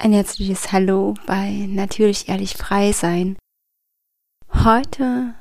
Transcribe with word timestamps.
Ein 0.00 0.12
herzliches 0.12 0.70
Hallo 0.70 1.14
bei 1.26 1.66
Natürlich 1.68 2.28
Ehrlich 2.28 2.54
Frei 2.54 2.92
Sein. 2.92 3.36
Heute 4.54 5.34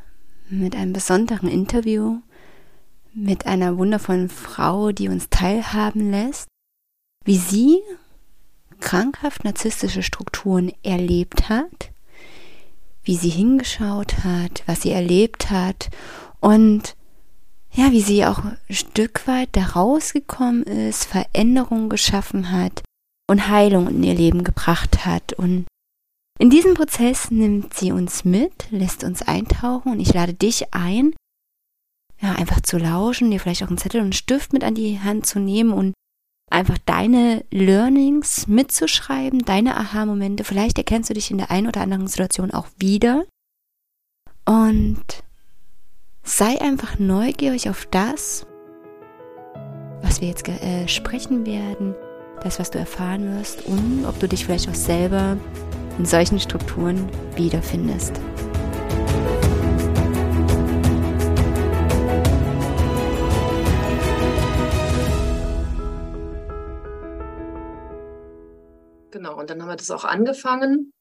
mit 0.49 0.75
einem 0.75 0.93
besonderen 0.93 1.47
Interview 1.47 2.21
mit 3.13 3.45
einer 3.45 3.77
wundervollen 3.77 4.29
Frau, 4.29 4.91
die 4.91 5.09
uns 5.09 5.29
teilhaben 5.29 6.09
lässt, 6.09 6.47
wie 7.23 7.37
sie 7.37 7.83
krankhaft 8.79 9.43
narzisstische 9.43 10.01
Strukturen 10.01 10.71
erlebt 10.81 11.49
hat, 11.49 11.91
wie 13.03 13.15
sie 13.15 13.29
hingeschaut 13.29 14.23
hat, 14.23 14.63
was 14.65 14.81
sie 14.81 14.91
erlebt 14.91 15.51
hat 15.51 15.91
und 16.39 16.95
ja, 17.73 17.91
wie 17.91 18.01
sie 18.01 18.25
auch 18.25 18.43
ein 18.43 18.57
Stück 18.71 19.27
weit 19.27 19.49
da 19.51 19.67
rausgekommen 19.67 20.63
ist, 20.63 21.05
Veränderungen 21.05 21.89
geschaffen 21.89 22.51
hat 22.51 22.81
und 23.29 23.49
Heilung 23.49 23.87
in 23.89 24.03
ihr 24.03 24.13
Leben 24.15 24.43
gebracht 24.43 25.05
hat. 25.05 25.33
Und 25.33 25.65
in 26.39 26.49
diesem 26.49 26.73
Prozess 26.73 27.31
nimmt 27.31 27.73
sie 27.73 27.91
uns 27.91 28.25
mit, 28.25 28.71
lässt 28.71 29.03
uns 29.03 29.21
eintauchen 29.21 29.91
und 29.91 29.99
ich 29.99 30.13
lade 30.13 30.33
dich 30.33 30.73
ein, 30.73 31.13
ja, 32.19 32.33
einfach 32.33 32.61
zu 32.61 32.77
lauschen, 32.77 33.29
dir 33.29 33.39
vielleicht 33.39 33.63
auch 33.63 33.67
einen 33.67 33.77
Zettel 33.77 33.99
und 33.99 34.07
einen 34.07 34.13
Stift 34.13 34.53
mit 34.53 34.63
an 34.63 34.75
die 34.75 34.99
Hand 34.99 35.25
zu 35.25 35.39
nehmen 35.39 35.71
und 35.71 35.93
einfach 36.49 36.77
deine 36.85 37.43
Learnings 37.51 38.47
mitzuschreiben, 38.47 39.39
deine 39.39 39.77
Aha-Momente. 39.77 40.43
Vielleicht 40.43 40.77
erkennst 40.77 41.09
du 41.09 41.13
dich 41.13 41.29
in 41.29 41.37
der 41.37 41.51
einen 41.51 41.67
oder 41.67 41.81
anderen 41.81 42.07
Situation 42.07 42.51
auch 42.51 42.67
wieder. 42.77 43.25
Und 44.45 45.23
sei 46.23 46.59
einfach 46.61 46.99
neugierig 46.99 47.69
auf 47.69 47.85
das, 47.87 48.45
was 50.01 50.21
wir 50.21 50.29
jetzt 50.29 50.47
äh, 50.47 50.87
sprechen 50.87 51.45
werden, 51.45 51.95
das, 52.43 52.59
was 52.59 52.71
du 52.71 52.79
erfahren 52.79 53.37
wirst 53.37 53.65
und 53.65 54.05
ob 54.05 54.19
du 54.19 54.27
dich 54.27 54.45
vielleicht 54.45 54.69
auch 54.69 54.75
selber 54.75 55.37
in 55.97 56.05
solchen 56.05 56.39
Strukturen 56.39 57.09
wiederfindest. 57.35 58.13
Genau, 69.11 69.39
und 69.39 69.49
dann 69.49 69.61
haben 69.61 69.69
wir 69.69 69.75
das 69.75 69.89
auch 69.89 70.03
angefangen. 70.03 70.93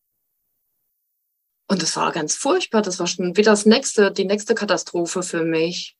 Und 1.68 1.82
das 1.82 1.96
war 1.96 2.12
ganz 2.12 2.36
furchtbar. 2.36 2.80
Das 2.80 2.98
war 2.98 3.06
schon 3.06 3.36
wieder 3.36 3.50
das 3.52 3.66
nächste, 3.66 4.12
die 4.12 4.24
nächste 4.24 4.54
Katastrophe 4.54 5.22
für 5.22 5.44
mich, 5.44 5.96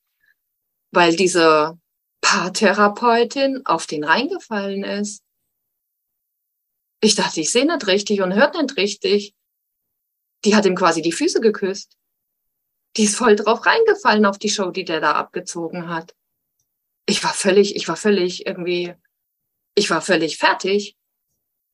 weil 0.93 1.17
diese 1.17 1.79
Paartherapeutin 2.23 3.67
auf 3.67 3.87
den 3.87 4.05
reingefallen 4.05 4.85
ist. 4.85 5.26
Ich 7.01 7.15
dachte, 7.15 7.41
ich 7.41 7.51
sehe 7.51 7.67
nicht 7.67 7.87
richtig 7.87 8.23
und 8.23 8.35
hört 8.35 8.61
nicht 8.61 8.77
richtig. 8.77 9.35
Die 10.45 10.55
hat 10.55 10.67
ihm 10.67 10.77
quasi 10.77 11.03
die 11.03 11.13
Füße 11.13 11.41
geküsst. 11.41 11.97
Die 12.97 13.05
ist 13.05 13.17
voll 13.17 13.37
drauf 13.37 13.67
reingefallen 13.67 14.25
auf 14.25 14.39
die 14.39 14.49
Show, 14.49 14.71
die 14.71 14.85
der 14.85 15.01
da 15.01 15.13
abgezogen 15.13 15.89
hat. 15.89 16.15
Ich 17.07 17.23
war 17.23 17.35
völlig, 17.35 17.77
ich 17.77 17.89
war 17.89 17.97
völlig 17.97 18.47
irgendwie, 18.47 18.95
ich 19.75 19.91
war 19.91 20.01
völlig 20.01 20.39
fertig. 20.39 20.97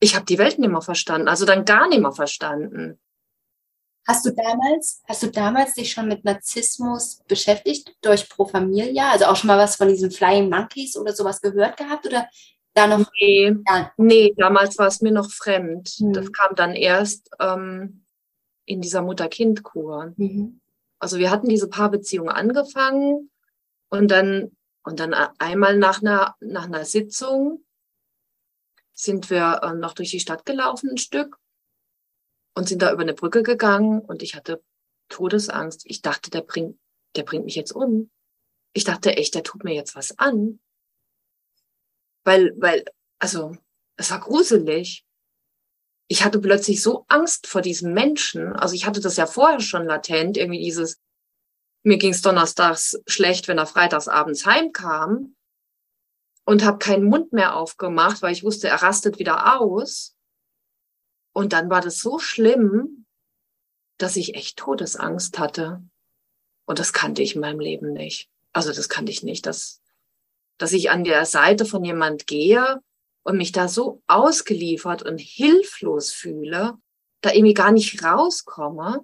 Ich 0.01 0.17
habe 0.17 0.27
die 0.27 0.39
Welt 0.39 0.59
nicht 0.59 0.71
mehr 0.71 0.83
verstanden, 0.83 1.29
also 1.29 1.47
dann 1.47 1.65
gar 1.65 1.89
nicht 1.89 2.01
mehr 2.01 2.13
verstanden. 2.13 2.99
Hast 4.07 4.27
du 4.27 4.31
damals, 4.31 5.01
hast 5.09 5.23
du 5.23 5.31
damals 5.31 5.75
dich 5.75 5.93
schon 5.93 6.09
mit 6.09 6.25
Narzissmus 6.25 7.23
beschäftigt 7.29 7.95
durch 8.03 8.29
Pro 8.29 8.47
Familia? 8.47 9.13
Also 9.13 9.27
auch 9.27 9.37
schon 9.37 9.47
mal 9.47 9.59
was 9.59 9.77
von 9.77 9.89
diesen 9.89 10.11
Flying 10.11 10.51
Monkeys 10.51 10.97
oder 10.97 11.15
sowas 11.15 11.41
gehört 11.41 11.77
gehabt? 11.77 12.05
Oder 12.05 12.29
da 12.75 12.87
noch? 12.87 13.11
Nee, 13.21 13.55
ja. 13.67 13.93
nee 13.97 14.35
damals 14.37 14.79
war 14.79 14.89
es 14.89 15.01
mir 15.01 15.13
noch 15.13 15.31
fremd. 15.31 15.89
Hm. 15.99 16.13
Das 16.13 16.33
kam 16.33 16.55
dann 16.55 16.75
erst 16.75 17.31
ähm, 17.39 18.05
in 18.65 18.81
dieser 18.81 19.03
Mutter-Kind-Kur. 19.03 20.15
Mhm. 20.17 20.61
Also 20.99 21.19
wir 21.19 21.31
hatten 21.31 21.49
diese 21.49 21.69
Paarbeziehung 21.69 22.29
angefangen 22.29 23.31
und 23.89 24.11
dann, 24.11 24.57
und 24.85 25.01
dann 25.01 25.15
einmal 25.39 25.77
nach 25.77 26.01
einer, 26.01 26.37
nach 26.41 26.67
einer 26.67 26.85
Sitzung 26.85 27.65
sind 28.93 29.31
wir 29.31 29.61
äh, 29.63 29.75
noch 29.75 29.95
durch 29.95 30.11
die 30.11 30.21
Stadt 30.21 30.47
gelaufen 30.47 30.91
ein 30.91 30.99
Stück 30.99 31.39
und 32.55 32.69
sind 32.69 32.83
da 32.83 32.93
über 32.93 33.03
eine 33.03 33.15
Brücke 33.15 33.43
gegangen 33.43 34.01
und 34.01 34.23
ich 34.23 34.35
hatte 34.35 34.63
Todesangst. 35.09 35.83
Ich 35.87 36.03
dachte, 36.03 36.31
der 36.31 36.43
bringt, 36.43 36.79
der 37.17 37.25
bringt 37.25 37.45
mich 37.45 37.57
jetzt 37.57 37.73
um. 37.73 38.11
Ich 38.73 38.85
dachte 38.85 39.17
echt, 39.17 39.35
der 39.35 39.43
tut 39.43 39.65
mir 39.65 39.75
jetzt 39.75 39.97
was 39.97 40.19
an 40.19 40.61
weil, 42.25 42.53
weil, 42.57 42.85
also, 43.19 43.57
es 43.97 44.11
war 44.11 44.21
gruselig. 44.21 45.05
Ich 46.09 46.25
hatte 46.25 46.41
plötzlich 46.41 46.83
so 46.83 47.05
Angst 47.09 47.47
vor 47.47 47.63
diesem 47.63 47.93
Menschen. 47.95 48.53
Also 48.53 48.75
ich 48.75 48.87
hatte 48.87 49.01
das 49.01 49.17
ja 49.17 49.27
vorher 49.27 49.61
schon 49.61 49.87
latent, 49.87 50.37
irgendwie 50.37 50.63
dieses, 50.63 51.01
mir 51.85 51.99
ging 51.99 52.13
es 52.13 52.23
donnerstags 52.23 53.01
schlecht, 53.07 53.49
wenn 53.49 53.59
er 53.59 53.67
freitags 53.67 54.09
abends 54.09 54.47
heimkam 54.47 55.37
und 56.45 56.65
habe 56.65 56.79
keinen 56.79 57.05
Mund 57.05 57.33
mehr 57.33 57.57
aufgemacht, 57.57 58.23
weil 58.23 58.33
ich 58.33 58.45
wusste, 58.45 58.69
er 58.69 58.83
rastet 58.83 59.19
wieder 59.19 59.61
aus. 59.61 60.17
Und 61.33 61.53
dann 61.53 61.71
war 61.71 61.81
das 61.81 61.99
so 61.99 62.19
schlimm, 62.19 63.07
dass 63.99 64.17
ich 64.17 64.35
echt 64.35 64.59
Todesangst 64.59 65.39
hatte. 65.39 65.83
Und 66.67 66.79
das 66.79 66.93
kannte 66.93 67.23
ich 67.23 67.35
in 67.35 67.41
meinem 67.41 67.61
Leben 67.61 67.93
nicht. 67.93 68.29
Also 68.53 68.73
das 68.73 68.89
kannte 68.89 69.13
ich 69.13 69.23
nicht. 69.23 69.47
Das, 69.47 69.82
dass 70.59 70.73
ich 70.73 70.91
an 70.91 71.05
der 71.05 71.27
Seite 71.27 71.65
von 71.65 71.85
jemand 71.85 72.27
gehe 72.27 72.81
und 73.23 73.37
mich 73.37 73.53
da 73.53 73.69
so 73.69 74.03
ausgeliefert 74.07 75.03
und 75.03 75.19
hilflos 75.19 76.13
fühle, 76.13 76.79
da 77.21 77.33
irgendwie 77.33 77.55
gar 77.55 77.73
nicht 77.73 78.05
rauskomme 78.05 79.01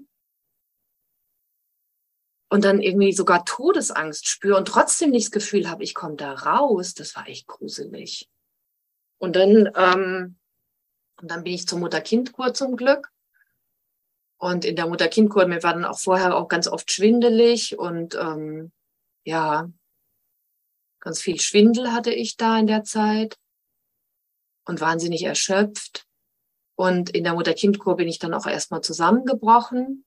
und 2.50 2.64
dann 2.64 2.81
irgendwie 2.81 3.12
sogar 3.12 3.44
Todesangst 3.44 4.26
spüre 4.26 4.56
und 4.56 4.69
trotzdem 4.69 5.10
nicht 5.10 5.26
das 5.26 5.32
Gefühl 5.32 5.69
habe, 5.69 5.84
ich 5.84 5.94
komme 5.94 6.16
da 6.16 6.32
raus, 6.32 6.94
das 6.94 7.14
war 7.14 7.28
echt 7.28 7.47
gruselig. 7.47 8.28
Und 9.19 9.37
dann, 9.37 9.70
ähm, 9.75 10.38
und 11.20 11.31
dann 11.31 11.44
bin 11.44 11.53
ich 11.53 11.66
zur 11.66 11.78
Mutter-Kind-Kur 11.78 12.54
zum 12.54 12.76
Glück. 12.76 13.10
Und 14.38 14.64
in 14.64 14.76
der 14.76 14.87
Mutter-Kind-Kur, 14.87 15.47
mir 15.47 15.62
war 15.62 15.75
dann 15.75 15.84
auch 15.84 15.98
vorher 15.98 16.37
auch 16.37 16.48
ganz 16.48 16.69
oft 16.69 16.91
schwindelig 16.92 17.76
und 17.78 18.14
ähm, 18.14 18.72
ja, 19.25 19.69
Ganz 21.00 21.20
viel 21.20 21.41
Schwindel 21.41 21.92
hatte 21.92 22.12
ich 22.12 22.36
da 22.36 22.59
in 22.59 22.66
der 22.66 22.84
Zeit 22.84 23.38
und 24.64 24.81
wahnsinnig 24.81 25.22
erschöpft. 25.22 26.06
Und 26.75 27.10
in 27.10 27.25
der 27.25 27.34
Mutter-Kind-Kur 27.34 27.97
bin 27.97 28.09
ich 28.09 28.19
dann 28.19 28.34
auch 28.34 28.47
erstmal 28.47 28.82
zusammengebrochen, 28.82 30.04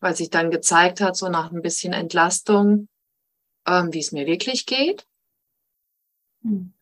weil 0.00 0.14
sich 0.14 0.30
dann 0.30 0.50
gezeigt 0.50 1.00
hat, 1.00 1.16
so 1.16 1.28
nach 1.28 1.50
ein 1.50 1.62
bisschen 1.62 1.92
Entlastung, 1.92 2.88
ähm, 3.66 3.92
wie 3.92 4.00
es 4.00 4.12
mir 4.12 4.26
wirklich 4.26 4.66
geht. 4.66 5.06
Hm. 6.42 6.74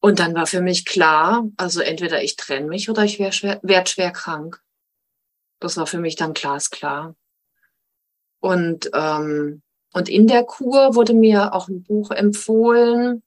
Und 0.00 0.20
dann 0.20 0.34
war 0.34 0.46
für 0.46 0.60
mich 0.60 0.84
klar, 0.84 1.48
also 1.56 1.80
entweder 1.80 2.22
ich 2.22 2.36
trenne 2.36 2.68
mich 2.68 2.88
oder 2.88 3.04
ich 3.04 3.18
werde 3.18 3.32
schwer, 3.32 3.60
werd 3.62 3.88
schwer 3.88 4.12
krank. 4.12 4.62
Das 5.58 5.76
war 5.76 5.88
für 5.88 5.98
mich 5.98 6.14
dann 6.14 6.34
glasklar. 6.34 7.16
Und 8.40 8.90
ähm, 8.94 9.62
und 9.92 10.08
in 10.08 10.26
der 10.26 10.44
Kur 10.44 10.94
wurde 10.94 11.14
mir 11.14 11.54
auch 11.54 11.68
ein 11.68 11.82
Buch 11.82 12.10
empfohlen. 12.10 13.22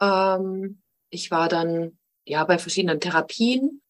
Ähm, 0.00 0.82
ich 1.10 1.30
war 1.30 1.48
dann 1.48 1.98
ja 2.24 2.44
bei 2.44 2.58
verschiedenen 2.58 3.00
Therapien, 3.00 3.82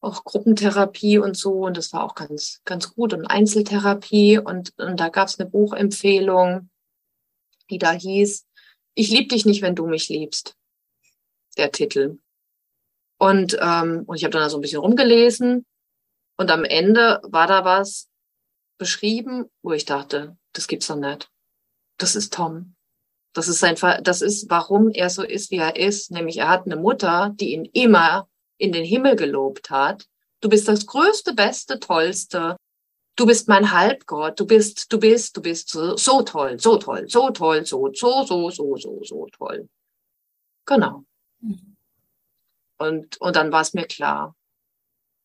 auch 0.00 0.24
Gruppentherapie 0.24 1.18
und 1.18 1.36
so. 1.36 1.66
Und 1.66 1.76
das 1.76 1.92
war 1.92 2.04
auch 2.04 2.14
ganz, 2.14 2.62
ganz 2.64 2.94
gut 2.94 3.12
und 3.12 3.26
Einzeltherapie. 3.26 4.38
Und, 4.38 4.72
und 4.78 4.98
da 4.98 5.08
gab 5.08 5.28
es 5.28 5.38
eine 5.38 5.48
Buchempfehlung, 5.48 6.70
die 7.70 7.78
da 7.78 7.92
hieß, 7.92 8.46
ich 8.94 9.10
liebe 9.10 9.28
dich 9.28 9.44
nicht, 9.44 9.62
wenn 9.62 9.76
du 9.76 9.86
mich 9.86 10.08
liebst. 10.08 10.56
Der 11.56 11.70
Titel. 11.70 12.18
Und, 13.18 13.56
ähm, 13.60 14.04
und 14.06 14.16
ich 14.16 14.24
habe 14.24 14.32
dann 14.32 14.42
da 14.42 14.48
so 14.48 14.58
ein 14.58 14.60
bisschen 14.60 14.80
rumgelesen. 14.80 15.66
Und 16.36 16.50
am 16.50 16.64
Ende 16.64 17.20
war 17.24 17.46
da 17.46 17.64
was 17.64 18.07
beschrieben, 18.78 19.50
wo 19.62 19.72
ich 19.72 19.84
dachte, 19.84 20.36
das 20.52 20.68
gibt's 20.68 20.86
doch 20.86 20.96
nicht. 20.96 21.30
Das 21.98 22.16
ist 22.16 22.32
Tom. 22.32 22.74
Das 23.34 23.48
ist 23.48 23.58
sein, 23.58 23.76
das 24.02 24.22
ist, 24.22 24.48
warum 24.48 24.90
er 24.90 25.10
so 25.10 25.22
ist, 25.22 25.50
wie 25.50 25.58
er 25.58 25.76
ist. 25.76 26.10
Nämlich 26.10 26.38
er 26.38 26.48
hat 26.48 26.66
eine 26.66 26.76
Mutter, 26.76 27.34
die 27.34 27.52
ihn 27.52 27.66
immer 27.66 28.28
in 28.56 28.72
den 28.72 28.84
Himmel 28.84 29.16
gelobt 29.16 29.70
hat. 29.70 30.06
Du 30.40 30.48
bist 30.48 30.66
das 30.68 30.86
größte, 30.86 31.34
beste, 31.34 31.78
tollste. 31.78 32.56
Du 33.16 33.26
bist 33.26 33.48
mein 33.48 33.72
Halbgott. 33.72 34.40
Du 34.40 34.46
bist, 34.46 34.92
du 34.92 34.98
bist, 34.98 35.36
du 35.36 35.42
bist 35.42 35.68
so, 35.68 35.96
so 35.96 36.22
toll, 36.22 36.58
so 36.58 36.78
toll, 36.78 37.08
so 37.08 37.30
toll, 37.30 37.66
so, 37.66 37.90
so, 37.92 38.24
so, 38.24 38.50
so, 38.50 38.76
so, 38.76 39.00
so 39.04 39.26
toll. 39.36 39.68
Genau. 40.64 41.04
Mhm. 41.40 41.76
Und, 42.78 43.20
und 43.20 43.36
dann 43.36 43.50
war 43.50 43.60
es 43.60 43.74
mir 43.74 43.86
klar 43.86 44.36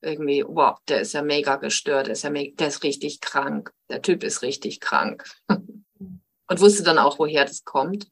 irgendwie, 0.03 0.43
wow, 0.45 0.77
der 0.87 1.01
ist 1.01 1.13
ja 1.13 1.21
mega 1.21 1.55
gestört, 1.55 2.07
der 2.07 2.13
ist 2.13 2.23
ja 2.23 2.29
mega, 2.29 2.55
der 2.57 2.67
ist 2.67 2.83
richtig 2.83 3.21
krank, 3.21 3.73
der 3.89 4.01
Typ 4.01 4.23
ist 4.23 4.41
richtig 4.41 4.79
krank. 4.79 5.25
Und 5.49 6.59
wusste 6.59 6.83
dann 6.83 6.97
auch, 6.97 7.19
woher 7.19 7.45
das 7.45 7.63
kommt, 7.63 8.07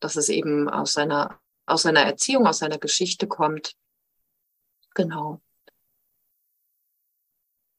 dass 0.00 0.16
es 0.16 0.28
eben 0.28 0.68
aus 0.68 0.92
seiner, 0.92 1.40
aus 1.66 1.82
seiner 1.82 2.02
Erziehung, 2.02 2.46
aus 2.46 2.58
seiner 2.58 2.78
Geschichte 2.78 3.26
kommt. 3.26 3.74
genau. 4.94 5.40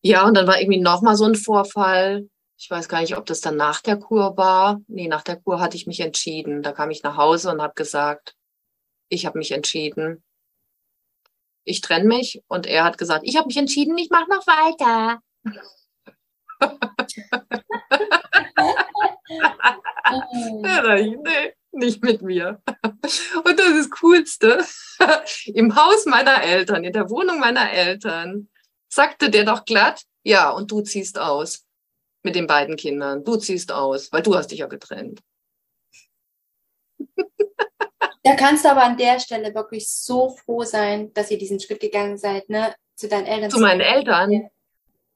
Ja, 0.01 0.25
und 0.25 0.35
dann 0.35 0.47
war 0.47 0.59
irgendwie 0.59 0.79
nochmal 0.79 1.15
so 1.15 1.25
ein 1.25 1.35
Vorfall. 1.35 2.29
Ich 2.57 2.69
weiß 2.69 2.87
gar 2.87 3.01
nicht, 3.01 3.17
ob 3.17 3.25
das 3.25 3.41
dann 3.41 3.57
nach 3.57 3.81
der 3.81 3.97
Kur 3.97 4.37
war. 4.37 4.79
Nee, 4.87 5.07
nach 5.07 5.21
der 5.21 5.39
Kur 5.39 5.59
hatte 5.59 5.75
ich 5.75 5.85
mich 5.85 5.99
entschieden. 5.99 6.63
Da 6.63 6.71
kam 6.71 6.91
ich 6.91 7.03
nach 7.03 7.17
Hause 7.17 7.51
und 7.51 7.61
habe 7.61 7.73
gesagt, 7.75 8.35
ich 9.09 9.25
habe 9.25 9.37
mich 9.37 9.51
entschieden. 9.51 10.23
Ich 11.67 11.81
trenne 11.81 12.05
mich 12.05 12.41
und 12.47 12.65
er 12.65 12.85
hat 12.85 12.97
gesagt, 12.97 13.23
ich 13.25 13.35
habe 13.35 13.47
mich 13.47 13.57
entschieden, 13.57 13.97
ich 13.97 14.09
mache 14.09 14.29
noch 14.29 14.47
weiter. 14.47 15.21
nee, 21.23 21.53
nicht 21.73 22.01
mit 22.01 22.21
mir. 22.21 22.61
Und 22.65 23.59
das 23.59 23.67
ist 23.67 23.79
das 23.79 23.89
Coolste. 23.99 24.63
Im 25.53 25.75
Haus 25.75 26.05
meiner 26.05 26.41
Eltern, 26.41 26.85
in 26.85 26.93
der 26.93 27.09
Wohnung 27.09 27.39
meiner 27.39 27.69
Eltern, 27.69 28.47
sagte 28.87 29.29
der 29.29 29.43
doch 29.43 29.65
glatt, 29.65 30.03
ja, 30.23 30.49
und 30.49 30.71
du 30.71 30.79
ziehst 30.81 31.19
aus 31.19 31.65
mit 32.23 32.35
den 32.35 32.47
beiden 32.47 32.77
Kindern. 32.77 33.25
Du 33.25 33.35
ziehst 33.35 33.73
aus, 33.73 34.09
weil 34.13 34.21
du 34.21 34.35
hast 34.35 34.51
dich 34.51 34.59
ja 34.59 34.67
getrennt. 34.67 35.19
Da 38.27 38.35
kannst 38.35 38.65
du 38.65 38.69
aber 38.71 38.83
an 38.83 38.97
der 38.97 39.21
Stelle 39.21 39.55
wirklich 39.55 39.89
so 39.89 40.31
froh 40.31 40.63
sein, 40.63 41.13
dass 41.13 41.31
ihr 41.31 41.37
diesen 41.37 41.61
Schritt 41.61 41.79
gegangen 41.79 42.17
seid, 42.17 42.49
ne? 42.49 42.75
Zu 42.95 43.07
deinen 43.07 43.25
Eltern. 43.25 43.49
Zu 43.49 43.59
meinen 43.61 43.79
Eltern? 43.79 44.49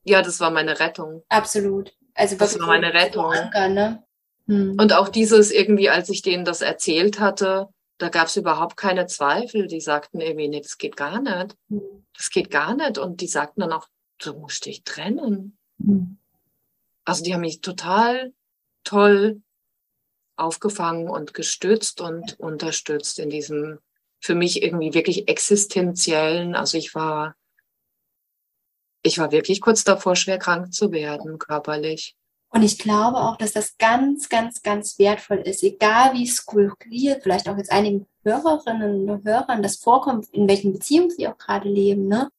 Ja, 0.06 0.22
das 0.22 0.40
war 0.40 0.50
meine 0.50 0.80
Rettung. 0.80 1.22
Absolut. 1.28 1.94
Also 2.14 2.38
das 2.38 2.58
war 2.58 2.68
meine 2.68 2.94
Rettung. 2.94 3.34
Anker, 3.34 3.68
ne? 3.68 4.04
hm. 4.48 4.78
Und 4.80 4.94
auch 4.94 5.10
dieses 5.10 5.52
irgendwie, 5.52 5.90
als 5.90 6.08
ich 6.08 6.22
denen 6.22 6.46
das 6.46 6.62
erzählt 6.62 7.20
hatte, 7.20 7.68
da 7.98 8.08
gab 8.08 8.28
es 8.28 8.38
überhaupt 8.38 8.78
keine 8.78 9.08
Zweifel. 9.08 9.68
Die 9.68 9.82
sagten 9.82 10.22
irgendwie, 10.22 10.48
nee, 10.48 10.62
das 10.62 10.78
geht 10.78 10.96
gar 10.96 11.22
nicht. 11.22 11.58
Hm. 11.68 11.82
Das 12.16 12.30
geht 12.30 12.50
gar 12.50 12.76
nicht. 12.76 12.98
Und 12.98 13.20
die 13.20 13.28
sagten 13.28 13.60
dann 13.60 13.74
auch, 13.74 13.90
du 14.20 14.36
musst 14.36 14.66
dich 14.66 14.86
trennen. 14.86 15.58
Hm. 15.84 16.18
Also 17.04 17.26
die 17.26 17.34
haben 17.34 17.42
mich 17.42 17.60
total 17.60 18.32
toll 18.86 19.42
aufgefangen 20.42 21.10
und 21.10 21.34
gestützt 21.34 22.02
und 22.02 22.40
unterstützt 22.40 23.20
in 23.20 23.30
diesem 23.30 23.80
für 24.20 24.36
mich 24.36 24.62
irgendwie 24.62 24.94
wirklich 24.94 25.28
existenziellen. 25.28 26.56
Also 26.56 26.78
ich 26.78 26.94
war 26.94 27.36
ich 29.04 29.18
war 29.18 29.32
wirklich 29.32 29.62
kurz 29.62 29.84
davor, 29.84 30.16
schwer 30.16 30.38
krank 30.38 30.74
zu 30.74 30.92
werden, 30.92 31.40
körperlich. 31.40 32.16
Und 32.50 32.64
ich 32.64 32.78
glaube 32.78 33.18
auch, 33.18 33.38
dass 33.38 33.54
das 33.54 33.78
ganz, 33.78 34.28
ganz, 34.28 34.62
ganz 34.62 35.00
wertvoll 35.00 35.38
ist, 35.38 35.64
egal 35.64 36.14
wie 36.14 36.28
skurril 36.28 37.20
vielleicht 37.22 37.48
auch 37.48 37.58
jetzt 37.58 37.72
einigen 37.72 38.08
Hörerinnen 38.24 39.10
und 39.10 39.26
Hörern 39.26 39.64
das 39.64 39.78
vorkommt, 39.78 40.28
in 40.34 40.48
welchen 40.50 40.74
Beziehungen 40.74 41.10
sie 41.10 41.28
auch 41.28 41.38
gerade 41.38 41.70
leben, 41.70 42.08
ne? 42.08 42.30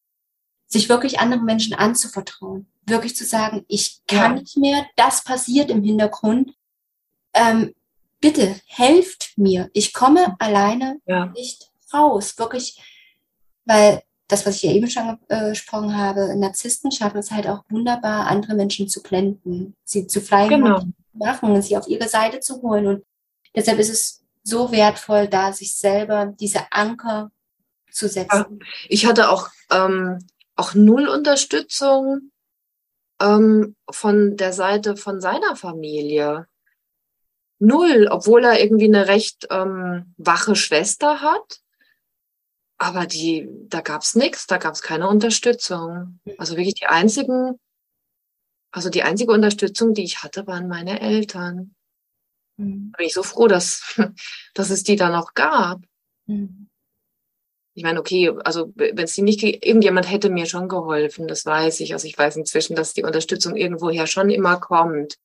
sich 0.66 0.88
wirklich 0.88 1.18
anderen 1.18 1.44
Menschen 1.44 1.74
anzuvertrauen. 1.74 2.66
Wirklich 2.84 3.16
zu 3.16 3.24
sagen, 3.24 3.64
ich 3.68 4.02
kann 4.06 4.36
ja. 4.36 4.40
nicht 4.40 4.56
mehr, 4.56 4.86
das 4.96 5.24
passiert 5.24 5.70
im 5.70 5.82
Hintergrund. 5.82 6.52
Ähm, 7.34 7.74
bitte 8.22 8.56
helft 8.66 9.36
mir. 9.36 9.68
Ich 9.74 9.92
komme 9.92 10.36
alleine 10.38 10.98
ja. 11.04 11.26
nicht 11.26 11.70
raus. 11.92 12.38
Wirklich, 12.38 12.80
weil 13.66 14.02
das, 14.28 14.46
was 14.46 14.56
ich 14.56 14.62
ja 14.62 14.72
eben 14.72 14.88
schon 14.88 15.18
gesprochen 15.28 15.94
habe, 15.94 16.34
Narzissten 16.36 16.90
schaffen 16.90 17.18
es 17.18 17.30
halt 17.30 17.46
auch 17.46 17.64
wunderbar, 17.68 18.28
andere 18.28 18.54
Menschen 18.54 18.88
zu 18.88 19.02
blenden, 19.02 19.76
sie 19.84 20.06
zu 20.06 20.22
flying 20.22 20.48
genau. 20.48 20.82
machen 21.12 21.52
und 21.52 21.60
sie 21.60 21.76
auf 21.76 21.86
ihre 21.86 22.08
Seite 22.08 22.40
zu 22.40 22.62
holen. 22.62 22.86
Und 22.86 23.04
deshalb 23.54 23.78
ist 23.78 23.90
es 23.90 24.24
so 24.42 24.72
wertvoll, 24.72 25.28
da 25.28 25.52
sich 25.52 25.76
selber 25.76 26.32
diese 26.40 26.60
Anker 26.70 27.30
zu 27.90 28.08
setzen. 28.08 28.60
Ich 28.88 29.04
hatte 29.04 29.28
auch, 29.28 29.48
ähm, 29.70 30.18
auch 30.56 30.74
null 30.74 31.08
Unterstützung 31.08 32.30
ähm, 33.20 33.76
von 33.90 34.36
der 34.36 34.52
Seite 34.52 34.96
von 34.96 35.20
seiner 35.20 35.56
Familie. 35.56 36.46
Null, 37.62 38.08
obwohl 38.10 38.44
er 38.44 38.60
irgendwie 38.60 38.86
eine 38.86 39.06
recht 39.06 39.46
ähm, 39.50 40.14
wache 40.16 40.56
Schwester 40.56 41.20
hat 41.20 41.62
aber 42.82 43.06
die, 43.06 43.48
da 43.68 43.80
gab's 43.80 44.16
nichts, 44.16 44.48
da 44.48 44.56
gab's 44.56 44.82
keine 44.82 45.06
Unterstützung. 45.06 46.18
Also 46.36 46.56
wirklich 46.56 46.74
die 46.74 46.86
einzigen, 46.86 47.60
also 48.72 48.90
die 48.90 49.04
einzige 49.04 49.30
Unterstützung, 49.30 49.94
die 49.94 50.02
ich 50.02 50.24
hatte, 50.24 50.48
waren 50.48 50.66
meine 50.66 51.00
Eltern. 51.00 51.76
Mhm. 52.56 52.90
Bin 52.96 53.06
ich 53.06 53.14
so 53.14 53.22
froh, 53.22 53.46
dass, 53.46 53.94
dass 54.54 54.70
es 54.70 54.82
die 54.82 54.96
da 54.96 55.10
noch 55.10 55.34
gab. 55.34 55.80
Mhm. 56.26 56.68
Ich 57.74 57.84
meine, 57.84 58.00
okay, 58.00 58.32
also 58.44 58.72
wenn 58.74 58.98
es 58.98 59.14
die 59.14 59.22
nicht, 59.22 59.44
irgendjemand 59.44 60.10
hätte 60.10 60.28
mir 60.28 60.46
schon 60.46 60.68
geholfen, 60.68 61.28
das 61.28 61.46
weiß 61.46 61.78
ich. 61.80 61.92
Also 61.92 62.08
ich 62.08 62.18
weiß 62.18 62.34
inzwischen, 62.34 62.74
dass 62.74 62.94
die 62.94 63.04
Unterstützung 63.04 63.54
irgendwoher 63.54 64.08
schon 64.08 64.28
immer 64.28 64.58
kommt. 64.58 65.18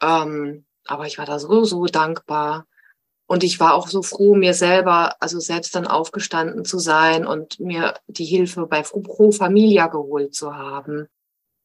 Ähm, 0.00 0.64
aber 0.86 1.06
ich 1.06 1.18
war 1.18 1.26
da 1.26 1.38
so, 1.38 1.64
so 1.64 1.86
dankbar. 1.86 2.66
Und 3.26 3.44
ich 3.44 3.60
war 3.60 3.74
auch 3.74 3.86
so 3.86 4.02
froh, 4.02 4.34
mir 4.34 4.54
selber, 4.54 5.14
also 5.20 5.38
selbst 5.38 5.74
dann 5.76 5.86
aufgestanden 5.86 6.64
zu 6.64 6.80
sein 6.80 7.26
und 7.26 7.60
mir 7.60 7.94
die 8.08 8.24
Hilfe 8.24 8.66
bei 8.66 8.82
Pro 8.82 9.30
Familia 9.30 9.86
geholt 9.86 10.34
zu 10.34 10.56
haben. 10.56 11.06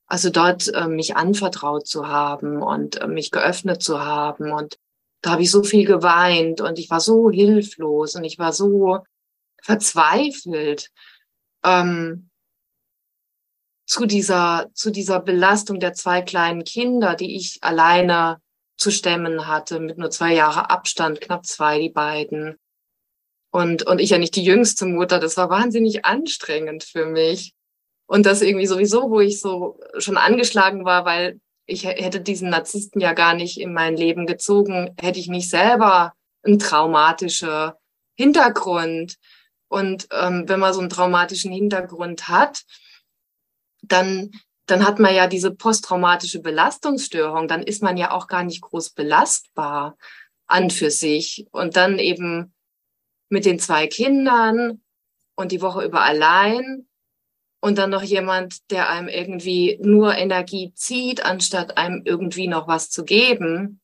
Also 0.05 0.29
dort 0.29 0.71
äh, 0.73 0.87
mich 0.87 1.15
anvertraut 1.15 1.87
zu 1.87 2.07
haben 2.07 2.61
und 2.61 3.01
äh, 3.01 3.07
mich 3.07 3.31
geöffnet 3.31 3.81
zu 3.81 4.05
haben. 4.05 4.51
Und 4.51 4.77
da 5.21 5.31
habe 5.31 5.41
ich 5.41 5.49
so 5.49 5.63
viel 5.63 5.85
geweint 5.87 6.61
und 6.61 6.77
ich 6.77 6.91
war 6.91 6.99
so 6.99 7.31
hilflos 7.31 8.13
und 8.13 8.23
ich 8.23 8.37
war 8.37 8.53
so 8.53 8.99
verzweifelt 9.63 10.91
ähm, 11.63 12.29
zu 13.87 14.05
dieser 14.05 14.69
zu 14.73 14.91
dieser 14.91 15.19
Belastung 15.19 15.79
der 15.79 15.93
zwei 15.93 16.21
kleinen 16.21 16.63
Kinder, 16.63 17.15
die 17.15 17.35
ich 17.35 17.57
alleine 17.61 18.39
zu 18.77 18.91
stemmen 18.91 19.47
hatte, 19.47 19.79
mit 19.79 19.97
nur 19.97 20.09
zwei 20.09 20.33
Jahre 20.33 20.69
Abstand, 20.69 21.21
knapp 21.21 21.45
zwei, 21.45 21.79
die 21.79 21.89
beiden. 21.89 22.57
Und, 23.51 23.83
und 23.83 23.99
ich 23.99 24.09
ja 24.09 24.17
nicht 24.17 24.35
die 24.35 24.43
jüngste 24.43 24.85
Mutter, 24.85 25.19
das 25.19 25.37
war 25.37 25.49
wahnsinnig 25.49 26.05
anstrengend 26.05 26.83
für 26.83 27.05
mich. 27.05 27.53
Und 28.05 28.25
das 28.25 28.41
irgendwie 28.41 28.67
sowieso, 28.67 29.09
wo 29.09 29.19
ich 29.19 29.39
so 29.39 29.79
schon 29.97 30.17
angeschlagen 30.17 30.85
war, 30.85 31.05
weil 31.05 31.39
ich 31.65 31.85
hätte 31.85 32.21
diesen 32.21 32.49
Narzissten 32.49 33.01
ja 33.01 33.13
gar 33.13 33.33
nicht 33.33 33.59
in 33.59 33.73
mein 33.73 33.97
Leben 33.97 34.27
gezogen, 34.27 34.93
hätte 34.99 35.19
ich 35.19 35.27
nicht 35.27 35.49
selber 35.49 36.13
einen 36.43 36.59
traumatischen 36.59 37.71
Hintergrund. 38.15 39.15
Und 39.67 40.07
ähm, 40.11 40.47
wenn 40.47 40.59
man 40.59 40.73
so 40.73 40.79
einen 40.79 40.89
traumatischen 40.89 41.51
Hintergrund 41.51 42.27
hat, 42.27 42.63
dann 43.81 44.31
dann 44.65 44.85
hat 44.85 44.99
man 44.99 45.13
ja 45.13 45.27
diese 45.27 45.51
posttraumatische 45.51 46.39
Belastungsstörung, 46.39 47.47
dann 47.47 47.63
ist 47.63 47.83
man 47.83 47.97
ja 47.97 48.11
auch 48.11 48.27
gar 48.27 48.43
nicht 48.43 48.61
groß 48.61 48.91
belastbar 48.91 49.97
an 50.47 50.69
für 50.69 50.91
sich. 50.91 51.47
Und 51.51 51.75
dann 51.75 51.99
eben 51.99 52.53
mit 53.29 53.45
den 53.45 53.59
zwei 53.59 53.87
Kindern 53.87 54.81
und 55.35 55.51
die 55.51 55.61
Woche 55.61 55.83
über 55.83 56.01
allein 56.01 56.87
und 57.59 57.77
dann 57.77 57.89
noch 57.89 58.03
jemand, 58.03 58.69
der 58.71 58.89
einem 58.89 59.07
irgendwie 59.07 59.79
nur 59.81 60.15
Energie 60.15 60.71
zieht, 60.75 61.25
anstatt 61.25 61.77
einem 61.77 62.01
irgendwie 62.05 62.47
noch 62.47 62.67
was 62.67 62.89
zu 62.89 63.03
geben. 63.03 63.81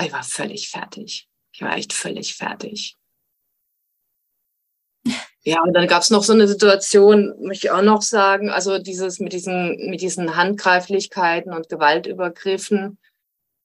Ich 0.00 0.12
war 0.12 0.22
völlig 0.22 0.70
fertig. 0.70 1.28
Ich 1.52 1.62
war 1.62 1.76
echt 1.76 1.92
völlig 1.92 2.34
fertig. 2.34 2.96
Ja, 5.46 5.62
und 5.62 5.74
dann 5.74 5.86
gab 5.86 6.02
es 6.02 6.10
noch 6.10 6.24
so 6.24 6.32
eine 6.32 6.48
Situation, 6.48 7.32
möchte 7.38 7.68
ich 7.68 7.70
auch 7.70 7.80
noch 7.80 8.02
sagen, 8.02 8.50
also 8.50 8.80
dieses 8.80 9.20
mit 9.20 9.32
diesen, 9.32 9.88
mit 9.88 10.00
diesen 10.00 10.34
Handgreiflichkeiten 10.34 11.52
und 11.52 11.68
Gewaltübergriffen, 11.68 12.98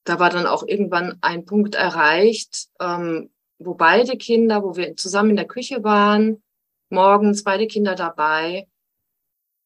da 0.04 0.20
war 0.20 0.30
dann 0.30 0.46
auch 0.46 0.62
irgendwann 0.64 1.18
ein 1.22 1.44
Punkt 1.44 1.74
erreicht, 1.74 2.68
ähm, 2.78 3.30
wo 3.58 3.74
beide 3.74 4.16
Kinder, 4.16 4.62
wo 4.62 4.76
wir 4.76 4.94
zusammen 4.96 5.30
in 5.30 5.36
der 5.36 5.48
Küche 5.48 5.82
waren, 5.82 6.40
morgens 6.88 7.42
beide 7.42 7.66
Kinder 7.66 7.96
dabei. 7.96 8.68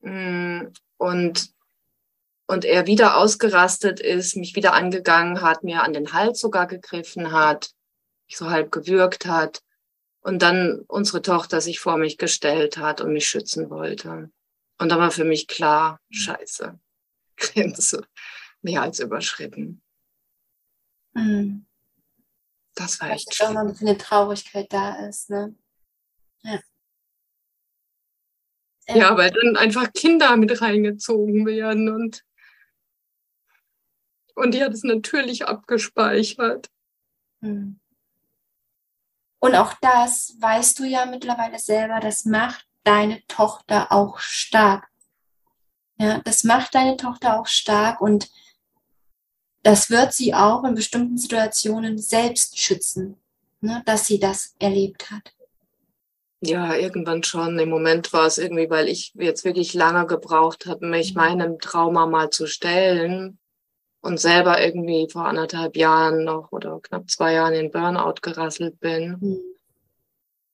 Mh, 0.00 0.62
mm, 0.62 0.72
und 0.96 1.50
und 2.46 2.64
er 2.64 2.86
wieder 2.86 3.18
ausgerastet 3.18 4.00
ist, 4.00 4.36
mich 4.36 4.56
wieder 4.56 4.72
angegangen 4.72 5.42
hat, 5.42 5.64
mir 5.64 5.82
an 5.82 5.92
den 5.92 6.14
Hals 6.14 6.40
sogar 6.40 6.66
gegriffen 6.66 7.32
hat, 7.32 7.72
mich 8.26 8.38
so 8.38 8.48
halb 8.48 8.72
gewürgt 8.72 9.26
hat 9.26 9.60
und 10.26 10.42
dann 10.42 10.80
unsere 10.88 11.22
Tochter 11.22 11.60
sich 11.60 11.78
vor 11.78 11.98
mich 11.98 12.18
gestellt 12.18 12.78
hat 12.78 13.00
und 13.00 13.12
mich 13.12 13.28
schützen 13.28 13.70
wollte. 13.70 14.28
Und 14.76 14.88
dann 14.88 14.98
war 14.98 15.12
für 15.12 15.22
mich 15.24 15.46
klar, 15.46 16.00
scheiße, 16.10 16.80
Grenze 17.36 18.04
mehr 18.60 18.82
als 18.82 18.98
überschritten. 18.98 19.80
Mhm. 21.14 21.64
Das 22.74 23.00
war 23.00 23.10
echt 23.10 23.32
schön. 23.36 23.56
Auch 23.56 23.72
für 23.72 23.86
eine 23.86 23.96
Traurigkeit 23.96 24.72
da 24.72 25.06
ist, 25.06 25.30
ne? 25.30 25.54
Ja. 26.42 26.60
Ja, 28.88 29.16
weil 29.16 29.30
dann 29.30 29.56
einfach 29.56 29.92
Kinder 29.92 30.36
mit 30.36 30.60
reingezogen 30.60 31.46
werden 31.46 31.88
und, 31.88 32.24
und 34.34 34.54
die 34.54 34.62
hat 34.64 34.72
es 34.72 34.82
natürlich 34.82 35.46
abgespeichert. 35.46 36.68
Mhm. 37.42 37.78
Und 39.46 39.54
auch 39.54 39.74
das 39.80 40.34
weißt 40.40 40.80
du 40.80 40.84
ja 40.84 41.06
mittlerweile 41.06 41.60
selber, 41.60 42.00
das 42.00 42.24
macht 42.24 42.66
deine 42.82 43.24
Tochter 43.28 43.92
auch 43.92 44.18
stark. 44.18 44.88
Ja, 45.98 46.20
das 46.24 46.42
macht 46.42 46.74
deine 46.74 46.96
Tochter 46.96 47.38
auch 47.38 47.46
stark 47.46 48.00
und 48.00 48.28
das 49.62 49.88
wird 49.88 50.12
sie 50.12 50.34
auch 50.34 50.64
in 50.64 50.74
bestimmten 50.74 51.16
Situationen 51.16 51.96
selbst 51.96 52.58
schützen, 52.58 53.20
ne, 53.60 53.84
dass 53.86 54.06
sie 54.06 54.18
das 54.18 54.56
erlebt 54.58 55.12
hat. 55.12 55.32
Ja, 56.40 56.74
irgendwann 56.74 57.22
schon. 57.22 57.56
Im 57.60 57.70
Moment 57.70 58.12
war 58.12 58.26
es 58.26 58.38
irgendwie, 58.38 58.68
weil 58.68 58.88
ich 58.88 59.12
jetzt 59.14 59.44
wirklich 59.44 59.74
lange 59.74 60.06
gebraucht 60.06 60.66
habe, 60.66 60.86
mich 60.88 61.14
mhm. 61.14 61.20
meinem 61.20 61.58
Trauma 61.60 62.06
mal 62.06 62.30
zu 62.30 62.48
stellen 62.48 63.38
und 64.06 64.18
selber 64.18 64.64
irgendwie 64.64 65.08
vor 65.10 65.26
anderthalb 65.26 65.76
Jahren 65.76 66.24
noch 66.24 66.52
oder 66.52 66.80
knapp 66.80 67.10
zwei 67.10 67.34
Jahren 67.34 67.54
in 67.54 67.70
Burnout 67.70 68.20
gerasselt 68.22 68.80
bin 68.80 69.16
mhm. 69.20 69.40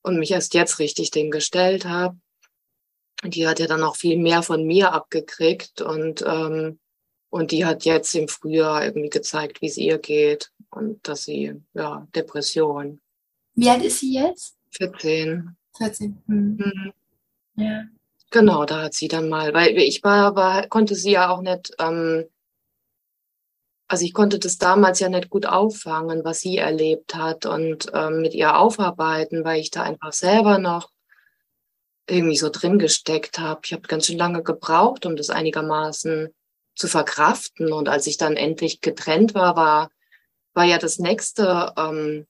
und 0.02 0.18
mich 0.18 0.30
erst 0.30 0.54
jetzt 0.54 0.78
richtig 0.78 1.10
dem 1.10 1.30
gestellt 1.30 1.84
habe. 1.84 2.16
Die 3.24 3.46
hat 3.46 3.60
ja 3.60 3.66
dann 3.66 3.84
auch 3.84 3.94
viel 3.94 4.16
mehr 4.16 4.42
von 4.42 4.66
mir 4.66 4.92
abgekriegt 4.92 5.80
und 5.80 6.24
ähm, 6.26 6.80
und 7.30 7.50
die 7.50 7.64
hat 7.64 7.86
jetzt 7.86 8.14
im 8.14 8.28
Frühjahr 8.28 8.84
irgendwie 8.84 9.08
gezeigt, 9.08 9.62
wie 9.62 9.66
es 9.66 9.78
ihr 9.78 9.98
geht 9.98 10.50
und 10.70 11.08
dass 11.08 11.24
sie 11.24 11.54
ja 11.72 12.06
Depression. 12.14 13.00
Wie 13.54 13.70
alt 13.70 13.82
ist 13.82 14.00
sie 14.00 14.14
jetzt? 14.14 14.56
14. 14.72 15.56
14. 15.78 16.22
Hm. 16.26 16.56
Mhm. 16.56 16.92
Ja. 17.56 17.84
Genau, 18.30 18.64
da 18.64 18.82
hat 18.82 18.94
sie 18.94 19.08
dann 19.08 19.28
mal, 19.28 19.54
weil 19.54 19.76
ich 19.78 20.02
war, 20.02 20.36
war 20.36 20.66
konnte 20.68 20.94
sie 20.94 21.12
ja 21.12 21.30
auch 21.30 21.40
nicht, 21.42 21.72
ähm, 21.78 22.26
also 23.92 24.06
ich 24.06 24.14
konnte 24.14 24.38
das 24.38 24.56
damals 24.56 25.00
ja 25.00 25.10
nicht 25.10 25.28
gut 25.28 25.44
auffangen, 25.44 26.24
was 26.24 26.40
sie 26.40 26.56
erlebt 26.56 27.14
hat 27.14 27.44
und 27.44 27.88
ähm, 27.92 28.22
mit 28.22 28.32
ihr 28.32 28.56
aufarbeiten, 28.56 29.44
weil 29.44 29.60
ich 29.60 29.70
da 29.70 29.82
einfach 29.82 30.14
selber 30.14 30.56
noch 30.56 30.88
irgendwie 32.08 32.38
so 32.38 32.48
drin 32.48 32.78
gesteckt 32.78 33.38
habe. 33.38 33.60
Ich 33.64 33.74
habe 33.74 33.82
ganz 33.82 34.06
schön 34.06 34.16
lange 34.16 34.42
gebraucht, 34.42 35.04
um 35.04 35.14
das 35.14 35.28
einigermaßen 35.28 36.34
zu 36.74 36.88
verkraften. 36.88 37.70
Und 37.70 37.90
als 37.90 38.06
ich 38.06 38.16
dann 38.16 38.38
endlich 38.38 38.80
getrennt 38.80 39.34
war, 39.34 39.56
war, 39.56 39.90
war 40.54 40.64
ja 40.64 40.78
das 40.78 40.98
nächste 40.98 41.74
ähm, 41.76 42.26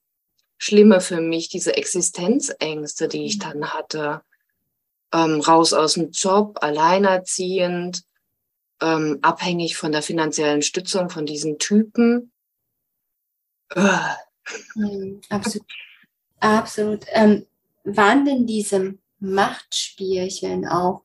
Schlimme 0.58 1.00
für 1.00 1.20
mich, 1.20 1.48
diese 1.48 1.76
Existenzängste, 1.76 3.06
die 3.06 3.24
ich 3.24 3.36
mhm. 3.36 3.40
dann 3.40 3.72
hatte. 3.72 4.22
Ähm, 5.14 5.40
raus 5.40 5.74
aus 5.74 5.94
dem 5.94 6.10
Job, 6.10 6.58
alleinerziehend, 6.60 8.02
ähm, 8.82 9.18
abhängig 9.22 9.76
von 9.76 9.92
der 9.92 10.02
finanziellen 10.02 10.62
Stützung 10.62 11.08
von 11.08 11.24
diesen 11.24 11.58
Typen. 11.58 12.32
Mhm, 14.74 15.20
absolut. 15.30 15.66
Absolut. 16.40 17.04
Ähm, 17.10 17.46
waren 17.84 18.24
denn 18.24 18.46
diese 18.46 18.98
Machtspielchen 19.20 20.66
auch 20.66 21.04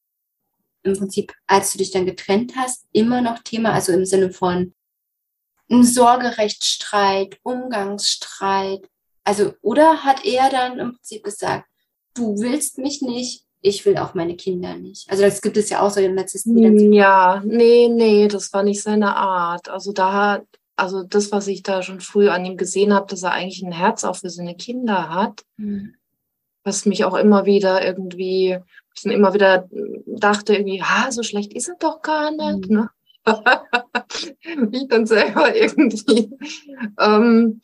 im 0.83 0.97
Prinzip, 0.97 1.33
als 1.45 1.71
du 1.71 1.77
dich 1.77 1.91
dann 1.91 2.05
getrennt 2.05 2.53
hast, 2.55 2.85
immer 2.91 3.21
noch 3.21 3.39
Thema, 3.39 3.73
also 3.73 3.91
im 3.91 4.05
Sinne 4.05 4.31
von 4.31 4.73
Sorgerechtsstreit, 5.69 7.39
Umgangsstreit, 7.43 8.89
also, 9.23 9.53
oder 9.61 10.05
hat 10.05 10.23
er 10.23 10.49
dann 10.49 10.79
im 10.79 10.93
Prinzip 10.93 11.23
gesagt, 11.23 11.67
du 12.13 12.39
willst 12.39 12.77
mich 12.77 13.01
nicht, 13.01 13.43
ich 13.67 13.85
will 13.85 13.97
auch 13.97 14.13
meine 14.13 14.35
Kinder 14.35 14.75
nicht. 14.75 15.09
Also 15.09 15.23
das 15.23 15.41
gibt 15.41 15.57
es 15.57 15.69
ja 15.69 15.81
auch 15.81 15.89
so 15.89 15.99
im 15.99 16.15
Narzissten. 16.15 16.93
Ja, 16.93 17.41
nee, 17.45 17.89
nee, 17.89 18.27
das 18.27 18.53
war 18.53 18.63
nicht 18.63 18.81
seine 18.81 19.15
Art. 19.15 19.69
Also 19.69 19.91
da 19.91 20.13
hat, 20.13 20.45
also 20.75 21.03
das, 21.03 21.31
was 21.31 21.47
ich 21.47 21.63
da 21.63 21.83
schon 21.83 21.99
früh 21.99 22.29
an 22.29 22.45
ihm 22.45 22.57
gesehen 22.57 22.93
habe, 22.93 23.07
dass 23.07 23.23
er 23.23 23.31
eigentlich 23.31 23.61
ein 23.63 23.71
Herz 23.71 24.03
auch 24.03 24.15
für 24.15 24.29
seine 24.29 24.55
Kinder 24.55 25.09
hat, 25.09 25.43
mhm. 25.57 25.95
was 26.63 26.85
mich 26.85 27.03
auch 27.03 27.15
immer 27.15 27.45
wieder 27.45 27.85
irgendwie, 27.85 28.57
ich 28.95 29.05
immer 29.05 29.33
wieder 29.33 29.67
dachte 30.05 30.55
irgendwie, 30.55 30.81
ha, 30.81 31.11
so 31.11 31.23
schlecht 31.23 31.53
ist 31.53 31.67
er 31.67 31.75
doch 31.79 32.01
gar 32.01 32.31
nicht. 32.31 32.69
Mhm. 32.69 32.75
Ne? 32.75 32.89
ich 34.71 34.87
dann 34.87 35.05
selber 35.05 35.55
irgendwie 35.61 36.31
ähm, 36.99 37.61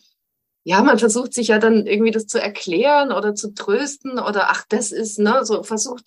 ja, 0.63 0.81
man 0.81 0.97
versucht 0.97 1.33
sich 1.33 1.49
ja 1.49 1.59
dann 1.59 1.85
irgendwie 1.85 2.11
das 2.11 2.25
zu 2.25 2.41
erklären 2.41 3.11
oder 3.11 3.35
zu 3.35 3.53
trösten 3.53 4.13
oder 4.13 4.49
ach, 4.49 4.63
das 4.69 4.91
ist, 4.91 5.19
ne, 5.19 5.45
so 5.45 5.63
versucht 5.63 6.05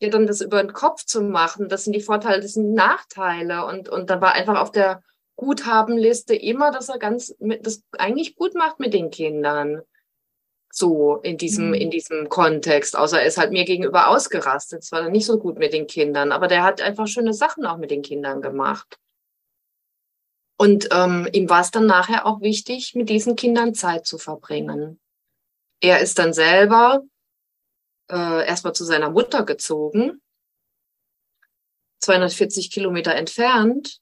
ja 0.00 0.08
dann 0.08 0.26
das 0.26 0.40
über 0.40 0.62
den 0.62 0.72
Kopf 0.72 1.04
zu 1.04 1.20
machen. 1.22 1.68
Das 1.68 1.84
sind 1.84 1.92
die 1.92 2.00
Vorteile, 2.00 2.40
das 2.40 2.54
sind 2.54 2.68
die 2.68 2.74
Nachteile. 2.74 3.66
Und, 3.66 3.88
und 3.88 4.08
da 4.10 4.20
war 4.20 4.32
einfach 4.32 4.60
auf 4.60 4.72
der 4.72 5.02
Guthabenliste 5.36 6.34
immer, 6.34 6.70
dass 6.70 6.88
er 6.88 6.98
ganz, 6.98 7.34
das 7.38 7.82
eigentlich 7.98 8.36
gut 8.36 8.54
macht 8.54 8.80
mit 8.80 8.94
den 8.94 9.10
Kindern. 9.10 9.82
So 10.70 11.16
in 11.16 11.36
diesem, 11.36 11.68
mhm. 11.68 11.74
in 11.74 11.90
diesem 11.90 12.28
Kontext. 12.28 12.96
Außer 12.96 13.20
er 13.20 13.26
ist 13.26 13.38
halt 13.38 13.52
mir 13.52 13.64
gegenüber 13.64 14.08
ausgerastet. 14.08 14.84
Es 14.84 14.92
war 14.92 15.02
dann 15.02 15.12
nicht 15.12 15.26
so 15.26 15.38
gut 15.38 15.58
mit 15.58 15.72
den 15.72 15.86
Kindern. 15.86 16.32
Aber 16.32 16.46
der 16.46 16.62
hat 16.62 16.80
einfach 16.80 17.06
schöne 17.06 17.34
Sachen 17.34 17.66
auch 17.66 17.78
mit 17.78 17.90
den 17.90 18.02
Kindern 18.02 18.40
gemacht. 18.40 18.98
Und 20.60 20.88
ähm, 20.90 21.28
ihm 21.32 21.48
war 21.48 21.60
es 21.60 21.70
dann 21.70 21.86
nachher 21.86 22.26
auch 22.26 22.40
wichtig, 22.40 22.94
mit 22.96 23.08
diesen 23.08 23.36
Kindern 23.36 23.74
Zeit 23.74 24.06
zu 24.06 24.18
verbringen. 24.18 25.00
Er 25.80 26.00
ist 26.00 26.18
dann 26.18 26.32
selber 26.32 27.02
äh, 28.10 28.44
erstmal 28.44 28.74
zu 28.74 28.84
seiner 28.84 29.10
Mutter 29.10 29.44
gezogen, 29.44 30.20
240 32.00 32.72
Kilometer 32.72 33.14
entfernt. 33.14 34.00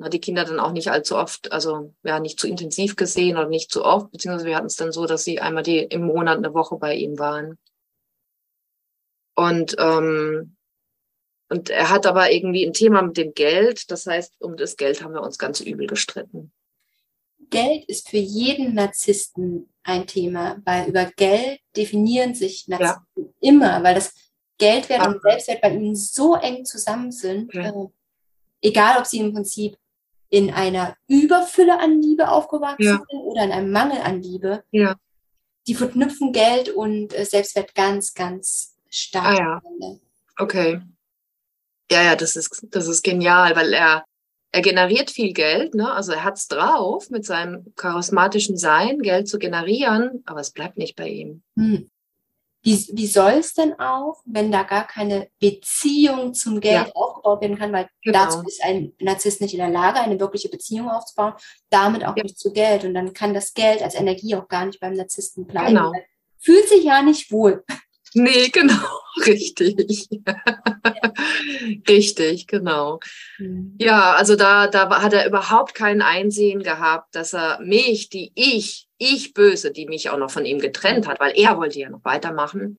Hat 0.00 0.12
die 0.12 0.20
Kinder 0.20 0.44
dann 0.44 0.60
auch 0.60 0.72
nicht 0.72 0.90
allzu 0.90 1.16
oft, 1.16 1.50
also 1.50 1.94
ja, 2.04 2.20
nicht 2.20 2.38
zu 2.38 2.46
intensiv 2.46 2.94
gesehen 2.94 3.36
oder 3.36 3.48
nicht 3.48 3.72
zu 3.72 3.84
oft, 3.84 4.12
beziehungsweise 4.12 4.46
wir 4.46 4.56
hatten 4.56 4.66
es 4.66 4.76
dann 4.76 4.92
so, 4.92 5.06
dass 5.06 5.24
sie 5.24 5.40
einmal 5.40 5.62
die 5.64 5.78
im 5.78 6.02
Monat 6.02 6.36
eine 6.36 6.54
Woche 6.54 6.76
bei 6.76 6.94
ihm 6.94 7.18
waren. 7.18 7.58
Und 9.34 9.74
ähm, 9.78 10.57
und 11.48 11.70
er 11.70 11.90
hat 11.90 12.06
aber 12.06 12.30
irgendwie 12.30 12.66
ein 12.66 12.72
Thema 12.72 13.02
mit 13.02 13.16
dem 13.16 13.32
Geld. 13.34 13.90
Das 13.90 14.06
heißt, 14.06 14.40
um 14.40 14.56
das 14.56 14.76
Geld 14.76 15.02
haben 15.02 15.14
wir 15.14 15.22
uns 15.22 15.38
ganz 15.38 15.60
übel 15.60 15.86
gestritten. 15.86 16.52
Geld 17.50 17.84
ist 17.86 18.10
für 18.10 18.18
jeden 18.18 18.74
Narzissten 18.74 19.70
ein 19.82 20.06
Thema, 20.06 20.60
weil 20.64 20.88
über 20.88 21.06
Geld 21.16 21.60
definieren 21.74 22.34
sich 22.34 22.68
Narzissten 22.68 23.04
ja. 23.16 23.24
immer, 23.40 23.82
weil 23.82 23.94
das 23.94 24.14
Geldwert 24.58 25.02
ja. 25.02 25.08
und 25.08 25.22
Selbstwert 25.22 25.62
bei 25.62 25.70
ihnen 25.70 25.96
so 25.96 26.34
eng 26.34 26.66
zusammen 26.66 27.12
sind. 27.12 27.54
Ja. 27.54 27.70
Äh, 27.70 27.86
egal, 28.60 28.98
ob 28.98 29.06
sie 29.06 29.20
im 29.20 29.32
Prinzip 29.32 29.78
in 30.28 30.52
einer 30.52 30.96
Überfülle 31.06 31.78
an 31.80 32.02
Liebe 32.02 32.30
aufgewachsen 32.30 33.00
sind 33.08 33.20
oder 33.20 33.44
in 33.44 33.52
einem 33.52 33.70
Mangel 33.70 33.98
an 34.02 34.22
Liebe. 34.22 34.62
Die 35.66 35.74
verknüpfen 35.74 36.32
Geld 36.32 36.70
und 36.70 37.14
äh, 37.14 37.24
Selbstwert 37.24 37.74
ganz, 37.74 38.12
ganz 38.12 38.76
stark. 38.90 39.38
Ah, 39.38 39.60
ja. 39.80 39.96
Okay. 40.38 40.80
Ja, 41.90 42.02
ja, 42.02 42.16
das 42.16 42.36
ist, 42.36 42.66
das 42.70 42.86
ist 42.86 43.02
genial, 43.02 43.56
weil 43.56 43.72
er, 43.72 44.04
er 44.52 44.62
generiert 44.62 45.10
viel 45.10 45.32
Geld, 45.32 45.74
ne? 45.74 45.92
Also 45.92 46.12
er 46.12 46.24
hat's 46.24 46.48
drauf, 46.48 47.10
mit 47.10 47.24
seinem 47.24 47.72
charismatischen 47.76 48.56
Sein 48.56 49.00
Geld 49.00 49.28
zu 49.28 49.38
generieren, 49.38 50.22
aber 50.26 50.40
es 50.40 50.50
bleibt 50.50 50.76
nicht 50.76 50.96
bei 50.96 51.08
ihm. 51.08 51.42
Hm. 51.56 51.90
Wie, 52.62 52.88
wie 52.92 53.06
soll 53.06 53.34
es 53.34 53.54
denn 53.54 53.78
auch, 53.78 54.20
wenn 54.26 54.50
da 54.50 54.64
gar 54.64 54.86
keine 54.86 55.28
Beziehung 55.38 56.34
zum 56.34 56.60
Geld 56.60 56.88
ja. 56.88 56.92
aufgebaut 56.92 57.40
werden 57.40 57.56
kann, 57.56 57.72
weil 57.72 57.88
genau. 58.02 58.24
dazu 58.24 58.42
ist 58.46 58.62
ein 58.62 58.92
Narzisst 59.00 59.40
nicht 59.40 59.54
in 59.54 59.60
der 59.60 59.70
Lage, 59.70 60.00
eine 60.00 60.18
wirkliche 60.18 60.48
Beziehung 60.48 60.90
aufzubauen, 60.90 61.34
damit 61.70 62.04
auch 62.04 62.16
ja. 62.16 62.24
nicht 62.24 62.38
zu 62.38 62.52
Geld. 62.52 62.84
Und 62.84 62.94
dann 62.94 63.12
kann 63.12 63.32
das 63.32 63.54
Geld 63.54 63.80
als 63.80 63.94
Energie 63.94 64.34
auch 64.34 64.48
gar 64.48 64.66
nicht 64.66 64.80
beim 64.80 64.94
Narzissten 64.94 65.46
bleiben. 65.46 65.68
Genau. 65.68 65.92
Fühlt 66.40 66.68
sich 66.68 66.84
ja 66.84 67.00
nicht 67.00 67.30
wohl. 67.30 67.64
Nee, 68.14 68.48
genau, 68.52 69.00
richtig. 69.26 70.08
richtig, 71.88 72.46
genau. 72.46 73.00
Mhm. 73.38 73.76
Ja, 73.80 74.12
also 74.12 74.36
da, 74.36 74.66
da 74.66 75.02
hat 75.02 75.12
er 75.12 75.26
überhaupt 75.26 75.74
kein 75.74 76.02
Einsehen 76.02 76.62
gehabt, 76.62 77.14
dass 77.14 77.34
er 77.34 77.60
mich, 77.60 78.08
die 78.08 78.32
ich, 78.34 78.88
ich 78.98 79.34
böse, 79.34 79.70
die 79.70 79.86
mich 79.86 80.10
auch 80.10 80.18
noch 80.18 80.30
von 80.30 80.44
ihm 80.44 80.58
getrennt 80.58 81.06
hat, 81.06 81.20
weil 81.20 81.32
er 81.36 81.56
wollte 81.56 81.78
ja 81.78 81.90
noch 81.90 82.04
weitermachen, 82.04 82.78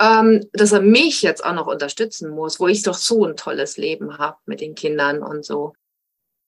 ähm, 0.00 0.46
dass 0.52 0.72
er 0.72 0.80
mich 0.80 1.22
jetzt 1.22 1.44
auch 1.44 1.54
noch 1.54 1.66
unterstützen 1.66 2.30
muss, 2.30 2.60
wo 2.60 2.68
ich 2.68 2.82
doch 2.82 2.94
so 2.94 3.24
ein 3.24 3.36
tolles 3.36 3.76
Leben 3.76 4.18
habe 4.18 4.38
mit 4.46 4.60
den 4.60 4.74
Kindern 4.74 5.22
und 5.22 5.44
so. 5.44 5.74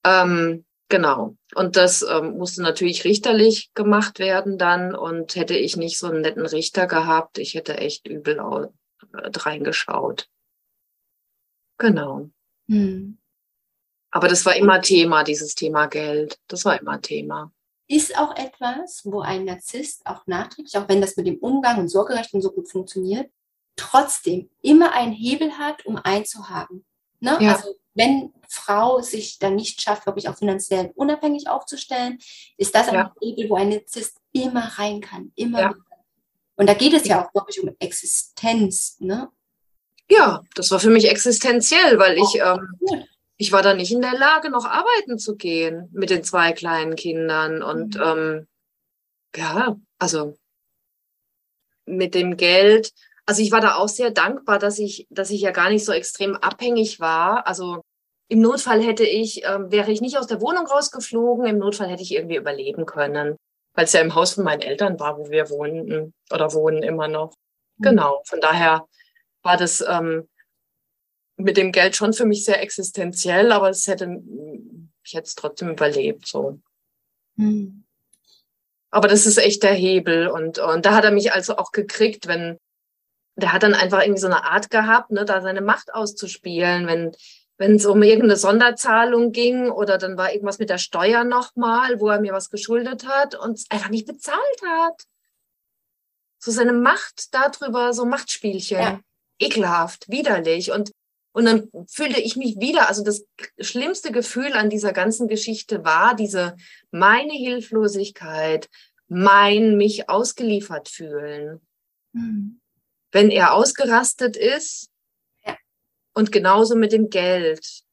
Ähm, 0.05 0.65
Genau. 0.91 1.37
Und 1.55 1.77
das 1.77 2.01
ähm, 2.01 2.37
musste 2.37 2.61
natürlich 2.61 3.05
richterlich 3.05 3.73
gemacht 3.73 4.19
werden 4.19 4.57
dann. 4.57 4.93
Und 4.93 5.35
hätte 5.35 5.55
ich 5.55 5.77
nicht 5.77 5.97
so 5.97 6.07
einen 6.07 6.19
netten 6.19 6.45
Richter 6.45 6.85
gehabt, 6.85 7.37
ich 7.37 7.55
hätte 7.55 7.77
echt 7.77 8.07
übel 8.07 8.37
äh, 8.37 8.67
reingeschaut. 9.13 10.29
Genau. 11.77 12.29
Hm. 12.67 13.17
Aber 14.11 14.27
das 14.27 14.45
war 14.45 14.57
immer 14.57 14.81
Thema, 14.81 15.23
dieses 15.23 15.55
Thema 15.55 15.85
Geld. 15.85 16.37
Das 16.49 16.65
war 16.65 16.77
immer 16.77 17.01
Thema. 17.01 17.53
Ist 17.87 18.17
auch 18.17 18.35
etwas, 18.35 19.03
wo 19.05 19.21
ein 19.21 19.45
Narzisst 19.45 20.05
auch 20.05 20.27
nachträglich, 20.27 20.77
auch 20.77 20.89
wenn 20.89 20.99
das 20.99 21.15
mit 21.15 21.25
dem 21.25 21.37
Umgang 21.37 21.79
und 21.79 21.87
Sorgerechten 21.87 22.41
so 22.41 22.51
gut 22.51 22.69
funktioniert, 22.69 23.31
trotzdem 23.77 24.49
immer 24.61 24.91
einen 24.91 25.13
Hebel 25.13 25.57
hat, 25.57 25.85
um 25.85 25.95
einzuhaken. 25.95 26.85
Ne? 27.21 27.37
Ja. 27.39 27.55
Also 27.55 27.75
wenn 27.93 28.33
Frau 28.47 29.01
sich 29.01 29.39
dann 29.39 29.55
nicht 29.55 29.81
schafft, 29.81 30.05
wirklich 30.05 30.29
auch 30.29 30.37
finanziell 30.37 30.91
unabhängig 30.95 31.47
aufzustellen, 31.47 32.19
ist 32.57 32.75
das 32.75 32.87
ein 32.89 32.95
ja. 32.95 33.13
Hebel, 33.21 33.49
wo 33.49 33.55
ein 33.55 33.69
Narzisst 33.69 34.17
immer 34.31 34.77
rein 34.77 35.01
kann, 35.01 35.31
immer 35.35 35.59
ja. 35.59 35.73
Und 36.61 36.67
da 36.67 36.75
geht 36.75 36.93
es 36.93 37.07
ja. 37.07 37.15
ja 37.15 37.25
auch 37.25 37.33
wirklich 37.33 37.59
um 37.63 37.75
Existenz, 37.79 38.97
ne? 38.99 39.29
Ja, 40.07 40.43
das 40.53 40.69
war 40.69 40.79
für 40.79 40.91
mich 40.91 41.09
existenziell, 41.09 41.97
weil 41.97 42.17
ich, 42.17 42.35
ähm, 42.35 43.05
ich 43.37 43.51
war 43.51 43.63
da 43.63 43.73
nicht 43.73 43.91
in 43.91 44.01
der 44.01 44.13
Lage, 44.13 44.51
noch 44.51 44.65
arbeiten 44.65 45.17
zu 45.17 45.37
gehen 45.37 45.89
mit 45.91 46.11
den 46.11 46.23
zwei 46.23 46.51
kleinen 46.51 46.95
Kindern. 46.95 47.63
Und 47.63 47.95
mhm. 47.95 48.01
ähm, 48.03 48.47
ja, 49.35 49.75
also 49.97 50.37
mit 51.85 52.13
dem 52.13 52.37
Geld, 52.37 52.93
also 53.25 53.41
ich 53.41 53.51
war 53.51 53.61
da 53.61 53.75
auch 53.75 53.89
sehr 53.89 54.11
dankbar, 54.11 54.59
dass 54.59 54.77
ich, 54.77 55.07
dass 55.09 55.31
ich 55.31 55.41
ja 55.41 55.49
gar 55.49 55.69
nicht 55.71 55.83
so 55.83 55.93
extrem 55.93 56.35
abhängig 56.35 56.99
war. 56.99 57.47
Also 57.47 57.80
im 58.31 58.39
Notfall 58.39 58.81
hätte 58.81 59.03
ich, 59.03 59.43
äh, 59.43 59.71
wäre 59.71 59.91
ich 59.91 59.99
nicht 59.99 60.17
aus 60.17 60.25
der 60.25 60.39
Wohnung 60.39 60.65
rausgeflogen, 60.65 61.45
im 61.47 61.57
Notfall 61.57 61.89
hätte 61.89 62.01
ich 62.01 62.13
irgendwie 62.13 62.37
überleben 62.37 62.85
können, 62.85 63.35
weil 63.73 63.83
es 63.83 63.91
ja 63.91 63.99
im 63.99 64.15
Haus 64.15 64.35
von 64.35 64.45
meinen 64.45 64.61
Eltern 64.61 64.97
war, 65.01 65.17
wo 65.17 65.29
wir 65.29 65.49
wohnten 65.49 66.13
oder 66.31 66.53
wohnen 66.53 66.81
immer 66.81 67.09
noch. 67.09 67.35
Mhm. 67.75 67.83
Genau, 67.83 68.21
von 68.25 68.39
daher 68.39 68.87
war 69.43 69.57
das 69.57 69.83
ähm, 69.85 70.29
mit 71.35 71.57
dem 71.57 71.73
Geld 71.73 71.97
schon 71.97 72.13
für 72.13 72.25
mich 72.25 72.45
sehr 72.45 72.61
existenziell, 72.61 73.51
aber 73.51 73.69
es 73.69 73.85
hätte 73.87 74.21
ich 75.03 75.13
hätte 75.13 75.25
es 75.25 75.35
trotzdem 75.35 75.69
überlebt 75.69 76.25
so. 76.25 76.61
Mhm. 77.35 77.83
Aber 78.91 79.09
das 79.09 79.25
ist 79.25 79.39
echt 79.39 79.61
der 79.61 79.73
Hebel 79.73 80.27
und 80.27 80.57
und 80.57 80.85
da 80.85 80.95
hat 80.95 81.03
er 81.03 81.11
mich 81.11 81.33
also 81.33 81.57
auch 81.57 81.73
gekriegt, 81.73 82.27
wenn 82.27 82.59
der 83.35 83.51
hat 83.51 83.63
dann 83.63 83.73
einfach 83.73 84.01
irgendwie 84.01 84.21
so 84.21 84.27
eine 84.27 84.45
Art 84.45 84.69
gehabt, 84.69 85.11
ne, 85.11 85.25
da 85.25 85.41
seine 85.41 85.61
Macht 85.61 85.93
auszuspielen, 85.93 86.87
wenn 86.87 87.11
wenn 87.61 87.75
es 87.75 87.85
um 87.85 88.01
irgendeine 88.01 88.37
Sonderzahlung 88.37 89.31
ging 89.31 89.69
oder 89.69 89.99
dann 89.99 90.17
war 90.17 90.33
irgendwas 90.33 90.57
mit 90.57 90.71
der 90.71 90.79
Steuer 90.79 91.23
nochmal, 91.23 91.99
wo 91.99 92.09
er 92.09 92.19
mir 92.19 92.33
was 92.33 92.49
geschuldet 92.49 93.05
hat 93.05 93.35
und 93.35 93.59
es 93.59 93.69
einfach 93.69 93.89
nicht 93.89 94.07
bezahlt 94.07 94.61
hat. 94.65 95.03
So 96.39 96.49
seine 96.49 96.73
Macht 96.73 97.35
darüber, 97.35 97.93
so 97.93 98.03
Machtspielchen. 98.03 98.79
Ja. 98.79 98.99
Ekelhaft, 99.37 100.09
widerlich. 100.09 100.71
Und, 100.71 100.91
und 101.33 101.45
dann 101.45 101.69
fühlte 101.87 102.19
ich 102.19 102.35
mich 102.35 102.59
wieder, 102.59 102.89
also 102.89 103.03
das 103.03 103.25
schlimmste 103.59 104.11
Gefühl 104.11 104.53
an 104.53 104.71
dieser 104.71 104.91
ganzen 104.91 105.27
Geschichte 105.27 105.85
war 105.85 106.15
diese 106.15 106.55
meine 106.89 107.33
Hilflosigkeit, 107.33 108.69
mein 109.07 109.77
mich 109.77 110.09
ausgeliefert 110.09 110.89
fühlen. 110.89 111.61
Mhm 112.13 112.57
wenn 113.11 113.29
er 113.29 113.53
ausgerastet 113.53 114.37
ist. 114.37 114.90
Und 116.13 116.31
genauso 116.31 116.75
mit 116.75 116.91
dem 116.91 117.09
Geld. 117.09 117.83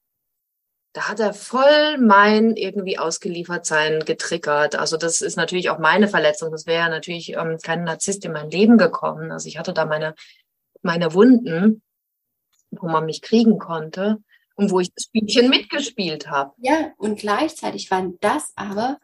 Da 0.92 1.08
hat 1.08 1.20
er 1.20 1.34
voll 1.34 1.98
mein 1.98 2.56
irgendwie 2.56 2.98
ausgeliefert 2.98 3.66
sein 3.66 4.04
getriggert. 4.04 4.74
Also 4.74 4.96
das 4.96 5.20
ist 5.20 5.36
natürlich 5.36 5.70
auch 5.70 5.78
meine 5.78 6.08
Verletzung. 6.08 6.50
Das 6.50 6.66
wäre 6.66 6.88
natürlich 6.88 7.34
ähm, 7.34 7.58
kein 7.62 7.84
Narzisst 7.84 8.24
in 8.24 8.32
mein 8.32 8.50
Leben 8.50 8.78
gekommen. 8.78 9.30
Also 9.30 9.48
ich 9.48 9.58
hatte 9.58 9.72
da 9.72 9.84
meine, 9.84 10.14
meine 10.82 11.14
Wunden, 11.14 11.82
wo 12.70 12.88
man 12.88 13.04
mich 13.06 13.22
kriegen 13.22 13.58
konnte 13.58 14.18
und 14.56 14.70
wo 14.70 14.80
ich 14.80 14.92
das 14.92 15.04
Spielchen 15.04 15.50
mitgespielt 15.50 16.28
habe. 16.28 16.52
Ja, 16.56 16.92
und 16.96 17.20
gleichzeitig 17.20 17.90
waren 17.90 18.18
das 18.20 18.52
aber 18.56 18.98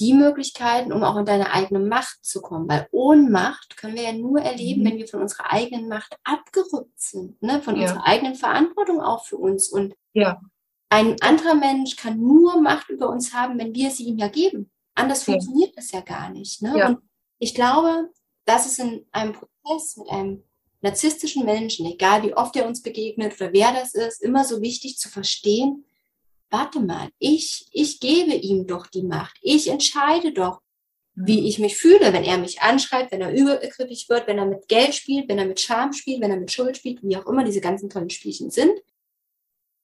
die 0.00 0.14
Möglichkeiten, 0.14 0.92
um 0.92 1.04
auch 1.04 1.16
in 1.16 1.26
deine 1.26 1.52
eigene 1.52 1.78
Macht 1.78 2.24
zu 2.24 2.40
kommen. 2.40 2.68
Weil 2.68 2.88
Ohnmacht 2.90 3.76
können 3.76 3.94
wir 3.94 4.02
ja 4.02 4.12
nur 4.12 4.40
erleben, 4.40 4.82
mhm. 4.82 4.86
wenn 4.86 4.98
wir 4.98 5.06
von 5.06 5.20
unserer 5.20 5.52
eigenen 5.52 5.88
Macht 5.88 6.16
abgerückt 6.24 6.98
sind, 6.98 7.40
ne? 7.42 7.62
von 7.62 7.76
ja. 7.76 7.82
unserer 7.82 8.06
eigenen 8.06 8.34
Verantwortung 8.34 9.00
auch 9.00 9.24
für 9.24 9.36
uns. 9.36 9.68
Und 9.68 9.94
ja. 10.14 10.40
ein 10.88 11.20
anderer 11.20 11.54
Mensch 11.54 11.96
kann 11.96 12.18
nur 12.18 12.60
Macht 12.60 12.88
über 12.88 13.10
uns 13.10 13.34
haben, 13.34 13.58
wenn 13.58 13.74
wir 13.74 13.90
sie 13.90 14.04
ihm 14.04 14.18
ja 14.18 14.28
geben. 14.28 14.70
Anders 14.94 15.26
ja. 15.26 15.34
funktioniert 15.34 15.76
das 15.76 15.92
ja 15.92 16.00
gar 16.00 16.30
nicht. 16.30 16.62
Ne? 16.62 16.86
Und 16.86 16.98
ich 17.38 17.54
glaube, 17.54 18.10
das 18.46 18.66
ist 18.66 18.80
in 18.80 19.06
einem 19.12 19.34
Prozess 19.34 19.96
mit 19.96 20.08
einem 20.08 20.42
narzisstischen 20.80 21.44
Menschen, 21.44 21.86
egal 21.86 22.22
wie 22.22 22.34
oft 22.34 22.56
er 22.56 22.66
uns 22.66 22.82
begegnet 22.82 23.38
oder 23.40 23.52
wer 23.52 23.72
das 23.72 23.94
ist, 23.94 24.22
immer 24.22 24.44
so 24.44 24.62
wichtig 24.62 24.98
zu 24.98 25.08
verstehen, 25.08 25.84
warte 26.50 26.80
mal, 26.80 27.10
ich, 27.18 27.68
ich 27.72 28.00
gebe 28.00 28.34
ihm 28.34 28.66
doch 28.66 28.86
die 28.86 29.02
Macht. 29.02 29.38
Ich 29.42 29.68
entscheide 29.68 30.32
doch, 30.32 30.60
wie 31.14 31.48
ich 31.48 31.58
mich 31.58 31.76
fühle, 31.76 32.12
wenn 32.12 32.24
er 32.24 32.38
mich 32.38 32.62
anschreibt, 32.62 33.12
wenn 33.12 33.20
er 33.20 33.32
übergriffig 33.32 34.08
wird, 34.08 34.26
wenn 34.26 34.38
er 34.38 34.46
mit 34.46 34.68
Geld 34.68 34.94
spielt, 34.94 35.28
wenn 35.28 35.38
er 35.38 35.46
mit 35.46 35.60
Scham 35.60 35.92
spielt, 35.92 36.20
wenn 36.20 36.30
er 36.30 36.38
mit 36.38 36.52
Schuld 36.52 36.76
spielt, 36.76 37.02
wie 37.02 37.16
auch 37.16 37.26
immer 37.26 37.44
diese 37.44 37.60
ganzen 37.60 37.90
tollen 37.90 38.10
Spielchen 38.10 38.50
sind. 38.50 38.72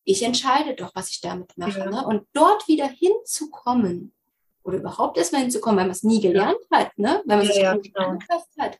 Ich 0.04 0.22
entscheide 0.22 0.74
doch, 0.74 0.94
was 0.94 1.10
ich 1.10 1.20
damit 1.20 1.56
mache. 1.58 1.80
Ja. 1.80 1.90
Ne? 1.90 2.06
Und 2.06 2.26
dort 2.32 2.68
wieder 2.68 2.86
hinzukommen 2.86 4.14
oder 4.62 4.78
überhaupt 4.78 5.18
erstmal 5.18 5.42
hinzukommen, 5.42 5.78
weil 5.78 5.86
man 5.86 5.92
es 5.92 6.04
nie 6.04 6.20
gelernt 6.20 6.58
ja. 6.70 6.78
hat, 6.78 6.98
ne? 6.98 7.22
weil 7.26 7.38
man 7.38 7.46
ja, 7.46 7.52
sich 7.52 7.62
ja, 7.62 7.74
nicht 7.74 7.94
genau. 7.94 8.08
angepasst 8.08 8.50
hat. 8.58 8.78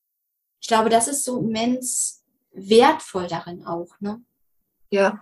Ich 0.60 0.68
glaube, 0.68 0.88
das 0.88 1.08
ist 1.08 1.24
so 1.24 1.38
immens 1.38 2.24
wertvoll 2.52 3.26
darin 3.26 3.66
auch. 3.66 4.00
Ne? 4.00 4.22
Ja. 4.90 5.20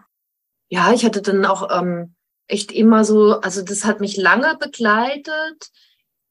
Ja, 0.68 0.92
ich 0.92 1.05
hatte 1.05 1.20
dann 1.22 1.44
auch 1.44 1.68
ähm, 1.70 2.13
echt 2.46 2.72
immer 2.72 3.04
so, 3.04 3.40
also 3.40 3.62
das 3.62 3.85
hat 3.85 4.00
mich 4.00 4.16
lange 4.16 4.57
begleitet, 4.59 5.70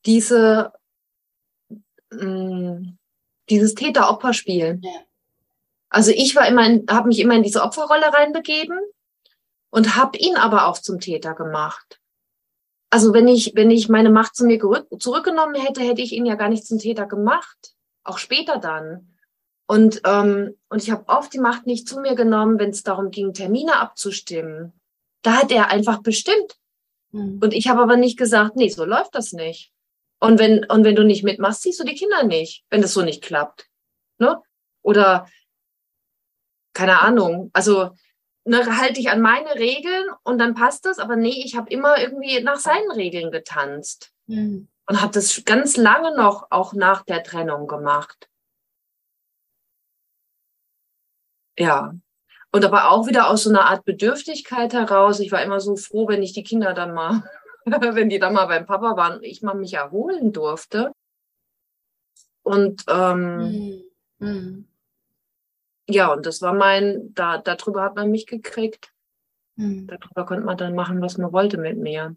diese, 0.05 0.71
mh, 2.11 2.23
mm, 2.23 2.97
dieses 3.49 3.75
Täter-Opfer-Spiel. 3.75 4.79
Ja. 4.81 4.91
Also 5.89 6.11
ich 6.11 6.35
war 6.35 6.47
immer, 6.47 6.63
habe 6.89 7.07
mich 7.07 7.19
immer 7.19 7.35
in 7.35 7.43
diese 7.43 7.61
Opferrolle 7.61 8.13
reinbegeben 8.13 8.79
und 9.69 9.95
habe 9.95 10.17
ihn 10.17 10.37
aber 10.37 10.67
auch 10.67 10.79
zum 10.79 10.99
Täter 10.99 11.35
gemacht. 11.35 11.99
Also 12.89 13.13
wenn 13.13 13.27
ich, 13.27 13.53
wenn 13.55 13.71
ich 13.71 13.89
meine 13.89 14.09
Macht 14.09 14.35
zu 14.35 14.45
mir 14.45 14.59
zurückgenommen 14.99 15.55
hätte, 15.55 15.81
hätte 15.81 16.01
ich 16.01 16.11
ihn 16.13 16.25
ja 16.25 16.35
gar 16.35 16.49
nicht 16.49 16.65
zum 16.65 16.79
Täter 16.79 17.07
gemacht. 17.07 17.73
Auch 18.03 18.17
später 18.17 18.59
dann. 18.59 19.15
Und, 19.65 20.01
ähm, 20.05 20.55
und 20.69 20.83
ich 20.83 20.91
habe 20.91 21.07
oft 21.07 21.33
die 21.33 21.39
Macht 21.39 21.65
nicht 21.65 21.87
zu 21.87 21.99
mir 21.99 22.15
genommen, 22.15 22.59
wenn 22.59 22.69
es 22.69 22.83
darum 22.83 23.09
ging, 23.09 23.33
Termine 23.33 23.77
abzustimmen. 23.77 24.73
Da 25.23 25.41
hat 25.41 25.51
er 25.51 25.69
einfach 25.69 26.03
bestimmt. 26.03 26.57
Mhm. 27.11 27.39
Und 27.41 27.53
ich 27.53 27.67
habe 27.67 27.81
aber 27.81 27.97
nicht 27.97 28.17
gesagt, 28.17 28.55
nee, 28.55 28.69
so 28.69 28.85
läuft 28.85 29.15
das 29.15 29.33
nicht. 29.33 29.71
Und 30.19 30.39
wenn, 30.39 30.63
und 30.65 30.83
wenn 30.83 30.95
du 30.95 31.03
nicht 31.03 31.23
mitmachst, 31.23 31.63
siehst 31.63 31.79
du 31.79 31.83
die 31.83 31.95
Kinder 31.95 32.23
nicht, 32.23 32.63
wenn 32.69 32.81
das 32.81 32.93
so 32.93 33.01
nicht 33.01 33.23
klappt. 33.23 33.67
Ne? 34.19 34.41
Oder, 34.81 35.27
keine 36.73 37.01
Ahnung, 37.01 37.49
also 37.53 37.91
ne, 38.45 38.77
halte 38.79 38.99
ich 38.99 39.09
an 39.09 39.21
meine 39.21 39.55
Regeln 39.55 40.05
und 40.23 40.37
dann 40.37 40.53
passt 40.53 40.85
das, 40.85 40.99
aber 40.99 41.15
nee, 41.15 41.43
ich 41.43 41.55
habe 41.55 41.69
immer 41.69 41.99
irgendwie 41.99 42.41
nach 42.41 42.59
seinen 42.59 42.91
Regeln 42.91 43.31
getanzt. 43.31 44.13
Mhm. 44.27 44.69
Und 44.85 45.01
habe 45.01 45.13
das 45.13 45.43
ganz 45.45 45.77
lange 45.77 46.15
noch 46.15 46.47
auch 46.51 46.73
nach 46.73 47.03
der 47.03 47.23
Trennung 47.23 47.67
gemacht. 47.67 48.29
Ja, 51.57 51.93
und 52.53 52.63
aber 52.63 52.91
auch 52.91 53.07
wieder 53.07 53.29
aus 53.29 53.43
so 53.43 53.49
einer 53.49 53.65
Art 53.65 53.83
Bedürftigkeit 53.83 54.73
heraus. 54.73 55.19
Ich 55.19 55.31
war 55.31 55.41
immer 55.41 55.59
so 55.59 55.75
froh, 55.75 56.07
wenn 56.07 56.21
ich 56.21 56.33
die 56.33 56.43
Kinder 56.43 56.75
dann 56.75 56.93
mal, 56.93 57.23
wenn 57.65 58.09
die 58.09 58.19
dann 58.19 58.33
mal 58.33 58.45
beim 58.45 58.67
Papa 58.67 58.95
waren, 58.95 59.23
ich 59.23 59.41
mal 59.41 59.55
mich 59.55 59.73
erholen 59.73 60.31
durfte. 60.31 60.91
Und 62.43 62.83
ähm, 62.87 63.37
mhm. 63.37 63.83
mhm. 64.19 64.67
ja, 65.89 66.13
und 66.13 66.27
das 66.27 66.43
war 66.43 66.53
mein, 66.53 67.11
da, 67.15 67.39
darüber 67.39 67.81
hat 67.81 67.95
man 67.95 68.11
mich 68.11 68.27
gekriegt. 68.27 68.93
Mhm. 69.55 69.87
Darüber 69.87 70.23
konnte 70.23 70.45
man 70.45 70.57
dann 70.57 70.75
machen, 70.75 71.01
was 71.01 71.17
man 71.17 71.33
wollte 71.33 71.57
mit 71.57 71.79
mir. 71.79 72.15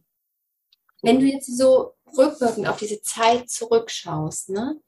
Wenn 1.00 1.20
du 1.20 1.26
jetzt 1.26 1.56
so 1.56 1.94
rückwirkend 2.18 2.68
auf 2.68 2.76
diese 2.76 3.00
Zeit 3.00 3.48
zurückschaust, 3.48 4.50
ne? 4.50 4.78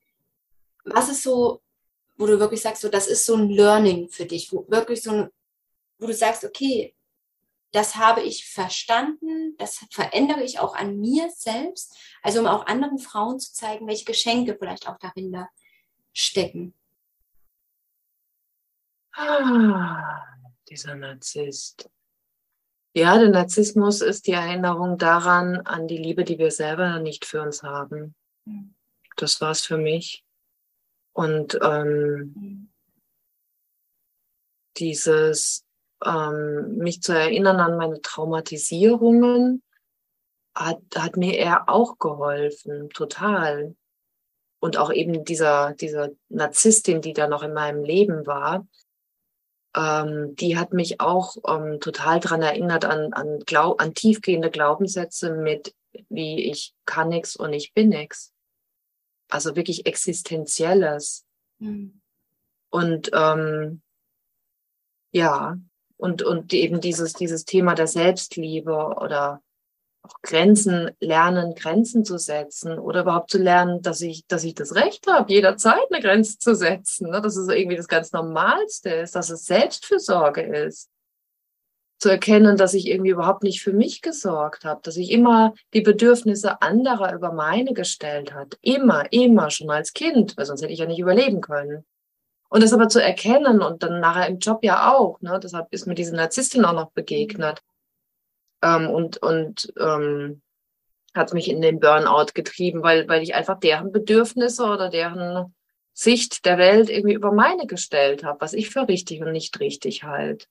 Was 0.84 1.08
ist 1.08 1.22
so, 1.22 1.62
wo 2.18 2.26
du 2.26 2.38
wirklich 2.38 2.60
sagst, 2.60 2.82
so, 2.82 2.88
das 2.90 3.06
ist 3.06 3.24
so 3.24 3.34
ein 3.34 3.48
Learning 3.48 4.10
für 4.10 4.26
dich, 4.26 4.52
wo 4.52 4.66
wirklich 4.68 5.02
so 5.02 5.10
ein 5.12 5.30
wo 5.98 6.06
du 6.06 6.14
sagst, 6.14 6.44
okay, 6.44 6.94
das 7.72 7.96
habe 7.96 8.22
ich 8.22 8.50
verstanden, 8.50 9.56
das 9.58 9.84
verändere 9.90 10.42
ich 10.42 10.58
auch 10.58 10.74
an 10.74 10.98
mir 10.98 11.30
selbst, 11.30 11.96
also 12.22 12.40
um 12.40 12.46
auch 12.46 12.66
anderen 12.66 12.98
Frauen 12.98 13.38
zu 13.38 13.52
zeigen, 13.52 13.86
welche 13.86 14.06
Geschenke 14.06 14.56
vielleicht 14.58 14.88
auch 14.88 14.98
darin 14.98 15.32
da 15.32 15.48
stecken. 16.14 16.74
Ah, 19.12 20.22
dieser 20.68 20.94
Narzisst. 20.94 21.90
Ja, 22.94 23.18
der 23.18 23.28
Narzissmus 23.28 24.00
ist 24.00 24.26
die 24.26 24.32
Erinnerung 24.32 24.96
daran, 24.96 25.58
an 25.58 25.86
die 25.86 25.98
Liebe, 25.98 26.24
die 26.24 26.38
wir 26.38 26.50
selber 26.50 26.98
nicht 27.00 27.26
für 27.26 27.42
uns 27.42 27.62
haben. 27.62 28.14
Hm. 28.44 28.74
Das 29.16 29.40
war 29.40 29.50
es 29.50 29.64
für 29.64 29.76
mich. 29.76 30.24
Und 31.12 31.58
ähm, 31.62 32.34
hm. 32.34 32.72
dieses 34.78 35.67
ähm, 36.04 36.76
mich 36.76 37.02
zu 37.02 37.12
erinnern 37.12 37.60
an 37.60 37.76
meine 37.76 38.00
Traumatisierungen, 38.00 39.62
hat, 40.54 40.80
hat 40.96 41.16
mir 41.16 41.38
er 41.38 41.68
auch 41.68 41.98
geholfen, 41.98 42.90
total. 42.90 43.76
Und 44.60 44.76
auch 44.76 44.92
eben 44.92 45.24
dieser, 45.24 45.74
dieser 45.74 46.10
Narzisstin, 46.28 47.00
die 47.00 47.12
da 47.12 47.28
noch 47.28 47.42
in 47.42 47.52
meinem 47.52 47.84
Leben 47.84 48.26
war, 48.26 48.66
ähm, 49.76 50.34
die 50.34 50.58
hat 50.58 50.72
mich 50.72 51.00
auch 51.00 51.36
ähm, 51.46 51.78
total 51.80 52.18
dran 52.18 52.42
erinnert 52.42 52.84
an, 52.84 53.12
an, 53.12 53.40
Glaub, 53.46 53.80
an 53.80 53.94
tiefgehende 53.94 54.50
Glaubenssätze 54.50 55.32
mit, 55.32 55.74
wie 56.08 56.50
ich 56.50 56.74
kann 56.86 57.10
nix 57.10 57.36
und 57.36 57.52
ich 57.52 57.72
bin 57.72 57.90
nix. 57.90 58.32
Also 59.30 59.54
wirklich 59.54 59.86
Existenzielles. 59.86 61.24
Mhm. 61.58 62.00
Und 62.70 63.10
ähm, 63.12 63.82
ja, 65.12 65.56
und, 65.98 66.22
und 66.22 66.54
eben 66.54 66.80
dieses, 66.80 67.12
dieses 67.12 67.44
Thema 67.44 67.74
der 67.74 67.88
Selbstliebe 67.88 68.72
oder 68.72 69.42
auch 70.02 70.22
Grenzen 70.22 70.90
lernen, 71.00 71.54
Grenzen 71.54 72.04
zu 72.04 72.18
setzen 72.18 72.78
oder 72.78 73.02
überhaupt 73.02 73.30
zu 73.30 73.38
lernen, 73.38 73.82
dass 73.82 74.00
ich, 74.00 74.26
dass 74.26 74.44
ich 74.44 74.54
das 74.54 74.74
Recht 74.74 75.06
habe, 75.08 75.32
jederzeit 75.32 75.82
eine 75.90 76.00
Grenze 76.00 76.38
zu 76.38 76.54
setzen. 76.54 77.10
Ne? 77.10 77.20
Dass 77.20 77.36
es 77.36 77.48
irgendwie 77.48 77.76
das 77.76 77.88
ganz 77.88 78.12
Normalste 78.12 78.90
ist, 78.90 79.16
dass 79.16 79.28
es 79.28 79.44
Selbstfürsorge 79.44 80.42
ist. 80.42 80.88
Zu 82.00 82.10
erkennen, 82.10 82.56
dass 82.56 82.74
ich 82.74 82.86
irgendwie 82.86 83.10
überhaupt 83.10 83.42
nicht 83.42 83.60
für 83.60 83.72
mich 83.72 84.02
gesorgt 84.02 84.64
habe, 84.64 84.80
dass 84.84 84.96
ich 84.96 85.10
immer 85.10 85.52
die 85.74 85.80
Bedürfnisse 85.80 86.62
anderer 86.62 87.12
über 87.12 87.32
meine 87.32 87.72
gestellt 87.72 88.32
hat. 88.32 88.56
Immer, 88.62 89.12
immer, 89.12 89.50
schon 89.50 89.68
als 89.68 89.92
Kind, 89.94 90.36
weil 90.36 90.46
sonst 90.46 90.62
hätte 90.62 90.72
ich 90.72 90.78
ja 90.78 90.86
nicht 90.86 91.00
überleben 91.00 91.40
können. 91.40 91.84
Und 92.48 92.62
das 92.62 92.72
aber 92.72 92.88
zu 92.88 93.02
erkennen 93.02 93.62
und 93.62 93.82
dann 93.82 94.00
nachher 94.00 94.26
im 94.26 94.38
Job 94.38 94.64
ja 94.64 94.92
auch, 94.92 95.20
ne? 95.20 95.38
deshalb 95.42 95.72
ist 95.72 95.86
mir 95.86 95.94
diese 95.94 96.16
Narzisstin 96.16 96.64
auch 96.64 96.72
noch 96.72 96.92
begegnet 96.92 97.62
ähm, 98.62 98.88
und, 98.88 99.18
und 99.18 99.72
ähm, 99.78 100.40
hat 101.14 101.34
mich 101.34 101.48
in 101.48 101.60
den 101.60 101.80
Burnout 101.80 102.32
getrieben, 102.34 102.82
weil, 102.82 103.06
weil 103.08 103.22
ich 103.22 103.34
einfach 103.34 103.58
deren 103.58 103.92
Bedürfnisse 103.92 104.64
oder 104.64 104.88
deren 104.88 105.54
Sicht 105.92 106.44
der 106.46 106.58
Welt 106.58 106.88
irgendwie 106.88 107.14
über 107.14 107.32
meine 107.32 107.66
gestellt 107.66 108.24
habe, 108.24 108.40
was 108.40 108.52
ich 108.52 108.70
für 108.70 108.88
richtig 108.88 109.20
und 109.20 109.32
nicht 109.32 109.58
richtig 109.60 110.04
halt. 110.04 110.48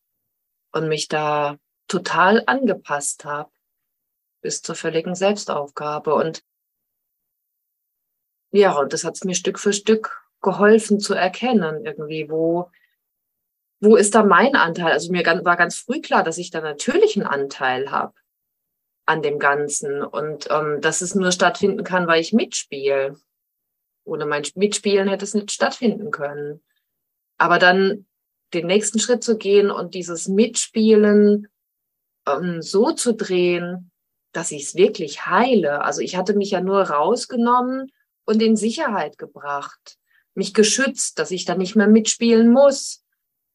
Und 0.71 0.89
mich 0.89 1.07
da 1.07 1.57
total 1.87 2.43
angepasst 2.45 3.25
habe 3.25 3.49
bis 4.41 4.61
zur 4.61 4.75
völligen 4.75 5.15
Selbstaufgabe. 5.15 6.13
Und 6.13 6.43
ja, 8.51 8.77
und 8.77 8.93
das 8.93 9.03
hat 9.03 9.15
es 9.15 9.23
mir 9.23 9.35
Stück 9.35 9.57
für 9.57 9.73
Stück 9.73 10.26
geholfen 10.41 10.99
zu 10.99 11.13
erkennen, 11.13 11.85
irgendwie, 11.85 12.29
wo, 12.29 12.69
wo 13.79 13.95
ist 13.95 14.15
da 14.15 14.23
mein 14.23 14.55
Anteil? 14.55 14.91
Also 14.91 15.11
mir 15.11 15.25
war 15.25 15.57
ganz 15.57 15.77
früh 15.77 16.01
klar, 16.01 16.23
dass 16.23 16.37
ich 16.37 16.51
da 16.51 16.61
natürlich 16.61 17.15
einen 17.15 17.27
Anteil 17.27 17.91
habe 17.91 18.13
an 19.05 19.21
dem 19.21 19.39
Ganzen 19.39 20.03
und 20.03 20.47
ähm, 20.51 20.81
dass 20.81 21.01
es 21.01 21.15
nur 21.15 21.31
stattfinden 21.31 21.83
kann, 21.83 22.07
weil 22.07 22.21
ich 22.21 22.33
mitspiele. 22.33 23.15
Ohne 24.03 24.25
mein 24.25 24.43
Mitspielen 24.55 25.07
hätte 25.07 25.25
es 25.25 25.33
nicht 25.33 25.51
stattfinden 25.51 26.11
können. 26.11 26.61
Aber 27.37 27.59
dann 27.59 28.05
den 28.53 28.67
nächsten 28.67 28.99
Schritt 28.99 29.23
zu 29.23 29.37
gehen 29.37 29.71
und 29.71 29.93
dieses 29.93 30.27
Mitspielen 30.27 31.47
ähm, 32.27 32.61
so 32.61 32.91
zu 32.91 33.13
drehen, 33.13 33.91
dass 34.31 34.51
ich 34.51 34.63
es 34.63 34.75
wirklich 34.75 35.25
heile. 35.25 35.83
Also 35.83 36.01
ich 36.01 36.15
hatte 36.15 36.35
mich 36.35 36.51
ja 36.51 36.61
nur 36.61 36.81
rausgenommen 36.81 37.91
und 38.25 38.41
in 38.41 38.55
Sicherheit 38.55 39.17
gebracht, 39.17 39.97
mich 40.37 40.53
geschützt, 40.53 41.19
dass 41.19 41.31
ich 41.31 41.45
da 41.45 41.55
nicht 41.55 41.75
mehr 41.75 41.87
mitspielen 41.87 42.51
muss 42.51 43.03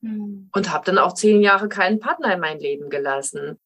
Mhm. 0.03 0.51
Und 0.53 0.71
habe 0.71 0.85
dann 0.85 0.99
auch 0.99 1.15
zehn 1.15 1.41
Jahre 1.41 1.69
keinen 1.69 2.01
Partner 2.01 2.35
in 2.35 2.41
mein 2.41 2.59
Leben 2.59 2.91
gelassen, 2.91 3.59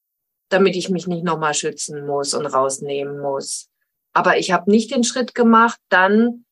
damit 0.51 0.77
ich 0.77 0.91
mich 0.91 1.07
nicht 1.07 1.25
nochmal 1.25 1.55
schützen 1.55 2.07
muss 2.07 2.35
und 2.35 2.47
rausnehmen 2.47 3.19
muss. 3.19 3.69
Aber 4.13 4.39
ich 4.39 4.53
habe 4.53 4.71
nicht 4.71 4.95
den 4.95 5.05
Schritt 5.05 5.35
gemacht, 5.35 5.81
dann 5.89 6.45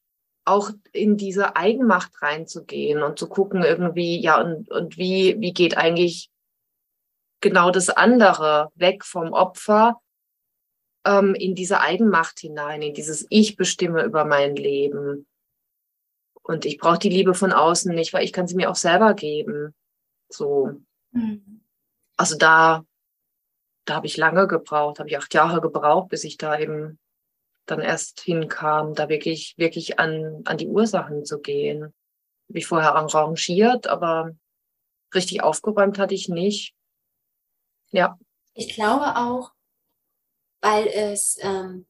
auch 0.46 0.70
in 0.92 1.16
diese 1.16 1.56
Eigenmacht 1.56 2.10
reinzugehen 2.20 3.02
und 3.02 3.18
zu 3.18 3.28
gucken 3.28 3.62
irgendwie, 3.62 4.20
ja, 4.20 4.40
und, 4.40 4.70
und 4.70 4.98
wie, 4.98 5.36
wie 5.40 5.52
geht 5.52 5.76
eigentlich 5.76 6.28
genau 7.40 7.70
das 7.70 7.88
andere 7.88 8.70
weg 8.74 9.04
vom 9.04 9.32
Opfer 9.32 10.00
ähm, 11.06 11.34
in 11.34 11.54
diese 11.54 11.80
Eigenmacht 11.80 12.40
hinein, 12.40 12.82
in 12.82 12.94
dieses 12.94 13.26
Ich 13.30 13.56
bestimme 13.56 14.02
über 14.02 14.24
mein 14.24 14.56
Leben. 14.56 15.26
Und 16.46 16.66
ich 16.66 16.78
brauche 16.78 16.98
die 16.98 17.08
Liebe 17.08 17.34
von 17.34 17.52
außen 17.52 17.94
nicht, 17.94 18.12
weil 18.12 18.22
ich 18.22 18.32
kann 18.32 18.46
sie 18.46 18.54
mir 18.54 18.70
auch 18.70 18.76
selber 18.76 19.14
geben. 19.14 19.74
So. 20.28 20.72
Mhm. 21.10 21.62
Also 22.16 22.36
da, 22.36 22.84
da 23.86 23.94
habe 23.94 24.06
ich 24.06 24.18
lange 24.18 24.46
gebraucht, 24.46 24.98
habe 24.98 25.08
ich 25.08 25.16
acht 25.16 25.32
Jahre 25.32 25.62
gebraucht, 25.62 26.10
bis 26.10 26.22
ich 26.22 26.36
da 26.36 26.58
eben 26.58 26.98
dann 27.64 27.80
erst 27.80 28.20
hinkam, 28.20 28.94
da 28.94 29.08
wirklich, 29.08 29.54
wirklich 29.56 29.98
an, 29.98 30.42
an 30.44 30.58
die 30.58 30.68
Ursachen 30.68 31.24
zu 31.24 31.40
gehen. 31.40 31.94
Habe 32.50 32.58
ich 32.58 32.66
vorher 32.66 32.94
arrangiert, 32.94 33.86
aber 33.86 34.32
richtig 35.14 35.42
aufgeräumt 35.42 35.98
hatte 35.98 36.14
ich 36.14 36.28
nicht. 36.28 36.74
Ja. 37.90 38.18
Ich 38.52 38.74
glaube 38.74 39.16
auch, 39.16 39.52
weil 40.60 40.88
es 40.88 41.38
ähm, 41.40 41.86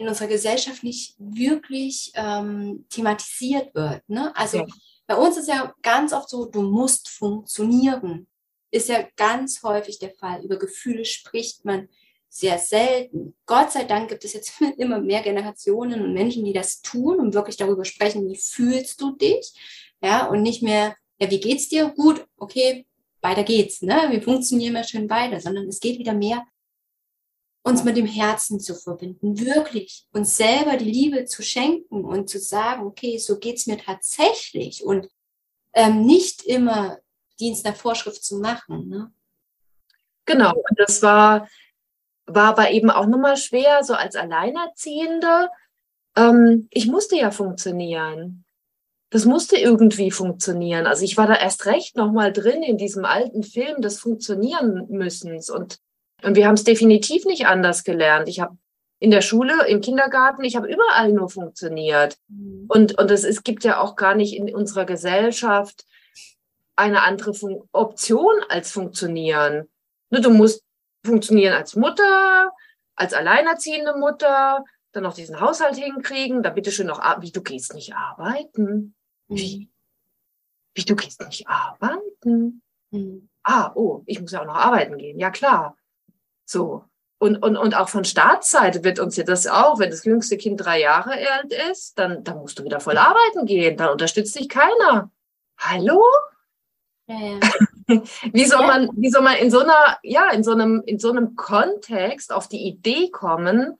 in 0.00 0.08
unserer 0.08 0.28
Gesellschaft 0.28 0.82
nicht 0.82 1.14
wirklich 1.18 2.10
ähm, 2.14 2.86
thematisiert 2.88 3.74
wird. 3.74 4.08
Ne? 4.08 4.34
Also 4.34 4.58
ja. 4.58 4.66
bei 5.06 5.14
uns 5.14 5.36
ist 5.36 5.48
ja 5.48 5.74
ganz 5.82 6.14
oft 6.14 6.30
so, 6.30 6.46
du 6.46 6.62
musst 6.62 7.10
funktionieren. 7.10 8.26
Ist 8.70 8.88
ja 8.88 9.06
ganz 9.16 9.62
häufig 9.62 9.98
der 9.98 10.14
Fall. 10.14 10.42
Über 10.42 10.58
Gefühle 10.58 11.04
spricht 11.04 11.66
man 11.66 11.88
sehr 12.30 12.58
selten. 12.58 13.34
Gott 13.44 13.72
sei 13.72 13.84
Dank 13.84 14.08
gibt 14.08 14.24
es 14.24 14.32
jetzt 14.32 14.58
immer 14.78 15.00
mehr 15.00 15.20
Generationen 15.20 16.00
und 16.00 16.14
Menschen, 16.14 16.46
die 16.46 16.54
das 16.54 16.80
tun 16.80 17.20
und 17.20 17.34
wirklich 17.34 17.58
darüber 17.58 17.84
sprechen, 17.84 18.26
wie 18.26 18.36
fühlst 18.36 19.02
du 19.02 19.14
dich? 19.16 19.52
Ja, 20.02 20.28
und 20.28 20.40
nicht 20.40 20.62
mehr, 20.62 20.96
ja, 21.20 21.30
wie 21.30 21.40
geht's 21.40 21.68
dir? 21.68 21.90
Gut, 21.90 22.24
okay, 22.38 22.86
weiter 23.20 23.44
geht's, 23.44 23.82
ne? 23.82 24.06
Wir 24.08 24.22
funktionieren 24.22 24.76
ja 24.76 24.84
schön 24.84 25.10
weiter, 25.10 25.40
sondern 25.40 25.68
es 25.68 25.78
geht 25.78 25.98
wieder 25.98 26.14
mehr 26.14 26.46
uns 27.62 27.84
mit 27.84 27.96
dem 27.96 28.06
Herzen 28.06 28.58
zu 28.58 28.74
verbinden, 28.74 29.38
wirklich 29.38 30.06
uns 30.12 30.36
selber 30.36 30.76
die 30.76 30.90
Liebe 30.90 31.24
zu 31.26 31.42
schenken 31.42 32.04
und 32.04 32.28
zu 32.28 32.38
sagen, 32.38 32.86
okay, 32.86 33.18
so 33.18 33.38
geht's 33.38 33.66
mir 33.66 33.78
tatsächlich 33.78 34.82
und 34.82 35.08
ähm, 35.74 36.04
nicht 36.06 36.42
immer 36.42 36.98
Dienst 37.38 37.64
nach 37.64 37.76
Vorschrift 37.76 38.24
zu 38.24 38.38
machen. 38.38 38.88
Ne? 38.88 39.12
Genau, 40.24 40.52
und 40.52 40.78
das 40.78 41.02
war, 41.02 41.48
war 42.26 42.48
aber 42.50 42.70
eben 42.70 42.90
auch 42.90 43.06
nochmal 43.06 43.36
schwer, 43.36 43.84
so 43.84 43.94
als 43.94 44.16
Alleinerziehende. 44.16 45.48
Ähm, 46.16 46.68
ich 46.70 46.86
musste 46.86 47.16
ja 47.16 47.30
funktionieren. 47.30 48.44
Das 49.10 49.24
musste 49.24 49.56
irgendwie 49.56 50.12
funktionieren. 50.12 50.86
Also 50.86 51.04
ich 51.04 51.16
war 51.16 51.26
da 51.26 51.34
erst 51.34 51.66
recht 51.66 51.96
nochmal 51.96 52.32
drin 52.32 52.62
in 52.62 52.78
diesem 52.78 53.04
alten 53.04 53.42
Film 53.42 53.82
des 53.82 53.98
Funktionieren 53.98 54.86
müssens 54.88 55.50
und 55.50 55.80
und 56.22 56.36
wir 56.36 56.46
haben 56.46 56.54
es 56.54 56.64
definitiv 56.64 57.24
nicht 57.24 57.46
anders 57.46 57.84
gelernt. 57.84 58.28
Ich 58.28 58.40
habe 58.40 58.56
in 58.98 59.10
der 59.10 59.22
Schule, 59.22 59.66
im 59.66 59.80
Kindergarten, 59.80 60.44
ich 60.44 60.56
habe 60.56 60.68
überall 60.68 61.12
nur 61.12 61.30
funktioniert. 61.30 62.18
Mhm. 62.28 62.66
Und, 62.68 62.98
und 62.98 63.10
es, 63.10 63.24
es 63.24 63.42
gibt 63.42 63.64
ja 63.64 63.80
auch 63.80 63.96
gar 63.96 64.14
nicht 64.14 64.36
in 64.36 64.54
unserer 64.54 64.84
Gesellschaft 64.84 65.86
eine 66.76 67.02
andere 67.02 67.34
Fun 67.34 67.62
Option 67.72 68.34
als 68.48 68.70
funktionieren. 68.70 69.68
Ne, 70.10 70.20
du 70.20 70.30
musst 70.30 70.64
funktionieren 71.04 71.54
als 71.54 71.76
Mutter, 71.76 72.52
als 72.94 73.14
alleinerziehende 73.14 73.96
Mutter, 73.96 74.64
dann 74.92 75.02
noch 75.02 75.14
diesen 75.14 75.40
Haushalt 75.40 75.76
hinkriegen, 75.76 76.42
da 76.42 76.50
bitte 76.50 76.72
schön 76.72 76.86
noch, 76.86 77.00
wie 77.20 77.32
du 77.32 77.42
gehst 77.42 77.74
nicht 77.74 77.94
arbeiten. 77.94 78.94
Mhm. 79.28 79.36
Wie? 79.36 79.70
Wie 80.74 80.84
du 80.84 80.94
gehst 80.94 81.22
nicht 81.22 81.48
arbeiten? 81.48 82.62
Mhm. 82.90 83.28
Ah, 83.42 83.72
oh, 83.74 84.02
ich 84.06 84.20
muss 84.20 84.32
ja 84.32 84.42
auch 84.42 84.46
noch 84.46 84.56
arbeiten 84.56 84.98
gehen. 84.98 85.18
Ja, 85.18 85.30
klar. 85.30 85.76
So. 86.50 86.84
Und, 87.18 87.36
und, 87.42 87.56
und 87.56 87.74
auch 87.74 87.88
von 87.88 88.04
Staatsseite 88.04 88.82
wird 88.82 88.98
uns 88.98 89.16
ja 89.16 89.24
das 89.24 89.46
auch, 89.46 89.78
wenn 89.78 89.90
das 89.90 90.04
jüngste 90.04 90.36
Kind 90.36 90.64
drei 90.64 90.80
Jahre 90.80 91.12
alt 91.12 91.52
ist, 91.70 91.98
dann, 91.98 92.24
dann 92.24 92.38
musst 92.38 92.58
du 92.58 92.64
wieder 92.64 92.80
voll 92.80 92.96
arbeiten 92.96 93.44
gehen, 93.46 93.76
dann 93.76 93.90
unterstützt 93.90 94.38
dich 94.38 94.48
keiner. 94.48 95.10
Hallo? 95.58 96.02
Ja, 97.06 97.18
ja. 97.20 97.40
wie 98.32 98.44
soll 98.46 98.66
man, 98.66 98.88
wie 98.96 99.10
soll 99.10 99.22
man 99.22 99.36
in 99.36 99.50
so 99.50 99.60
einer, 99.60 99.98
ja, 100.02 100.30
in 100.30 100.42
so 100.42 100.52
einem, 100.52 100.82
in 100.86 100.98
so 100.98 101.10
einem 101.10 101.36
Kontext 101.36 102.32
auf 102.32 102.48
die 102.48 102.66
Idee 102.66 103.10
kommen, 103.10 103.78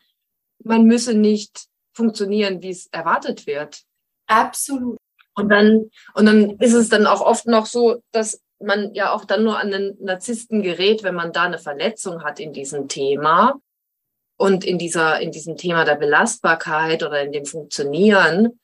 man 0.63 0.85
müsse 0.85 1.15
nicht 1.15 1.67
funktionieren, 1.93 2.63
wie 2.63 2.71
es 2.71 2.87
erwartet 2.89 3.47
wird? 3.47 3.83
Absolut. 4.27 4.99
Und 5.35 5.49
dann, 5.49 5.91
und 6.15 6.27
dann 6.27 6.51
ist 6.59 6.75
es 6.75 6.89
dann 6.89 7.07
auch 7.07 7.23
oft 7.23 7.47
noch 7.47 7.67
so, 7.67 8.03
dass 8.13 8.41
man 8.61 8.95
ja 8.95 9.13
auch 9.13 9.25
dann 9.25 9.45
nur 9.45 9.59
an 9.59 9.71
den 9.71 9.97
Narzissten 10.01 10.63
gerät, 10.63 11.03
wenn 11.03 11.15
man 11.15 11.33
da 11.33 11.45
eine 11.45 11.59
Verletzung 11.59 12.23
hat 12.23 12.41
in 12.41 12.53
diesem 12.53 12.89
Thema 12.89 13.61
und 14.37 14.65
in 14.65 14.79
dieser, 14.79 15.21
in 15.21 15.33
diesem 15.33 15.57
Thema 15.57 15.85
der 15.85 15.97
Belastbarkeit 15.97 17.03
oder 17.03 17.23
in 17.23 17.33
dem 17.33 17.47
Funktionieren. 17.47 18.61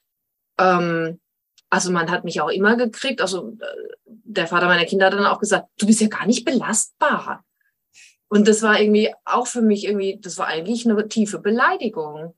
Ähm, 0.58 1.20
also 1.70 1.90
man 1.90 2.10
hat 2.10 2.24
mich 2.24 2.40
auch 2.40 2.50
immer 2.50 2.76
gekriegt, 2.76 3.20
also 3.20 3.56
äh, 3.60 3.66
der 4.04 4.46
Vater 4.46 4.66
meiner 4.66 4.84
Kinder 4.84 5.06
hat 5.06 5.14
dann 5.14 5.26
auch 5.26 5.40
gesagt, 5.40 5.68
du 5.78 5.86
bist 5.86 6.00
ja 6.00 6.08
gar 6.08 6.26
nicht 6.26 6.44
belastbar. 6.44 7.44
Und 8.28 8.48
das 8.48 8.62
war 8.62 8.80
irgendwie 8.80 9.12
auch 9.24 9.46
für 9.46 9.62
mich 9.62 9.84
irgendwie, 9.84 10.18
das 10.20 10.38
war 10.38 10.46
eigentlich 10.46 10.88
eine 10.88 11.08
tiefe 11.08 11.38
Beleidigung. 11.38 12.34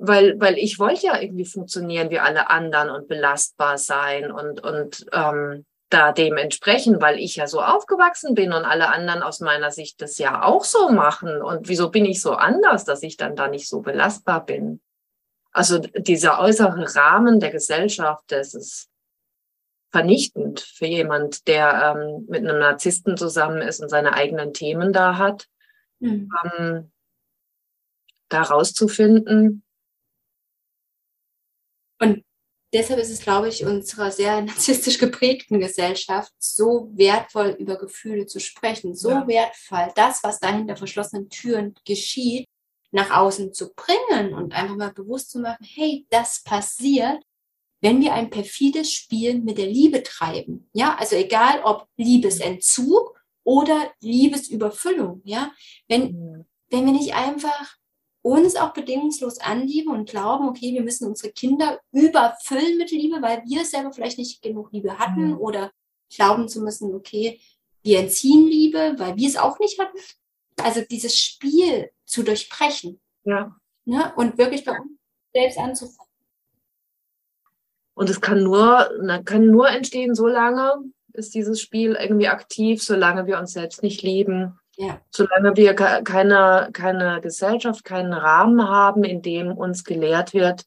Weil, 0.00 0.40
weil 0.40 0.56
ich 0.58 0.78
wollte 0.78 1.06
ja 1.06 1.20
irgendwie 1.20 1.44
funktionieren 1.44 2.10
wie 2.10 2.20
alle 2.20 2.50
anderen 2.50 2.88
und 2.90 3.08
belastbar 3.08 3.78
sein 3.78 4.30
und, 4.30 4.62
und 4.62 5.06
ähm, 5.12 5.66
da 5.90 6.12
dementsprechend, 6.12 7.00
weil 7.00 7.18
ich 7.18 7.36
ja 7.36 7.46
so 7.46 7.62
aufgewachsen 7.62 8.34
bin 8.34 8.52
und 8.52 8.64
alle 8.64 8.88
anderen 8.88 9.22
aus 9.22 9.40
meiner 9.40 9.70
Sicht 9.70 10.02
das 10.02 10.18
ja 10.18 10.42
auch 10.42 10.64
so 10.64 10.90
machen. 10.90 11.40
Und 11.40 11.68
wieso 11.68 11.90
bin 11.90 12.04
ich 12.04 12.20
so 12.20 12.32
anders, 12.32 12.84
dass 12.84 13.02
ich 13.02 13.16
dann 13.16 13.36
da 13.36 13.48
nicht 13.48 13.68
so 13.68 13.80
belastbar 13.80 14.44
bin? 14.44 14.80
Also 15.52 15.78
dieser 15.78 16.40
äußere 16.40 16.94
Rahmen 16.94 17.40
der 17.40 17.50
Gesellschaft, 17.50 18.24
das 18.28 18.54
ist, 18.54 18.90
vernichtend 19.90 20.60
für 20.60 20.86
jemand, 20.86 21.46
der 21.48 21.96
ähm, 21.96 22.26
mit 22.28 22.46
einem 22.46 22.58
Narzissten 22.58 23.16
zusammen 23.16 23.62
ist 23.62 23.80
und 23.80 23.88
seine 23.88 24.12
eigenen 24.12 24.52
Themen 24.52 24.92
da 24.92 25.16
hat, 25.16 25.48
mhm. 25.98 26.30
ähm, 26.58 26.92
da 28.28 28.42
rauszufinden. 28.42 29.64
Und 32.00 32.24
deshalb 32.72 33.00
ist 33.00 33.10
es, 33.10 33.20
glaube 33.20 33.48
ich, 33.48 33.64
unserer 33.64 34.10
sehr 34.10 34.40
narzisstisch 34.42 34.98
geprägten 34.98 35.60
Gesellschaft 35.60 36.32
so 36.38 36.90
wertvoll, 36.94 37.56
über 37.58 37.76
Gefühle 37.76 38.26
zu 38.26 38.40
sprechen, 38.40 38.94
so 38.94 39.10
ja. 39.10 39.26
wertvoll, 39.26 39.92
das, 39.94 40.22
was 40.22 40.38
da 40.40 40.52
hinter 40.52 40.76
verschlossenen 40.76 41.28
Türen 41.28 41.74
geschieht, 41.84 42.46
nach 42.90 43.10
außen 43.10 43.52
zu 43.52 43.74
bringen 43.74 44.34
und 44.34 44.54
einfach 44.54 44.76
mal 44.76 44.92
bewusst 44.92 45.30
zu 45.30 45.40
machen, 45.40 45.64
hey, 45.64 46.06
das 46.10 46.42
passiert, 46.42 47.22
wenn 47.80 48.00
wir 48.00 48.14
ein 48.14 48.30
perfides 48.30 48.92
Spiel 48.92 49.40
mit 49.40 49.58
der 49.58 49.66
Liebe 49.66 50.02
treiben. 50.02 50.68
Ja, 50.72 50.96
also 50.96 51.16
egal 51.16 51.60
ob 51.64 51.86
Liebesentzug 51.96 53.20
oder 53.44 53.92
Liebesüberfüllung. 54.00 55.20
Ja, 55.24 55.52
wenn, 55.86 56.12
mhm. 56.12 56.46
wenn 56.70 56.86
wir 56.86 56.92
nicht 56.92 57.14
einfach 57.14 57.77
uns 58.28 58.56
auch 58.56 58.72
bedingungslos 58.72 59.38
anlieben 59.38 59.92
und 59.92 60.08
glauben, 60.08 60.48
okay, 60.48 60.72
wir 60.74 60.82
müssen 60.82 61.06
unsere 61.08 61.32
Kinder 61.32 61.80
überfüllen 61.92 62.76
mit 62.76 62.90
Liebe, 62.90 63.22
weil 63.22 63.42
wir 63.46 63.64
selber 63.64 63.92
vielleicht 63.92 64.18
nicht 64.18 64.42
genug 64.42 64.72
Liebe 64.72 64.98
hatten 64.98 65.28
mhm. 65.28 65.38
oder 65.38 65.72
glauben 66.14 66.48
zu 66.48 66.60
müssen, 66.60 66.94
okay, 66.94 67.40
wir 67.82 68.00
entziehen 68.00 68.46
Liebe, 68.46 68.94
weil 68.98 69.16
wir 69.16 69.28
es 69.28 69.36
auch 69.36 69.58
nicht 69.58 69.78
hatten. 69.78 69.96
Also 70.62 70.80
dieses 70.82 71.16
Spiel 71.16 71.90
zu 72.04 72.22
durchbrechen. 72.22 73.00
Ja. 73.24 73.56
Ne? 73.84 74.12
Und 74.16 74.36
wirklich 74.36 74.64
bei 74.64 74.72
uns 74.72 74.98
selbst 75.32 75.58
anzufangen. 75.58 76.08
Und 77.94 78.10
es 78.10 78.20
kann 78.20 78.42
nur, 78.42 78.88
kann 79.24 79.46
nur 79.46 79.68
entstehen, 79.68 80.14
solange 80.14 80.84
ist 81.12 81.34
dieses 81.34 81.60
Spiel 81.60 81.96
irgendwie 82.00 82.28
aktiv, 82.28 82.82
solange 82.82 83.26
wir 83.26 83.38
uns 83.38 83.52
selbst 83.52 83.82
nicht 83.82 84.02
lieben, 84.02 84.58
ja. 84.78 85.00
solange 85.10 85.56
wir 85.56 85.74
keine, 85.74 86.70
keine 86.72 87.20
Gesellschaft, 87.20 87.84
keinen 87.84 88.12
Rahmen 88.12 88.66
haben, 88.66 89.04
in 89.04 89.22
dem 89.22 89.52
uns 89.52 89.84
gelehrt 89.84 90.34
wird, 90.34 90.64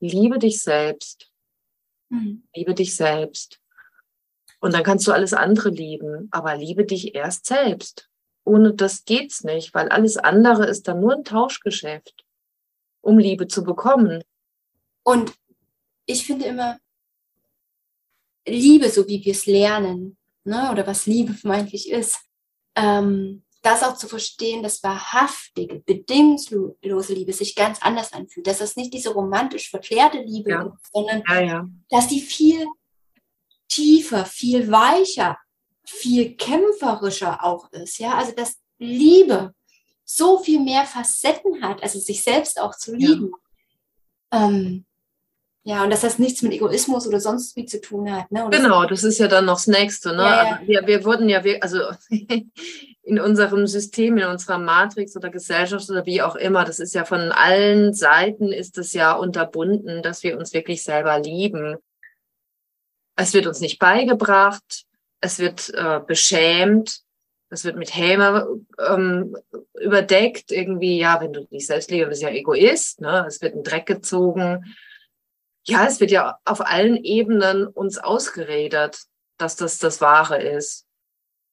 liebe 0.00 0.38
dich 0.38 0.62
selbst, 0.62 1.30
mhm. 2.08 2.46
liebe 2.54 2.74
dich 2.74 2.96
selbst. 2.96 3.60
Und 4.60 4.74
dann 4.74 4.82
kannst 4.82 5.06
du 5.06 5.12
alles 5.12 5.32
andere 5.32 5.68
lieben, 5.68 6.28
aber 6.32 6.56
liebe 6.56 6.84
dich 6.84 7.14
erst 7.14 7.46
selbst. 7.46 8.08
Ohne 8.44 8.74
das 8.74 9.04
geht's 9.04 9.44
nicht, 9.44 9.74
weil 9.74 9.88
alles 9.88 10.16
andere 10.16 10.66
ist 10.66 10.88
dann 10.88 11.00
nur 11.00 11.14
ein 11.14 11.24
Tauschgeschäft, 11.24 12.24
um 13.00 13.18
Liebe 13.18 13.46
zu 13.46 13.62
bekommen. 13.62 14.22
Und 15.04 15.32
ich 16.04 16.26
finde 16.26 16.46
immer, 16.46 16.78
Liebe, 18.48 18.88
so 18.90 19.06
wie 19.08 19.24
wir 19.24 19.32
es 19.32 19.46
lernen, 19.46 20.16
ne, 20.44 20.70
oder 20.72 20.86
was 20.86 21.06
Liebe 21.06 21.34
vermeintlich 21.34 21.90
ist, 21.90 22.20
ähm, 22.76 23.42
das 23.62 23.82
auch 23.82 23.96
zu 23.96 24.06
verstehen, 24.06 24.62
dass 24.62 24.82
wahrhaftige, 24.84 25.80
bedingungslose 25.80 27.14
Liebe 27.14 27.32
sich 27.32 27.56
ganz 27.56 27.82
anders 27.82 28.12
anfühlt, 28.12 28.46
dass 28.46 28.58
das 28.58 28.76
nicht 28.76 28.94
diese 28.94 29.12
romantisch 29.12 29.70
verklärte 29.70 30.18
Liebe 30.18 30.50
ja. 30.50 30.62
ist, 30.62 30.92
sondern 30.92 31.22
ja, 31.28 31.40
ja. 31.40 31.68
dass 31.90 32.06
die 32.06 32.20
viel 32.20 32.64
tiefer, 33.68 34.24
viel 34.24 34.70
weicher, 34.70 35.36
viel 35.84 36.36
kämpferischer 36.36 37.42
auch 37.42 37.70
ist, 37.72 37.98
ja, 37.98 38.16
also 38.16 38.32
dass 38.32 38.58
Liebe 38.78 39.52
so 40.04 40.38
viel 40.38 40.60
mehr 40.60 40.84
Facetten 40.84 41.62
hat, 41.62 41.82
also 41.82 41.98
sich 41.98 42.22
selbst 42.22 42.60
auch 42.60 42.76
zu 42.76 42.94
lieben. 42.94 43.32
Ähm, 44.32 44.85
ja, 45.68 45.82
und 45.82 45.90
das 45.90 46.20
nichts 46.20 46.42
mit 46.42 46.52
Egoismus 46.52 47.08
oder 47.08 47.18
sonst 47.18 47.56
wie 47.56 47.66
zu 47.66 47.80
tun 47.80 48.08
hat. 48.12 48.30
Ne? 48.30 48.46
genau, 48.52 48.84
das 48.84 49.02
ist 49.02 49.18
ja 49.18 49.26
dann 49.26 49.46
noch 49.46 49.56
das 49.56 49.66
Nächste. 49.66 50.10
Ne? 50.10 50.22
Ja, 50.22 50.44
ja. 50.44 50.60
Wir, 50.64 50.86
wir 50.86 51.04
wurden 51.04 51.28
ja, 51.28 51.42
also 51.60 51.80
in 53.02 53.18
unserem 53.18 53.66
System, 53.66 54.16
in 54.16 54.28
unserer 54.28 54.58
Matrix 54.58 55.16
oder 55.16 55.28
Gesellschaft 55.28 55.90
oder 55.90 56.06
wie 56.06 56.22
auch 56.22 56.36
immer, 56.36 56.64
das 56.64 56.78
ist 56.78 56.94
ja 56.94 57.04
von 57.04 57.32
allen 57.32 57.94
Seiten 57.94 58.52
ist 58.52 58.78
es 58.78 58.92
ja 58.92 59.14
unterbunden, 59.14 60.04
dass 60.04 60.22
wir 60.22 60.38
uns 60.38 60.54
wirklich 60.54 60.84
selber 60.84 61.18
lieben. 61.18 61.78
Es 63.16 63.34
wird 63.34 63.48
uns 63.48 63.58
nicht 63.58 63.80
beigebracht, 63.80 64.84
es 65.20 65.40
wird 65.40 65.74
äh, 65.74 65.98
beschämt, 65.98 67.00
es 67.50 67.64
wird 67.64 67.74
mit 67.74 67.92
Häme 67.92 68.46
ähm, 68.88 69.36
überdeckt, 69.80 70.52
irgendwie, 70.52 71.00
ja, 71.00 71.20
wenn 71.20 71.32
du 71.32 71.44
dich 71.44 71.66
selbst 71.66 71.90
liebst, 71.90 72.08
bist 72.10 72.22
du 72.22 72.26
ja 72.26 72.32
Egoist, 72.32 73.00
ne? 73.00 73.24
es 73.26 73.42
wird 73.42 73.56
ein 73.56 73.64
Dreck 73.64 73.86
gezogen 73.86 74.64
ja, 75.68 75.84
es 75.86 76.00
wird 76.00 76.10
ja 76.10 76.38
auf 76.44 76.60
allen 76.60 76.96
Ebenen 76.96 77.66
uns 77.66 77.98
ausgeredet, 77.98 79.02
dass 79.36 79.56
das 79.56 79.78
das 79.78 80.00
Wahre 80.00 80.40
ist. 80.40 80.86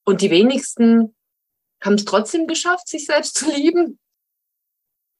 Und 0.05 0.21
die 0.21 0.29
wenigsten 0.29 1.15
haben 1.83 1.95
es 1.95 2.05
trotzdem 2.05 2.47
geschafft, 2.47 2.87
sich 2.87 3.05
selbst 3.05 3.35
zu 3.35 3.51
lieben 3.51 3.99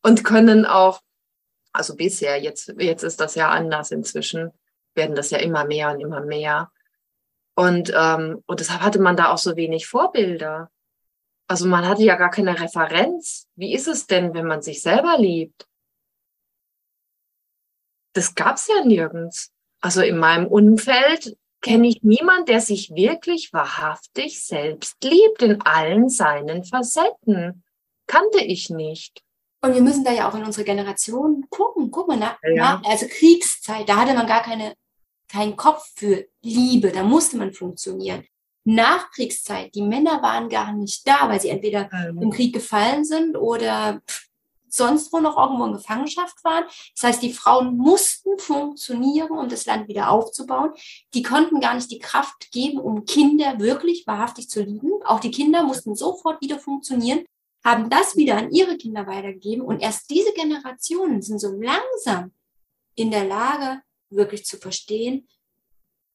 und 0.04 0.24
können 0.24 0.66
auch, 0.66 1.02
also 1.72 1.96
bisher, 1.96 2.40
jetzt, 2.42 2.74
jetzt 2.78 3.04
ist 3.04 3.20
das 3.20 3.36
ja 3.36 3.50
anders 3.50 3.92
inzwischen, 3.92 4.52
werden 4.94 5.16
das 5.16 5.32
ja 5.32 5.40
immer 5.40 5.66
mehr 5.66 5.92
und 5.92 6.00
immer 6.00 6.22
mehr. 6.22 6.72
Und, 7.56 7.92
ähm, 7.96 8.44
und 8.46 8.60
deshalb 8.60 8.82
hatte 8.82 9.00
man 9.00 9.18
da 9.18 9.32
auch 9.32 9.38
so 9.38 9.56
wenig 9.56 9.88
Vorbilder. 9.88 10.70
Also 11.48 11.68
man 11.68 11.88
hatte 11.88 12.04
ja 12.04 12.16
gar 12.16 12.30
keine 12.30 12.60
Referenz. 12.60 13.48
Wie 13.56 13.74
ist 13.74 13.88
es 13.88 14.06
denn, 14.06 14.34
wenn 14.34 14.46
man 14.46 14.62
sich 14.62 14.82
selber 14.82 15.18
liebt? 15.18 15.68
Das 18.14 18.36
gab's 18.36 18.68
ja 18.68 18.86
nirgends. 18.86 19.52
Also 19.82 20.02
in 20.02 20.18
meinem 20.18 20.48
Umfeld 20.48 21.38
kenne 21.62 21.88
ich 21.88 22.04
niemanden, 22.04 22.46
der 22.46 22.62
sich 22.62 22.92
wirklich 22.92 23.52
wahrhaftig 23.54 24.44
selbst 24.44 25.04
liebt 25.04 25.42
in 25.42 25.62
allen 25.62 26.10
seinen 26.10 26.64
Facetten. 26.64 27.64
Kannte 28.08 28.44
ich 28.44 28.70
nicht. 28.70 29.22
Und 29.62 29.74
wir 29.74 29.82
müssen 29.82 30.04
da 30.04 30.12
ja 30.12 30.30
auch 30.30 30.36
in 30.36 30.44
unsere 30.44 30.66
Generation 30.66 31.46
gucken. 31.50 31.90
Guck 31.90 32.10
mal, 32.10 32.18
na, 32.18 32.38
ja. 32.44 32.82
na, 32.84 32.90
also 32.90 33.08
Kriegszeit, 33.08 33.88
da 33.88 33.96
hatte 33.96 34.14
man 34.14 34.28
gar 34.28 34.44
keine, 34.44 34.74
keinen 35.30 35.56
Kopf 35.56 35.90
für 35.96 36.26
Liebe, 36.42 36.92
da 36.92 37.04
musste 37.04 37.38
man 37.38 37.54
funktionieren. 37.54 38.26
Nachkriegszeit, 38.66 39.74
die 39.74 39.82
Männer 39.82 40.22
waren 40.22 40.50
gar 40.50 40.74
nicht 40.74 41.08
da, 41.08 41.30
weil 41.30 41.40
sie 41.40 41.50
entweder 41.50 41.90
mhm. 42.12 42.22
im 42.22 42.30
Krieg 42.32 42.54
gefallen 42.54 43.06
sind 43.06 43.38
oder 43.38 44.02
sonst 44.74 45.14
wo 45.14 45.20
noch 45.20 45.38
irgendwo 45.38 45.66
in 45.66 45.74
Gefangenschaft 45.74 46.44
waren. 46.44 46.66
Das 46.96 47.04
heißt, 47.04 47.22
die 47.22 47.34
Frauen 47.34 47.78
mussten 47.78 48.38
funktionieren, 48.40 49.32
um 49.32 49.48
das 49.48 49.66
Land 49.66 49.88
wieder 49.88 50.10
aufzubauen. 50.10 50.72
Die 51.14 51.22
konnten 51.22 51.60
gar 51.60 51.76
nicht 51.76 51.92
die 51.92 52.00
Kraft 52.00 52.52
geben, 52.52 52.80
um 52.80 53.06
Kinder 53.06 53.60
wirklich 53.60 54.08
wahrhaftig 54.08 54.50
zu 54.50 54.64
lieben. 54.64 54.92
Auch 55.06 55.20
die 55.20 55.32
Kinder 55.32 55.64
mussten 55.64 55.96
sofort 55.96 56.42
wieder 56.42 56.58
funktionieren, 56.58 57.24
haben 57.64 57.90
das 57.90 58.16
wieder 58.16 58.38
an 58.38 58.52
ihre 58.52 58.78
Kinder 58.78 59.06
weitergegeben. 59.06 59.64
Und 59.64 59.82
erst 59.82 60.10
diese 60.10 60.34
Generationen 60.34 61.22
sind 61.22 61.40
so 61.40 61.52
langsam 61.52 62.32
in 62.96 63.12
der 63.12 63.26
Lage, 63.26 63.82
wirklich 64.10 64.46
zu 64.46 64.58
verstehen, 64.58 65.28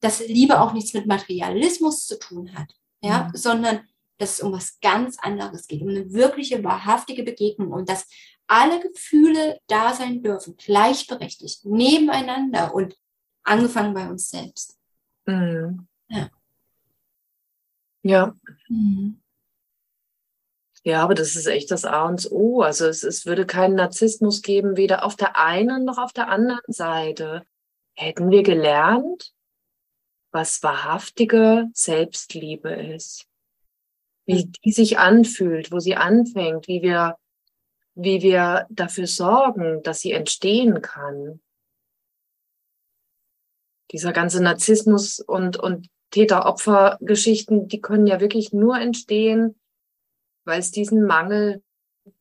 dass 0.00 0.26
Liebe 0.26 0.60
auch 0.60 0.72
nichts 0.72 0.94
mit 0.94 1.06
Materialismus 1.06 2.06
zu 2.06 2.18
tun 2.18 2.56
hat, 2.56 2.72
ja, 3.02 3.24
mhm. 3.24 3.36
sondern 3.36 3.88
dass 4.18 4.34
es 4.34 4.40
um 4.40 4.52
was 4.52 4.78
ganz 4.80 5.18
anderes 5.18 5.66
geht, 5.66 5.82
um 5.82 5.88
eine 5.88 6.12
wirkliche, 6.12 6.62
wahrhaftige 6.62 7.22
Begegnung 7.22 7.72
und 7.72 7.88
dass 7.88 8.06
alle 8.48 8.80
Gefühle 8.80 9.60
da 9.68 9.94
sein 9.94 10.22
dürfen, 10.22 10.56
gleichberechtigt, 10.56 11.64
nebeneinander 11.64 12.74
und 12.74 12.96
angefangen 13.44 13.94
bei 13.94 14.08
uns 14.08 14.30
selbst. 14.30 14.78
Mhm. 15.26 15.86
Ja. 16.08 16.30
Ja. 18.02 18.34
Mhm. 18.68 19.20
Ja, 20.84 21.02
aber 21.02 21.14
das 21.14 21.36
ist 21.36 21.46
echt 21.46 21.70
das 21.70 21.84
A 21.84 22.06
und 22.06 22.30
O. 22.30 22.62
Also 22.62 22.86
es, 22.86 23.02
es 23.02 23.26
würde 23.26 23.44
keinen 23.44 23.74
Narzissmus 23.74 24.42
geben, 24.42 24.76
weder 24.76 25.04
auf 25.04 25.16
der 25.16 25.36
einen 25.36 25.84
noch 25.84 25.98
auf 25.98 26.12
der 26.12 26.28
anderen 26.28 26.72
Seite. 26.72 27.44
Hätten 27.94 28.30
wir 28.30 28.42
gelernt, 28.42 29.34
was 30.30 30.62
wahrhaftige 30.62 31.66
Selbstliebe 31.74 32.70
ist, 32.70 33.26
wie 34.24 34.46
die 34.64 34.72
sich 34.72 34.98
anfühlt, 34.98 35.72
wo 35.72 35.78
sie 35.78 35.96
anfängt, 35.96 36.68
wie 36.68 36.80
wir 36.80 37.16
wie 38.00 38.22
wir 38.22 38.66
dafür 38.70 39.08
sorgen, 39.08 39.82
dass 39.82 40.00
sie 40.00 40.12
entstehen 40.12 40.80
kann. 40.82 41.40
Dieser 43.90 44.12
ganze 44.12 44.40
Narzissmus 44.40 45.18
und, 45.18 45.56
und 45.56 45.88
Täter-Opfer-Geschichten, 46.12 47.66
die 47.66 47.80
können 47.80 48.06
ja 48.06 48.20
wirklich 48.20 48.52
nur 48.52 48.78
entstehen, 48.78 49.58
weil 50.44 50.60
es 50.60 50.70
diesen 50.70 51.06
Mangel 51.06 51.64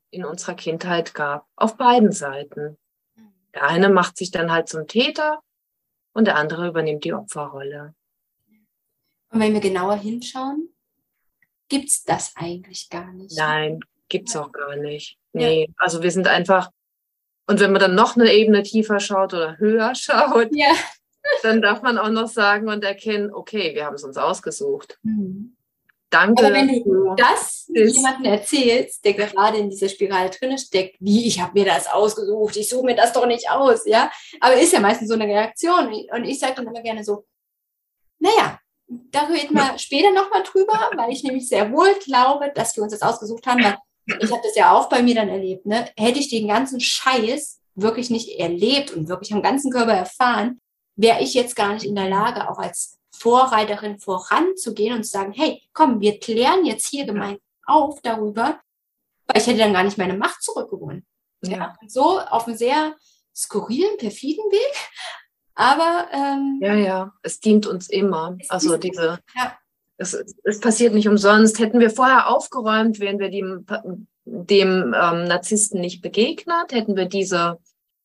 in 0.10 0.26
unserer 0.26 0.56
Kindheit 0.56 1.14
gab, 1.14 1.46
auf 1.56 1.78
beiden 1.78 2.12
Seiten. 2.12 2.80
Der 3.54 3.64
eine 3.64 3.90
macht 3.90 4.18
sich 4.18 4.32
dann 4.32 4.52
halt 4.52 4.70
zum 4.70 4.88
Täter 4.88 5.44
und 6.14 6.26
der 6.26 6.38
andere 6.38 6.70
übernimmt 6.70 7.04
die 7.04 7.14
Opferrolle. 7.14 7.94
Und 9.30 9.40
wenn 9.42 9.54
wir 9.54 9.62
genauer 9.62 9.98
hinschauen, 9.98 10.74
gibt's 11.70 12.04
das 12.04 12.34
eigentlich 12.36 12.90
gar 12.90 13.14
nicht. 13.14 13.38
Nein, 13.38 13.82
gibt's 14.10 14.36
auch 14.36 14.52
gar 14.52 14.76
nicht. 14.76 15.20
Nee, 15.38 15.66
ja. 15.68 15.74
also 15.78 16.04
wir 16.04 16.12
sind 16.12 16.28
einfach, 16.28 16.70
und 17.48 17.60
wenn 17.60 17.72
man 17.72 17.82
dann 17.82 17.96
noch 17.96 18.16
eine 18.16 18.32
Ebene 18.34 18.64
tiefer 18.64 19.00
schaut 19.00 19.34
oder 19.34 19.58
höher 19.58 19.96
schaut, 19.96 20.50
ja. 20.52 20.74
dann 21.44 21.62
darf 21.62 21.82
man 21.82 21.98
auch 21.98 22.10
noch 22.10 22.28
sagen 22.28 22.70
und 22.70 22.84
erkennen, 22.84 23.34
okay, 23.34 23.74
wir 23.74 23.86
haben 23.86 23.96
es 23.96 24.04
uns 24.04 24.18
ausgesucht. 24.18 24.98
Mhm. 25.04 25.58
Danke. 26.10 26.46
Aber 26.46 26.54
wenn 26.54 26.84
du 26.84 27.16
das 27.18 27.70
jemandem 27.74 28.32
erzählst, 28.32 29.04
der 29.04 29.14
gerade 29.14 29.58
in 29.58 29.70
dieser 29.70 29.90
Spirale 29.90 30.30
drin 30.30 30.58
steckt, 30.58 30.96
wie 31.00 31.28
ich 31.28 31.42
habe 31.42 31.60
mir 31.60 31.66
das 31.66 31.88
ausgesucht, 31.88 32.56
ich 32.56 32.70
suche 32.70 32.86
mir 32.86 32.96
das 32.96 33.12
doch 33.12 33.26
nicht 33.26 33.50
aus, 33.50 33.86
ja. 33.86 34.10
Aber 34.40 34.56
ist 34.56 34.72
ja 34.72 34.80
meistens 34.80 35.10
so 35.10 35.16
eine 35.16 35.26
Reaktion. 35.26 35.88
Und 36.14 36.24
ich 36.24 36.40
sage 36.40 36.54
dann 36.56 36.68
immer 36.68 36.82
gerne 36.82 37.04
so, 37.04 37.26
naja, 38.20 38.60
da 38.88 39.26
reden 39.26 39.54
wir 39.54 39.78
später 39.78 40.12
nochmal 40.12 40.44
drüber, 40.44 40.92
weil 40.96 41.12
ich 41.12 41.24
nämlich 41.24 41.50
sehr 41.50 41.72
wohl 41.74 41.94
glaube, 42.06 42.52
dass 42.56 42.76
wir 42.78 42.84
uns 42.84 42.94
das 42.94 43.02
ausgesucht 43.02 43.46
haben. 43.46 43.64
Weil 43.64 43.78
ich 44.08 44.32
habe 44.32 44.42
das 44.44 44.56
ja 44.56 44.72
auch 44.72 44.90
bei 44.90 45.02
mir 45.02 45.16
dann 45.16 45.30
erlebt. 45.30 45.66
Ne? 45.66 45.90
Hätte 45.98 46.20
ich 46.20 46.30
den 46.30 46.48
ganzen 46.48 46.80
Scheiß 46.80 47.60
wirklich 47.76 48.10
nicht 48.10 48.40
erlebt 48.40 48.92
und 48.92 49.08
wirklich 49.08 49.34
am 49.34 49.44
ganzen 49.44 49.72
Körper 49.72 49.94
erfahren, 49.94 50.60
wäre 50.96 51.22
ich 51.22 51.34
jetzt 51.34 51.56
gar 51.56 51.74
nicht 51.74 51.86
in 51.86 51.96
der 51.96 52.10
Lage, 52.10 52.50
auch 52.50 52.58
als 52.58 52.98
Vorreiterin 53.12 54.00
voranzugehen 54.00 54.96
und 54.96 55.04
zu 55.04 55.12
sagen, 55.12 55.34
hey, 55.34 55.62
komm, 55.74 56.00
wir 56.00 56.20
klären 56.20 56.66
jetzt 56.66 56.88
hier 56.88 57.06
gemeinsam 57.06 57.42
auf 57.66 58.02
darüber, 58.02 58.60
weil 59.28 59.42
ich 59.42 59.48
hätte 59.48 59.60
dann 59.60 59.74
gar 59.74 59.84
nicht 59.84 59.98
meine 59.98 60.18
Macht 60.18 60.42
zurückgewonnen. 60.42 61.06
Ja. 61.44 61.58
ja. 61.58 61.76
so 61.88 62.20
auf 62.20 62.48
einem 62.48 62.58
sehr 62.58 62.96
skurrilen, 63.36 63.98
perfiden 63.98 64.46
Weg. 64.52 64.90
Aber 65.54 66.08
ähm, 66.12 66.60
ja, 66.62 66.76
ja, 66.76 67.14
es 67.24 67.40
dient 67.40 67.66
uns 67.66 67.90
immer. 67.90 68.38
Also 68.50 68.78
diese, 68.78 69.20
ja. 69.36 69.58
Es, 69.98 70.14
es 70.44 70.60
passiert 70.60 70.94
nicht 70.94 71.08
umsonst. 71.08 71.60
Hätten 71.60 71.80
wir 71.80 71.90
vorher 71.90 72.30
aufgeräumt, 72.30 73.00
wären 73.00 73.20
wir 73.20 73.30
dem, 73.30 73.66
dem 74.26 74.94
ähm, 74.96 75.24
Narzissten 75.26 75.82
nicht 75.82 76.02
begegnet, 76.02 76.72
hätten 76.72 76.96
wir 76.96 77.06
diese 77.06 77.58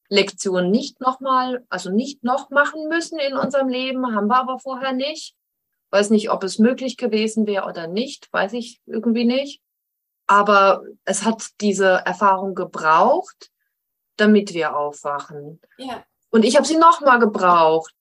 Lektion 0.08 0.70
nicht 0.70 1.00
nochmal, 1.00 1.64
also 1.68 1.90
nicht 1.90 2.22
noch 2.22 2.50
machen 2.50 2.88
müssen 2.88 3.18
in 3.18 3.34
unserem 3.34 3.68
Leben, 3.68 4.14
haben 4.14 4.26
wir 4.26 4.36
aber 4.36 4.58
vorher 4.58 4.92
nicht. 4.92 5.34
Weiß 5.90 6.10
nicht, 6.10 6.30
ob 6.30 6.42
es 6.44 6.58
möglich 6.58 6.96
gewesen 6.96 7.46
wäre 7.46 7.66
oder 7.66 7.86
nicht, 7.86 8.32
weiß 8.32 8.54
ich 8.54 8.80
irgendwie 8.86 9.24
nicht. 9.24 9.60
Aber 10.26 10.82
es 11.04 11.24
hat 11.24 11.48
diese 11.60 12.02
Erfahrung 12.06 12.54
gebraucht, 12.54 13.50
damit 14.16 14.54
wir 14.54 14.76
aufwachen. 14.76 15.60
Ja. 15.78 16.04
Und 16.30 16.44
ich 16.44 16.56
habe 16.56 16.66
sie 16.66 16.76
nochmal 16.76 17.18
gebraucht. 17.18 17.94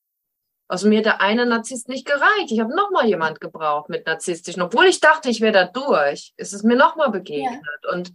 Also 0.71 0.87
mir 0.87 1.01
der 1.01 1.19
eine 1.19 1.45
Narzisst 1.45 1.89
nicht 1.89 2.05
gereicht. 2.05 2.51
Ich 2.51 2.59
habe 2.59 2.73
nochmal 2.73 3.07
jemand 3.07 3.41
gebraucht 3.41 3.89
mit 3.89 4.05
narzisstischen. 4.05 4.61
Obwohl 4.61 4.85
ich 4.85 5.01
dachte, 5.01 5.29
ich 5.29 5.41
wäre 5.41 5.51
da 5.51 5.65
durch, 5.65 6.33
ist 6.37 6.53
es 6.53 6.63
mir 6.63 6.77
nochmal 6.77 7.11
begegnet. 7.11 7.61
Ja. 7.83 7.91
Und 7.91 8.13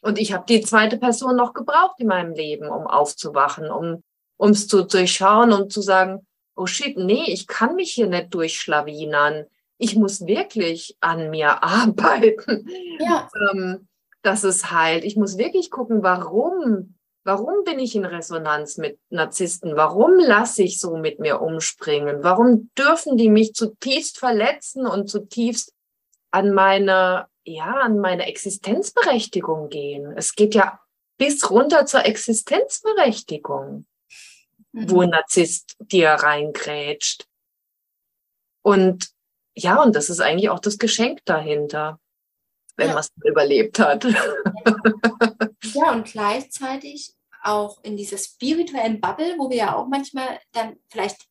und 0.00 0.18
ich 0.18 0.32
habe 0.32 0.44
die 0.48 0.60
zweite 0.60 0.96
Person 0.96 1.36
noch 1.36 1.54
gebraucht 1.54 1.96
in 1.98 2.06
meinem 2.06 2.32
Leben, 2.32 2.68
um 2.68 2.86
aufzuwachen, 2.86 3.70
um 3.70 4.02
ums 4.38 4.68
zu 4.68 4.84
durchschauen 4.84 5.52
und 5.52 5.72
zu 5.72 5.80
sagen, 5.80 6.26
oh 6.54 6.66
shit, 6.66 6.96
nee, 6.96 7.24
ich 7.26 7.46
kann 7.46 7.74
mich 7.74 7.92
hier 7.92 8.06
nicht 8.06 8.32
durchschlawinern. 8.32 9.46
Ich 9.78 9.96
muss 9.96 10.26
wirklich 10.26 10.96
an 11.00 11.30
mir 11.30 11.62
arbeiten, 11.64 12.68
ja. 13.00 13.28
ähm, 13.52 13.88
dass 14.22 14.44
es 14.44 14.70
heilt. 14.70 15.04
Ich 15.04 15.16
muss 15.16 15.38
wirklich 15.38 15.70
gucken, 15.70 16.02
warum, 16.02 16.94
warum 17.28 17.62
bin 17.64 17.78
ich 17.78 17.94
in 17.94 18.04
Resonanz 18.04 18.78
mit 18.78 18.98
Narzissten? 19.10 19.76
Warum 19.76 20.18
lasse 20.18 20.62
ich 20.62 20.80
so 20.80 20.96
mit 20.96 21.20
mir 21.20 21.40
umspringen? 21.40 22.24
Warum 22.24 22.70
dürfen 22.76 23.16
die 23.16 23.28
mich 23.28 23.54
zutiefst 23.54 24.18
verletzen 24.18 24.86
und 24.86 25.08
zutiefst 25.08 25.74
an 26.30 26.52
meine 26.52 27.28
ja, 27.48 27.80
an 27.80 27.98
meine 27.98 28.26
Existenzberechtigung 28.26 29.68
gehen. 29.68 30.12
Es 30.16 30.34
geht 30.34 30.54
ja 30.54 30.80
bis 31.16 31.50
runter 31.50 31.86
zur 31.86 32.04
Existenzberechtigung, 32.04 33.86
mhm. 34.72 34.90
wo 34.90 35.00
ein 35.00 35.10
Narzisst 35.10 35.76
dir 35.80 36.10
reingrätscht. 36.10 37.26
Und 38.62 39.10
ja, 39.56 39.82
und 39.82 39.96
das 39.96 40.10
ist 40.10 40.20
eigentlich 40.20 40.50
auch 40.50 40.60
das 40.60 40.78
Geschenk 40.78 41.24
dahinter, 41.24 41.98
wenn 42.76 42.88
ja. 42.88 42.94
man 42.94 43.00
es 43.00 43.10
überlebt 43.24 43.78
hat. 43.78 44.04
Ja, 45.74 45.92
und 45.92 46.06
gleichzeitig 46.06 47.14
auch 47.48 47.82
in 47.82 47.96
dieser 47.96 48.18
spirituellen 48.18 49.00
Bubble, 49.00 49.36
wo 49.38 49.50
wir 49.50 49.56
ja 49.56 49.76
auch 49.76 49.88
manchmal 49.88 50.40
dann 50.52 50.76
vielleicht 50.88 51.26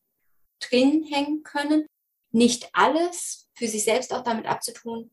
drin 0.60 1.04
hängen 1.04 1.44
können, 1.44 1.86
nicht 2.32 2.70
alles 2.74 3.50
für 3.54 3.68
sich 3.68 3.84
selbst 3.84 4.14
auch 4.14 4.24
damit 4.24 4.46
abzutun, 4.46 5.12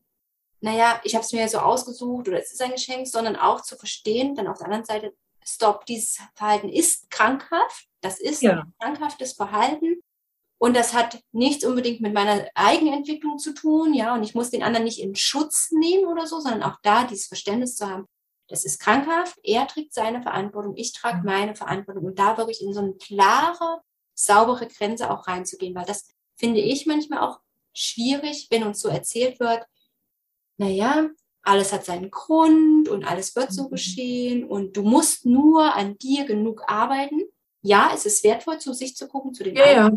naja, 0.61 0.99
ich 1.03 1.13
habe 1.13 1.23
es 1.23 1.31
mir 1.31 1.47
so 1.47 1.59
ausgesucht 1.59 2.27
oder 2.27 2.39
es 2.39 2.51
ist 2.51 2.61
ein 2.61 2.71
Geschenk, 2.71 3.07
sondern 3.07 3.35
auch 3.35 3.61
zu 3.61 3.75
verstehen, 3.75 4.35
dann 4.35 4.47
auf 4.47 4.57
der 4.57 4.65
anderen 4.65 4.85
Seite, 4.85 5.13
stopp, 5.43 5.85
dieses 5.85 6.17
Verhalten 6.33 6.69
ist 6.69 7.09
krankhaft, 7.11 7.87
das 8.01 8.19
ist 8.19 8.41
ja. 8.41 8.61
ein 8.61 8.73
krankhaftes 8.79 9.33
Verhalten 9.33 10.01
und 10.57 10.75
das 10.75 10.95
hat 10.95 11.21
nichts 11.31 11.63
unbedingt 11.65 12.01
mit 12.01 12.13
meiner 12.13 12.47
Eigenentwicklung 12.55 13.37
zu 13.37 13.53
tun, 13.53 13.93
ja, 13.93 14.15
und 14.15 14.23
ich 14.23 14.33
muss 14.33 14.49
den 14.49 14.63
anderen 14.63 14.85
nicht 14.85 14.99
in 14.99 15.15
Schutz 15.15 15.69
nehmen 15.71 16.05
oder 16.05 16.25
so, 16.25 16.39
sondern 16.39 16.63
auch 16.63 16.77
da 16.81 17.03
dieses 17.03 17.27
Verständnis 17.27 17.75
zu 17.75 17.87
haben, 17.87 18.07
das 18.47 18.65
ist 18.65 18.79
krankhaft, 18.79 19.37
er 19.43 19.67
trägt 19.67 19.93
seine 19.93 20.21
Verantwortung, 20.21 20.75
ich 20.75 20.93
trage 20.93 21.17
mhm. 21.17 21.25
meine 21.25 21.55
Verantwortung 21.55 22.05
und 22.05 22.19
da 22.19 22.37
wirklich 22.37 22.61
in 22.61 22.73
so 22.73 22.81
eine 22.81 22.93
klare, 22.93 23.81
saubere 24.13 24.67
Grenze 24.67 25.09
auch 25.09 25.27
reinzugehen, 25.27 25.75
weil 25.75 25.85
das 25.85 26.13
finde 26.35 26.61
ich 26.61 26.85
manchmal 26.85 27.19
auch 27.19 27.39
schwierig, 27.73 28.47
wenn 28.49 28.63
uns 28.63 28.79
so 28.79 28.89
erzählt 28.89 29.39
wird, 29.39 29.65
naja, 30.57 31.09
alles 31.41 31.73
hat 31.73 31.85
seinen 31.85 32.09
Grund 32.09 32.89
und 32.89 33.05
alles 33.05 33.35
wird 33.35 33.51
so 33.51 33.65
mhm. 33.65 33.69
geschehen 33.71 34.43
und 34.45 34.77
du 34.77 34.83
musst 34.83 35.25
nur 35.25 35.75
an 35.75 35.97
dir 35.97 36.25
genug 36.25 36.63
arbeiten. 36.67 37.21
Ja, 37.61 37.91
es 37.93 38.05
ist 38.05 38.23
wertvoll, 38.23 38.59
zu 38.59 38.73
sich 38.73 38.95
zu 38.95 39.07
gucken, 39.07 39.33
zu 39.33 39.43
den 39.43 39.55
ja, 39.55 39.71
ja. 39.71 39.91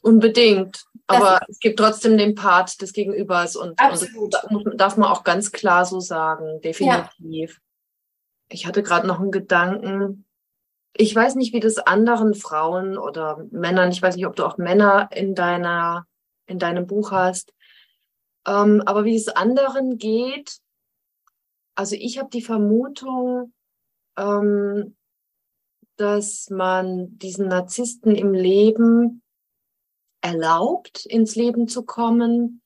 Unbedingt. 0.00 0.84
Aber 1.06 1.40
es 1.48 1.58
gibt 1.58 1.78
trotzdem 1.78 2.18
den 2.18 2.34
Part 2.34 2.80
des 2.82 2.92
Gegenübers 2.92 3.56
und, 3.56 3.70
und 3.70 3.78
das 3.78 4.06
darf 4.76 4.96
man 4.96 5.10
auch 5.10 5.24
ganz 5.24 5.52
klar 5.52 5.84
so 5.86 6.00
sagen, 6.00 6.60
definitiv. 6.60 7.58
Ja. 7.58 7.67
Ich 8.48 8.66
hatte 8.66 8.82
gerade 8.82 9.06
noch 9.06 9.20
einen 9.20 9.30
Gedanken. 9.30 10.24
Ich 10.94 11.14
weiß 11.14 11.34
nicht, 11.34 11.52
wie 11.52 11.60
das 11.60 11.78
anderen 11.78 12.34
Frauen 12.34 12.98
oder 12.98 13.46
Männern, 13.50 13.90
ich 13.90 14.02
weiß 14.02 14.16
nicht, 14.16 14.26
ob 14.26 14.36
du 14.36 14.44
auch 14.44 14.58
Männer 14.58 15.10
in 15.12 15.34
deiner, 15.34 16.06
in 16.46 16.58
deinem 16.58 16.86
Buch 16.86 17.12
hast, 17.12 17.52
ähm, 18.46 18.82
aber 18.86 19.04
wie 19.04 19.16
es 19.16 19.28
anderen 19.28 19.98
geht, 19.98 20.58
also 21.74 21.94
ich 21.94 22.18
habe 22.18 22.30
die 22.30 22.42
Vermutung, 22.42 23.52
ähm, 24.16 24.96
dass 25.96 26.48
man 26.50 27.18
diesen 27.18 27.48
Narzissten 27.48 28.14
im 28.14 28.32
Leben 28.32 29.22
erlaubt, 30.20 31.06
ins 31.06 31.36
Leben 31.36 31.68
zu 31.68 31.84
kommen, 31.84 32.62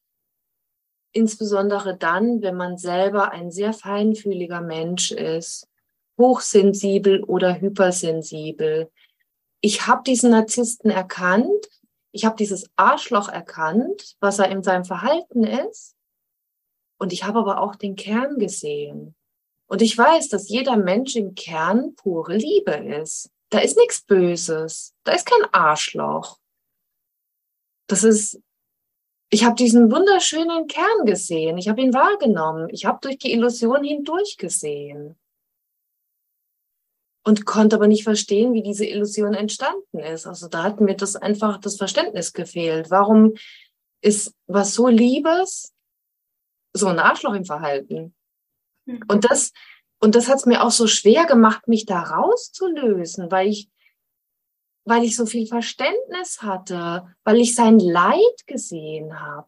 insbesondere 1.12 1.96
dann, 1.96 2.42
wenn 2.42 2.56
man 2.56 2.78
selber 2.78 3.32
ein 3.32 3.50
sehr 3.50 3.72
feinfühliger 3.72 4.60
Mensch 4.60 5.10
ist, 5.10 5.68
hochsensibel 6.18 7.22
oder 7.24 7.60
hypersensibel. 7.60 8.90
Ich 9.60 9.86
habe 9.86 10.02
diesen 10.04 10.30
Narzissten 10.30 10.90
erkannt 10.90 11.68
ich 12.12 12.26
habe 12.26 12.36
dieses 12.36 12.70
Arschloch 12.76 13.28
erkannt, 13.28 14.16
was 14.20 14.38
er 14.38 14.50
in 14.50 14.62
seinem 14.62 14.84
Verhalten 14.84 15.44
ist. 15.44 15.96
Und 16.98 17.12
ich 17.12 17.24
habe 17.24 17.38
aber 17.38 17.60
auch 17.60 17.74
den 17.74 17.96
Kern 17.96 18.38
gesehen. 18.38 19.16
Und 19.66 19.80
ich 19.80 19.96
weiß, 19.96 20.28
dass 20.28 20.50
jeder 20.50 20.76
Mensch 20.76 21.16
im 21.16 21.34
Kern 21.34 21.94
pure 21.96 22.36
Liebe 22.36 22.72
ist. 22.72 23.30
Da 23.48 23.60
ist 23.60 23.78
nichts 23.78 24.02
Böses. 24.02 24.94
Da 25.04 25.12
ist 25.12 25.26
kein 25.26 25.48
Arschloch. 25.52 26.38
Das 27.86 28.04
ist, 28.04 28.40
ich 29.30 29.44
habe 29.44 29.56
diesen 29.56 29.90
wunderschönen 29.90 30.66
Kern 30.66 31.06
gesehen. 31.06 31.56
Ich 31.56 31.68
habe 31.68 31.80
ihn 31.80 31.94
wahrgenommen. 31.94 32.68
Ich 32.70 32.84
habe 32.84 32.98
durch 33.00 33.18
die 33.18 33.32
Illusion 33.32 33.82
hindurch 33.82 34.36
gesehen 34.36 35.16
und 37.24 37.46
konnte 37.46 37.76
aber 37.76 37.86
nicht 37.86 38.04
verstehen, 38.04 38.52
wie 38.52 38.62
diese 38.62 38.84
Illusion 38.84 39.34
entstanden 39.34 40.00
ist. 40.00 40.26
Also 40.26 40.48
da 40.48 40.64
hat 40.64 40.80
mir 40.80 40.96
das 40.96 41.16
einfach 41.16 41.58
das 41.58 41.76
Verständnis 41.76 42.32
gefehlt. 42.32 42.90
Warum 42.90 43.34
ist 44.00 44.34
was 44.46 44.74
so 44.74 44.88
Liebes 44.88 45.72
so 46.72 46.88
ein 46.88 46.98
Arschloch 46.98 47.34
im 47.34 47.44
Verhalten? 47.44 48.14
Mhm. 48.86 49.04
Und 49.08 49.24
das, 49.30 49.52
und 50.00 50.16
das 50.16 50.28
hat 50.28 50.38
es 50.38 50.46
mir 50.46 50.64
auch 50.64 50.72
so 50.72 50.88
schwer 50.88 51.26
gemacht, 51.26 51.68
mich 51.68 51.86
da 51.86 52.00
rauszulösen, 52.00 53.30
weil 53.30 53.48
ich, 53.48 53.70
weil 54.84 55.04
ich 55.04 55.14
so 55.14 55.26
viel 55.26 55.46
Verständnis 55.46 56.42
hatte, 56.42 57.14
weil 57.22 57.36
ich 57.36 57.54
sein 57.54 57.78
Leid 57.78 58.46
gesehen 58.46 59.20
habe. 59.20 59.46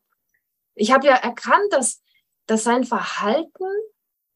Ich 0.77 0.93
habe 0.93 1.07
ja 1.07 1.15
erkannt, 1.15 1.73
dass, 1.73 2.03
dass 2.47 2.63
sein 2.63 2.85
Verhalten 2.85 3.65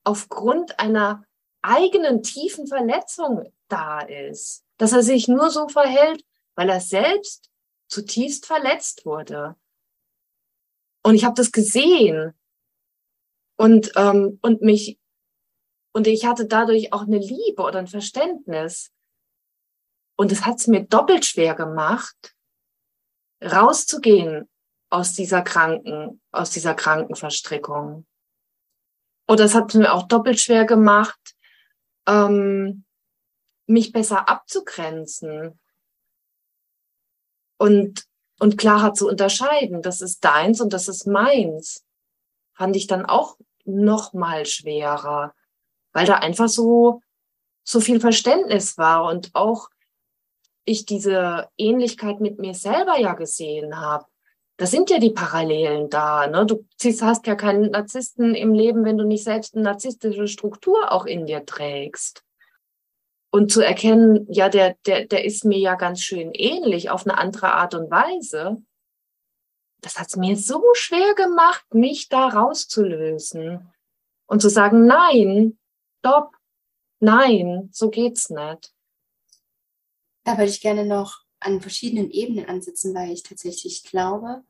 aufgrund 0.03 0.81
einer 0.81 1.25
eigenen 1.63 2.23
tiefen 2.23 2.67
Verletzung 2.67 3.53
da 3.69 4.01
ist. 4.01 4.65
Dass 4.77 4.93
er 4.93 5.03
sich 5.03 5.29
nur 5.29 5.51
so 5.51 5.69
verhält, 5.69 6.25
weil 6.55 6.69
er 6.69 6.81
selbst 6.81 7.51
zutiefst 7.89 8.47
verletzt 8.47 9.05
wurde. 9.05 9.57
Und 11.03 11.15
ich 11.15 11.25
habe 11.25 11.35
das 11.35 11.53
gesehen 11.53 12.35
und, 13.57 13.93
ähm, 13.97 14.39
und 14.43 14.63
mich, 14.63 14.99
und 15.93 16.07
ich 16.07 16.27
hatte 16.27 16.47
dadurch 16.47 16.93
auch 16.93 17.03
eine 17.03 17.19
Liebe 17.19 17.63
oder 17.63 17.79
ein 17.79 17.87
Verständnis. 17.87 18.93
Und 20.17 20.33
es 20.33 20.45
hat 20.45 20.61
es 20.61 20.67
mir 20.67 20.85
doppelt 20.85 21.25
schwer 21.25 21.55
gemacht, 21.55 22.37
rauszugehen 23.43 24.49
aus 24.91 25.13
dieser 25.13 25.43
kranken, 25.43 26.21
aus 26.33 26.51
dieser 26.51 26.75
Krankenverstrickung. 26.75 28.07
Und 29.27 29.41
das 29.41 29.55
hat 29.55 29.75
mir 29.75 29.93
auch 29.93 30.09
doppelt 30.09 30.41
schwer 30.41 30.65
gemacht, 30.65 31.37
ähm, 32.09 32.85
mich 33.67 33.93
besser 33.93 34.29
abzugrenzen 34.29 35.61
und, 37.59 38.05
und 38.41 38.57
klarer 38.57 38.95
zu 38.95 39.07
unterscheiden. 39.07 39.83
Das 39.83 40.01
ist 40.01 40.25
deins 40.25 40.61
und 40.61 40.73
das 40.73 40.89
ist 40.89 41.07
meins. 41.07 41.85
Fand 42.55 42.75
ich 42.75 42.87
dann 42.87 43.05
auch 43.07 43.37
noch 43.65 44.15
mal 44.15 44.47
schwerer, 44.47 45.35
weil 45.93 46.07
da 46.07 46.15
einfach 46.15 46.49
so, 46.49 47.03
so 47.63 47.81
viel 47.81 48.01
Verständnis 48.01 48.79
war 48.79 49.05
und 49.05 49.31
auch 49.35 49.69
ich 50.65 50.87
diese 50.87 51.49
Ähnlichkeit 51.57 52.21
mit 52.21 52.39
mir 52.39 52.55
selber 52.55 52.99
ja 52.99 53.15
gesehen 53.15 53.79
habe. 53.79 54.07
Da 54.59 54.67
sind 54.67 54.91
ja 54.91 54.99
die 54.99 55.11
Parallelen 55.11 55.89
da. 55.89 56.27
Ne? 56.27 56.45
Du 56.45 56.67
hast 57.01 57.27
ja 57.29 57.37
keinen 57.37 57.71
Narzissten 57.71 58.35
im 58.35 58.53
Leben, 58.53 58.85
wenn 58.85 58.99
du 58.99 59.05
nicht 59.05 59.23
selbst 59.23 59.55
eine 59.55 59.63
narzisstische 59.63 60.27
Struktur 60.27 60.91
auch 60.91 61.07
in 61.07 61.27
dir 61.27 61.47
trägst. 61.47 62.25
Und 63.31 63.53
zu 63.53 63.61
erkennen, 63.61 64.27
ja, 64.29 64.49
der, 64.49 64.77
der, 64.85 65.07
der 65.07 65.25
ist 65.25 65.45
mir 65.45 65.59
ja 65.59 65.77
ganz 65.77 66.01
schön 66.01 66.33
ähnlich 66.33 66.91
auf 66.91 67.07
eine 67.07 67.17
andere 67.17 67.53
Art 67.53 67.75
und 67.75 67.89
Weise. 67.89 68.61
Das 69.81 69.97
hat 69.97 70.09
es 70.09 70.17
mir 70.17 70.37
so 70.37 70.61
schwer 70.73 71.15
gemacht, 71.15 71.65
mich 71.73 72.09
da 72.09 72.27
rauszulösen 72.27 73.73
und 74.27 74.43
zu 74.43 74.51
sagen, 74.51 74.87
nein, 74.87 75.57
stopp, 76.01 76.35
nein, 76.99 77.69
so 77.71 77.91
geht's 77.91 78.29
nicht. 78.29 78.75
Da 80.25 80.33
würde 80.33 80.51
ich 80.51 80.61
gerne 80.61 80.85
noch 80.85 81.23
an 81.39 81.61
verschiedenen 81.61 82.11
Ebenen 82.11 82.47
ansetzen, 82.47 82.93
weil 82.93 83.13
ich 83.13 83.23
tatsächlich 83.23 83.85
glaube, 83.85 84.43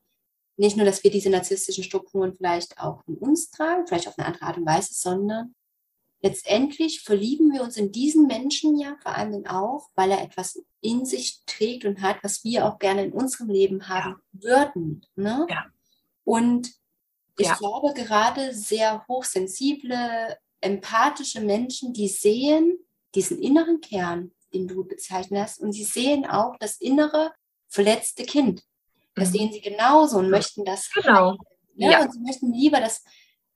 nicht 0.59 0.75
nur, 0.75 0.85
dass 0.85 1.03
wir 1.03 1.11
diese 1.11 1.29
narzisstischen 1.29 1.85
Strukturen 1.85 2.33
vielleicht 2.33 2.79
auch 2.79 3.01
in 3.07 3.15
uns 3.17 3.49
tragen, 3.49 3.87
vielleicht 3.87 4.07
auf 4.07 4.17
eine 4.17 4.27
andere 4.27 4.45
Art 4.45 4.57
und 4.57 4.65
Weise, 4.65 4.93
sondern 4.93 5.55
letztendlich 6.21 7.01
verlieben 7.01 7.53
wir 7.53 7.63
uns 7.63 7.77
in 7.77 7.93
diesen 7.93 8.27
Menschen 8.27 8.77
ja 8.77 8.97
vor 9.01 9.15
allem 9.15 9.45
auch, 9.45 9.89
weil 9.95 10.11
er 10.11 10.21
etwas 10.21 10.61
in 10.81 11.05
sich 11.05 11.41
trägt 11.45 11.85
und 11.85 12.01
hat, 12.01 12.17
was 12.23 12.43
wir 12.43 12.65
auch 12.65 12.77
gerne 12.77 13.05
in 13.05 13.13
unserem 13.13 13.49
Leben 13.49 13.87
haben 13.87 14.21
ja. 14.33 14.41
würden. 14.41 15.05
Ne? 15.15 15.47
Ja. 15.49 15.65
Und 16.25 16.73
ich 17.37 17.47
ja. 17.47 17.55
glaube, 17.55 17.93
gerade 17.93 18.53
sehr 18.53 19.05
hochsensible, 19.07 20.37
empathische 20.59 21.39
Menschen, 21.39 21.93
die 21.93 22.09
sehen 22.09 22.77
diesen 23.15 23.39
inneren 23.39 23.79
Kern, 23.79 24.31
den 24.53 24.67
du 24.67 24.83
bezeichnet 24.83 25.41
hast, 25.41 25.61
und 25.61 25.71
sie 25.71 25.85
sehen 25.85 26.25
auch 26.25 26.57
das 26.59 26.81
innere 26.81 27.31
verletzte 27.69 28.25
Kind. 28.25 28.63
Das 29.19 29.29
mhm. 29.29 29.33
sehen 29.33 29.51
sie 29.53 29.61
genauso 29.61 30.17
und 30.17 30.29
möchten 30.29 30.65
das 30.65 30.89
genau. 30.91 31.37
Ne? 31.75 31.91
ja. 31.91 32.01
Und 32.01 32.13
sie 32.13 32.19
möchten 32.19 32.53
lieber 32.53 32.79
das 32.79 33.03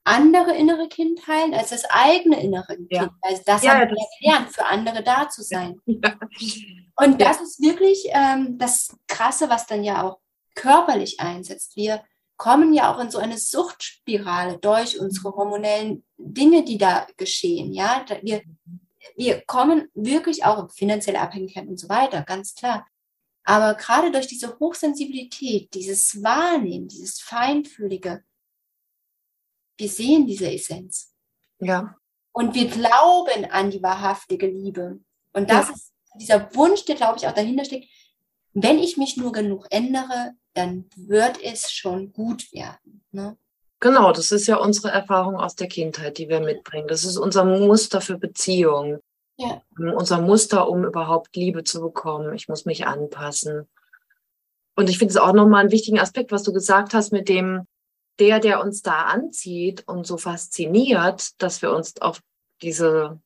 andere 0.04 0.54
innere 0.54 0.88
Kind 0.88 1.26
heilen 1.26 1.54
als 1.54 1.70
das 1.70 1.84
eigene 1.86 2.42
innere 2.42 2.76
Kind. 2.76 2.92
Ja. 2.92 3.10
Also 3.22 3.42
das 3.46 3.62
ja, 3.62 3.72
haben 3.72 3.88
wir 3.88 3.96
das 3.96 4.06
gelernt, 4.20 4.50
für 4.50 4.66
andere 4.66 5.02
da 5.02 5.28
zu 5.28 5.42
sein. 5.42 5.80
Ja. 5.86 7.06
Und 7.06 7.20
das 7.20 7.40
ist 7.40 7.60
wirklich 7.60 8.06
ähm, 8.10 8.56
das 8.56 8.96
Krasse, 9.08 9.50
was 9.50 9.66
dann 9.66 9.82
ja 9.82 10.04
auch 10.04 10.18
körperlich 10.54 11.18
einsetzt. 11.18 11.74
Wir 11.74 12.04
kommen 12.36 12.72
ja 12.72 12.94
auch 12.94 13.00
in 13.00 13.10
so 13.10 13.18
eine 13.18 13.38
Suchtspirale 13.38 14.58
durch 14.58 15.00
unsere 15.00 15.34
hormonellen 15.34 16.04
Dinge, 16.16 16.64
die 16.64 16.78
da 16.78 17.06
geschehen. 17.16 17.72
Ja, 17.72 18.04
wir, 18.22 18.42
wir 19.16 19.42
kommen 19.46 19.88
wirklich 19.94 20.44
auch 20.44 20.62
in 20.62 20.68
finanzielle 20.68 21.20
Abhängigkeit 21.20 21.66
und 21.66 21.78
so 21.78 21.88
weiter, 21.88 22.22
ganz 22.22 22.54
klar. 22.54 22.86
Aber 23.44 23.74
gerade 23.74 24.10
durch 24.10 24.26
diese 24.26 24.58
Hochsensibilität, 24.58 25.72
dieses 25.74 26.22
Wahrnehmen, 26.22 26.88
dieses 26.88 27.20
Feinfühlige, 27.20 28.24
wir 29.76 29.88
sehen 29.88 30.26
diese 30.26 30.50
Essenz. 30.50 31.12
Ja. 31.60 31.96
Und 32.32 32.54
wir 32.54 32.68
glauben 32.68 33.44
an 33.50 33.70
die 33.70 33.82
wahrhaftige 33.82 34.46
Liebe. 34.46 35.00
Und 35.32 35.50
das 35.50 35.68
ja. 35.68 35.74
ist 35.74 35.92
dieser 36.16 36.54
Wunsch, 36.54 36.84
der, 36.84 36.96
glaube 36.96 37.18
ich, 37.18 37.26
auch 37.26 37.34
dahinter 37.34 37.64
steckt. 37.64 37.86
Wenn 38.52 38.78
ich 38.78 38.96
mich 38.96 39.16
nur 39.16 39.32
genug 39.32 39.66
ändere, 39.70 40.32
dann 40.54 40.88
wird 40.96 41.42
es 41.42 41.70
schon 41.70 42.12
gut 42.12 42.50
werden. 42.52 43.04
Ne? 43.10 43.36
Genau, 43.80 44.12
das 44.12 44.32
ist 44.32 44.46
ja 44.46 44.56
unsere 44.56 44.88
Erfahrung 44.88 45.36
aus 45.36 45.56
der 45.56 45.68
Kindheit, 45.68 46.18
die 46.18 46.28
wir 46.28 46.40
mitbringen. 46.40 46.88
Das 46.88 47.04
ist 47.04 47.18
unser 47.18 47.44
Muster 47.44 48.00
für 48.00 48.16
Beziehungen. 48.16 49.00
Ja. 49.36 49.62
Unser 49.76 50.20
Muster, 50.20 50.68
um 50.68 50.84
überhaupt 50.84 51.34
Liebe 51.36 51.64
zu 51.64 51.80
bekommen. 51.80 52.34
Ich 52.34 52.48
muss 52.48 52.64
mich 52.64 52.86
anpassen. 52.86 53.68
Und 54.76 54.88
ich 54.90 54.98
finde 54.98 55.12
es 55.12 55.16
auch 55.18 55.32
nochmal 55.32 55.62
einen 55.62 55.72
wichtigen 55.72 56.00
Aspekt, 56.00 56.32
was 56.32 56.42
du 56.42 56.52
gesagt 56.52 56.94
hast 56.94 57.12
mit 57.12 57.28
dem, 57.28 57.66
der, 58.18 58.40
der 58.40 58.60
uns 58.60 58.82
da 58.82 59.02
anzieht 59.02 59.86
und 59.86 60.06
so 60.06 60.18
fasziniert, 60.18 61.40
dass 61.42 61.62
wir 61.62 61.72
uns 61.72 62.00
auf 62.00 62.20
diese, 62.62 63.20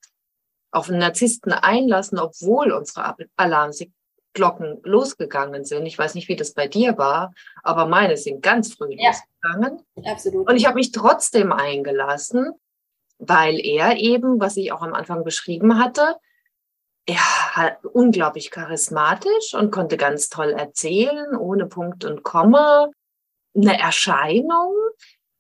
auf 0.71 0.89
einen 0.89 0.99
Narzissten 0.99 1.53
einlassen, 1.53 2.19
obwohl 2.19 2.73
unsere 2.73 3.15
Alarmglocken 3.37 4.81
losgegangen 4.83 5.65
sind. 5.65 5.87
Ich 5.87 5.99
weiß 5.99 6.15
nicht, 6.15 6.29
wie 6.29 6.37
das 6.37 6.55
bei 6.55 6.69
dir 6.69 6.97
war, 6.97 7.33
aber 7.63 7.87
meine 7.87 8.17
sind 8.17 8.43
ganz 8.43 8.75
früh 8.75 8.95
ja. 8.95 9.11
losgegangen. 9.11 9.83
Absolut. 10.05 10.49
Und 10.49 10.57
ich 10.57 10.67
habe 10.67 10.77
mich 10.77 10.93
trotzdem 10.93 11.53
eingelassen, 11.53 12.53
weil 13.19 13.59
er 13.59 13.97
eben, 13.97 14.41
was 14.41 14.57
ich 14.57 14.73
auch 14.73 14.83
am 14.83 14.95
Anfang 14.95 15.25
beschrieben 15.25 15.79
hatte, 15.79 16.17
er 17.07 17.57
hat 17.57 17.85
unglaublich 17.85 18.51
charismatisch 18.51 19.55
und 19.55 19.71
konnte 19.71 19.97
ganz 19.97 20.29
toll 20.29 20.51
erzählen, 20.51 21.35
ohne 21.37 21.67
Punkt 21.67 22.05
und 22.05 22.23
Komma 22.23 22.89
eine 23.57 23.79
Erscheinung. 23.79 24.75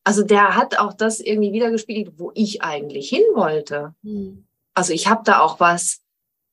Also 0.03 0.23
der 0.23 0.57
hat 0.57 0.79
auch 0.79 0.95
das 0.95 1.21
irgendwie 1.21 1.53
wiedergespiegelt, 1.53 2.19
wo 2.19 2.33
ich 2.35 2.63
eigentlich 2.63 3.11
hin 3.11 3.25
wollte. 3.35 3.95
Mhm. 4.03 4.47
Also 4.75 4.93
ich 4.93 5.09
habe 5.09 5.23
da 5.25 5.41
auch 5.41 5.61
was 5.61 6.01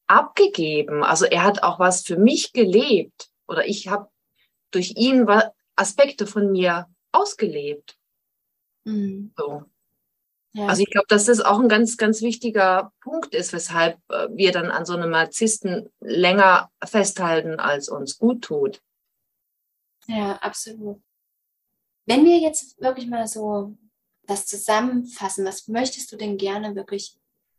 abgegeben. 0.08 1.04
Also 1.04 1.26
er 1.26 1.44
hat 1.44 1.64
auch 1.64 1.80
was 1.80 2.02
für 2.02 2.18
mich 2.18 2.52
gelebt 2.54 3.30
oder 3.48 3.66
ich 3.66 3.88
habe 3.88 4.10
durch 4.72 4.96
ihn 4.98 5.26
Aspekte 5.78 6.28
von 6.28 6.52
mir 6.52 6.88
ausgelebt. 7.12 7.98
Mhm. 8.84 9.32
So. 9.38 9.64
Ja. 10.56 10.68
Also 10.68 10.84
ich 10.84 10.90
glaube, 10.90 11.08
dass 11.10 11.26
das 11.26 11.42
auch 11.42 11.60
ein 11.60 11.68
ganz, 11.68 11.98
ganz 11.98 12.22
wichtiger 12.22 12.94
Punkt 13.02 13.36
ist, 13.36 13.52
weshalb 13.52 13.98
äh, 14.10 14.30
wir 14.32 14.54
dann 14.54 14.72
an 14.72 14.86
so 14.86 14.94
einem 14.94 15.10
Narzissten 15.10 15.90
länger 16.00 16.72
festhalten, 16.82 17.60
als 17.60 17.90
uns 17.90 18.18
gut 18.18 18.42
tut. 18.44 18.82
Ja, 20.08 20.38
absolut. 20.38 21.02
Wenn 22.06 22.24
wir 22.24 22.38
jetzt 22.38 22.80
wirklich 22.80 23.08
mal 23.08 23.28
so 23.28 23.76
das 24.28 24.46
zusammenfassen, 24.46 25.44
was 25.44 25.68
möchtest 25.68 26.14
du 26.14 26.16
denn 26.16 26.38
gerne 26.38 26.74
wirklich 26.74 27.18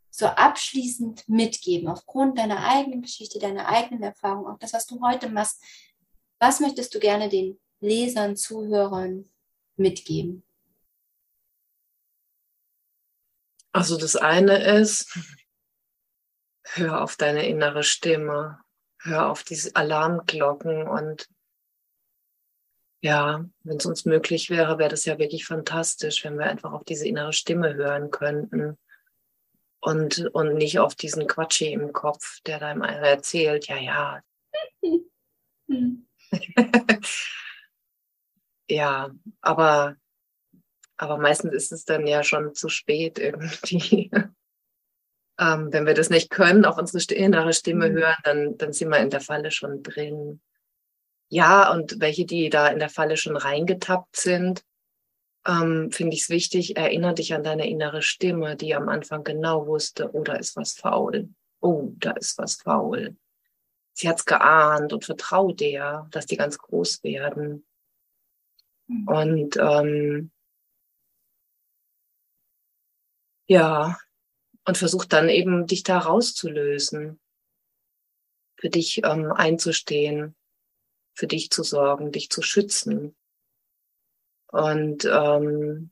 so 0.08 0.24
abschließend 0.24 1.28
mitgeben, 1.28 1.88
aufgrund 1.88 2.38
deiner 2.38 2.66
eigenen 2.66 3.02
Geschichte, 3.02 3.38
deiner 3.38 3.68
eigenen 3.68 4.04
Erfahrung, 4.04 4.46
auch 4.46 4.58
das, 4.58 4.72
was 4.72 4.86
du 4.86 5.02
heute 5.02 5.28
machst, 5.28 5.62
was 6.38 6.60
möchtest 6.60 6.94
du 6.94 6.98
gerne 6.98 7.28
den 7.28 7.60
Lesern, 7.80 8.36
Zuhörern 8.36 9.28
mitgeben? 9.76 10.45
Also 13.76 13.98
das 13.98 14.16
eine 14.16 14.78
ist, 14.78 15.18
hör 16.64 17.02
auf 17.02 17.16
deine 17.16 17.46
innere 17.46 17.82
Stimme, 17.82 18.58
hör 19.02 19.28
auf 19.30 19.42
diese 19.42 19.76
Alarmglocken 19.76 20.88
und 20.88 21.28
ja, 23.02 23.44
wenn 23.64 23.76
es 23.76 23.84
uns 23.84 24.06
möglich 24.06 24.48
wäre, 24.48 24.78
wäre 24.78 24.88
das 24.88 25.04
ja 25.04 25.18
wirklich 25.18 25.44
fantastisch, 25.44 26.24
wenn 26.24 26.38
wir 26.38 26.46
einfach 26.46 26.72
auf 26.72 26.84
diese 26.84 27.06
innere 27.06 27.34
Stimme 27.34 27.74
hören 27.74 28.10
könnten 28.10 28.78
und, 29.80 30.20
und 30.32 30.54
nicht 30.54 30.78
auf 30.78 30.94
diesen 30.94 31.26
Quatschi 31.26 31.70
im 31.70 31.92
Kopf, 31.92 32.40
der 32.46 32.58
da 32.58 32.68
einem 32.68 32.80
erzählt, 32.80 33.66
ja, 33.68 33.76
ja. 33.76 34.22
ja, 38.70 39.10
aber, 39.42 39.96
aber 40.96 41.18
meistens 41.18 41.52
ist 41.52 41.72
es 41.72 41.84
dann 41.84 42.06
ja 42.06 42.22
schon 42.22 42.54
zu 42.54 42.68
spät 42.68 43.18
irgendwie. 43.18 44.10
ähm, 45.38 45.72
wenn 45.72 45.86
wir 45.86 45.94
das 45.94 46.10
nicht 46.10 46.30
können, 46.30 46.64
auf 46.64 46.78
unsere 46.78 47.14
innere 47.14 47.52
Stimme 47.52 47.90
mhm. 47.90 47.94
hören, 47.94 48.16
dann, 48.24 48.58
dann 48.58 48.72
sind 48.72 48.88
wir 48.88 48.98
in 48.98 49.10
der 49.10 49.20
Falle 49.20 49.50
schon 49.50 49.82
drin. 49.82 50.40
Ja, 51.28 51.72
und 51.72 52.00
welche, 52.00 52.24
die 52.24 52.50
da 52.50 52.68
in 52.68 52.78
der 52.78 52.88
Falle 52.88 53.16
schon 53.16 53.36
reingetappt 53.36 54.16
sind, 54.16 54.62
ähm, 55.46 55.90
finde 55.92 56.14
ich 56.14 56.22
es 56.22 56.30
wichtig, 56.30 56.76
erinnere 56.76 57.14
dich 57.14 57.34
an 57.34 57.42
deine 57.42 57.68
innere 57.68 58.02
Stimme, 58.02 58.56
die 58.56 58.74
am 58.74 58.88
Anfang 58.88 59.24
genau 59.24 59.66
wusste, 59.66 60.10
oh, 60.12 60.22
da 60.22 60.34
ist 60.34 60.56
was 60.56 60.74
faul. 60.74 61.28
Oh, 61.60 61.92
da 61.96 62.12
ist 62.12 62.38
was 62.38 62.56
faul. 62.56 63.16
Sie 63.92 64.08
hat's 64.08 64.24
geahnt 64.24 64.92
und 64.92 65.04
vertrau 65.04 65.52
dir, 65.52 66.06
dass 66.10 66.26
die 66.26 66.36
ganz 66.36 66.58
groß 66.58 67.02
werden. 67.02 67.64
Mhm. 68.88 69.08
Und 69.08 69.56
ähm, 69.56 70.30
ja, 73.46 73.98
und 74.64 74.78
versuch 74.78 75.04
dann 75.04 75.28
eben 75.28 75.66
dich 75.66 75.82
da 75.82 75.98
rauszulösen, 75.98 77.20
für 78.58 78.70
dich 78.70 79.02
ähm, 79.04 79.32
einzustehen 79.32 80.34
für 81.16 81.26
dich 81.26 81.50
zu 81.50 81.62
sorgen, 81.62 82.12
dich 82.12 82.30
zu 82.30 82.42
schützen. 82.42 83.16
Und 84.48 85.04
ähm, 85.06 85.90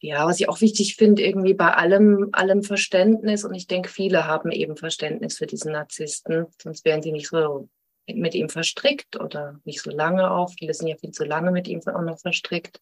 ja, 0.00 0.26
was 0.26 0.40
ich 0.40 0.48
auch 0.48 0.60
wichtig 0.60 0.96
finde, 0.96 1.22
irgendwie 1.22 1.54
bei 1.54 1.72
allem, 1.72 2.28
allem 2.32 2.62
Verständnis, 2.62 3.44
und 3.44 3.54
ich 3.54 3.66
denke, 3.66 3.88
viele 3.88 4.26
haben 4.26 4.50
eben 4.50 4.76
Verständnis 4.76 5.38
für 5.38 5.46
diesen 5.46 5.72
Narzissten, 5.72 6.46
sonst 6.60 6.84
wären 6.84 7.02
sie 7.02 7.12
nicht 7.12 7.28
so 7.28 7.68
mit 8.06 8.34
ihm 8.34 8.48
verstrickt 8.48 9.16
oder 9.16 9.60
nicht 9.64 9.80
so 9.80 9.90
lange 9.90 10.30
auch. 10.30 10.52
Viele 10.58 10.74
sind 10.74 10.88
ja 10.88 10.96
viel 10.96 11.12
zu 11.12 11.24
lange 11.24 11.50
mit 11.50 11.66
ihm 11.66 11.80
auch 11.86 12.02
noch 12.02 12.18
verstrickt. 12.18 12.80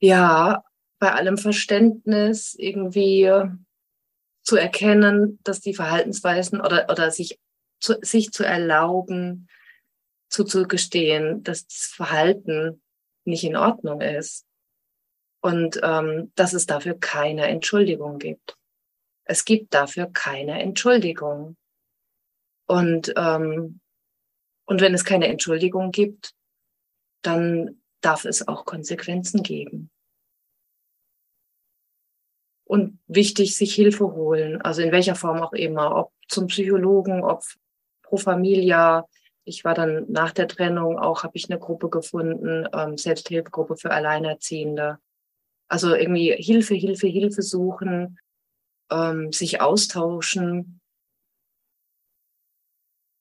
Ja, 0.00 0.64
bei 1.00 1.12
allem 1.12 1.38
Verständnis 1.38 2.54
irgendwie 2.56 3.28
zu 4.42 4.56
erkennen, 4.56 5.40
dass 5.42 5.60
die 5.60 5.74
Verhaltensweisen 5.74 6.60
oder, 6.60 6.88
oder 6.90 7.10
sich, 7.10 7.40
zu, 7.80 7.98
sich 8.02 8.30
zu 8.30 8.44
erlauben, 8.44 9.48
zuzugestehen, 10.28 11.42
dass 11.42 11.66
das 11.66 11.92
Verhalten 11.94 12.82
nicht 13.24 13.44
in 13.44 13.56
Ordnung 13.56 14.00
ist 14.00 14.46
und 15.42 15.80
ähm, 15.82 16.32
dass 16.36 16.52
es 16.52 16.66
dafür 16.66 16.98
keine 16.98 17.48
Entschuldigung 17.48 18.18
gibt. 18.18 18.56
Es 19.24 19.44
gibt 19.44 19.74
dafür 19.74 20.06
keine 20.06 20.60
Entschuldigung. 20.60 21.56
Und, 22.66 23.12
ähm, 23.16 23.80
und 24.66 24.80
wenn 24.80 24.94
es 24.94 25.04
keine 25.04 25.28
Entschuldigung 25.28 25.90
gibt, 25.90 26.34
dann 27.22 27.80
darf 28.00 28.24
es 28.24 28.46
auch 28.46 28.64
Konsequenzen 28.64 29.42
geben. 29.42 29.90
Und 32.70 33.00
wichtig, 33.08 33.56
sich 33.56 33.74
Hilfe 33.74 34.12
holen, 34.12 34.60
also 34.60 34.80
in 34.80 34.92
welcher 34.92 35.16
Form 35.16 35.42
auch 35.42 35.54
immer, 35.54 35.96
ob 35.96 36.12
zum 36.28 36.46
Psychologen, 36.46 37.24
ob 37.24 37.42
pro 38.00 38.16
Familia. 38.16 39.08
Ich 39.42 39.64
war 39.64 39.74
dann 39.74 40.04
nach 40.08 40.30
der 40.30 40.46
Trennung 40.46 40.96
auch, 40.96 41.24
habe 41.24 41.36
ich 41.36 41.50
eine 41.50 41.58
Gruppe 41.58 41.88
gefunden, 41.88 42.68
ähm, 42.72 42.96
Selbsthilfegruppe 42.96 43.76
für 43.76 43.90
Alleinerziehende. 43.90 45.00
Also 45.66 45.96
irgendwie 45.96 46.32
Hilfe, 46.38 46.76
Hilfe, 46.76 47.08
Hilfe 47.08 47.42
suchen, 47.42 48.20
ähm, 48.88 49.32
sich 49.32 49.60
austauschen. 49.60 50.79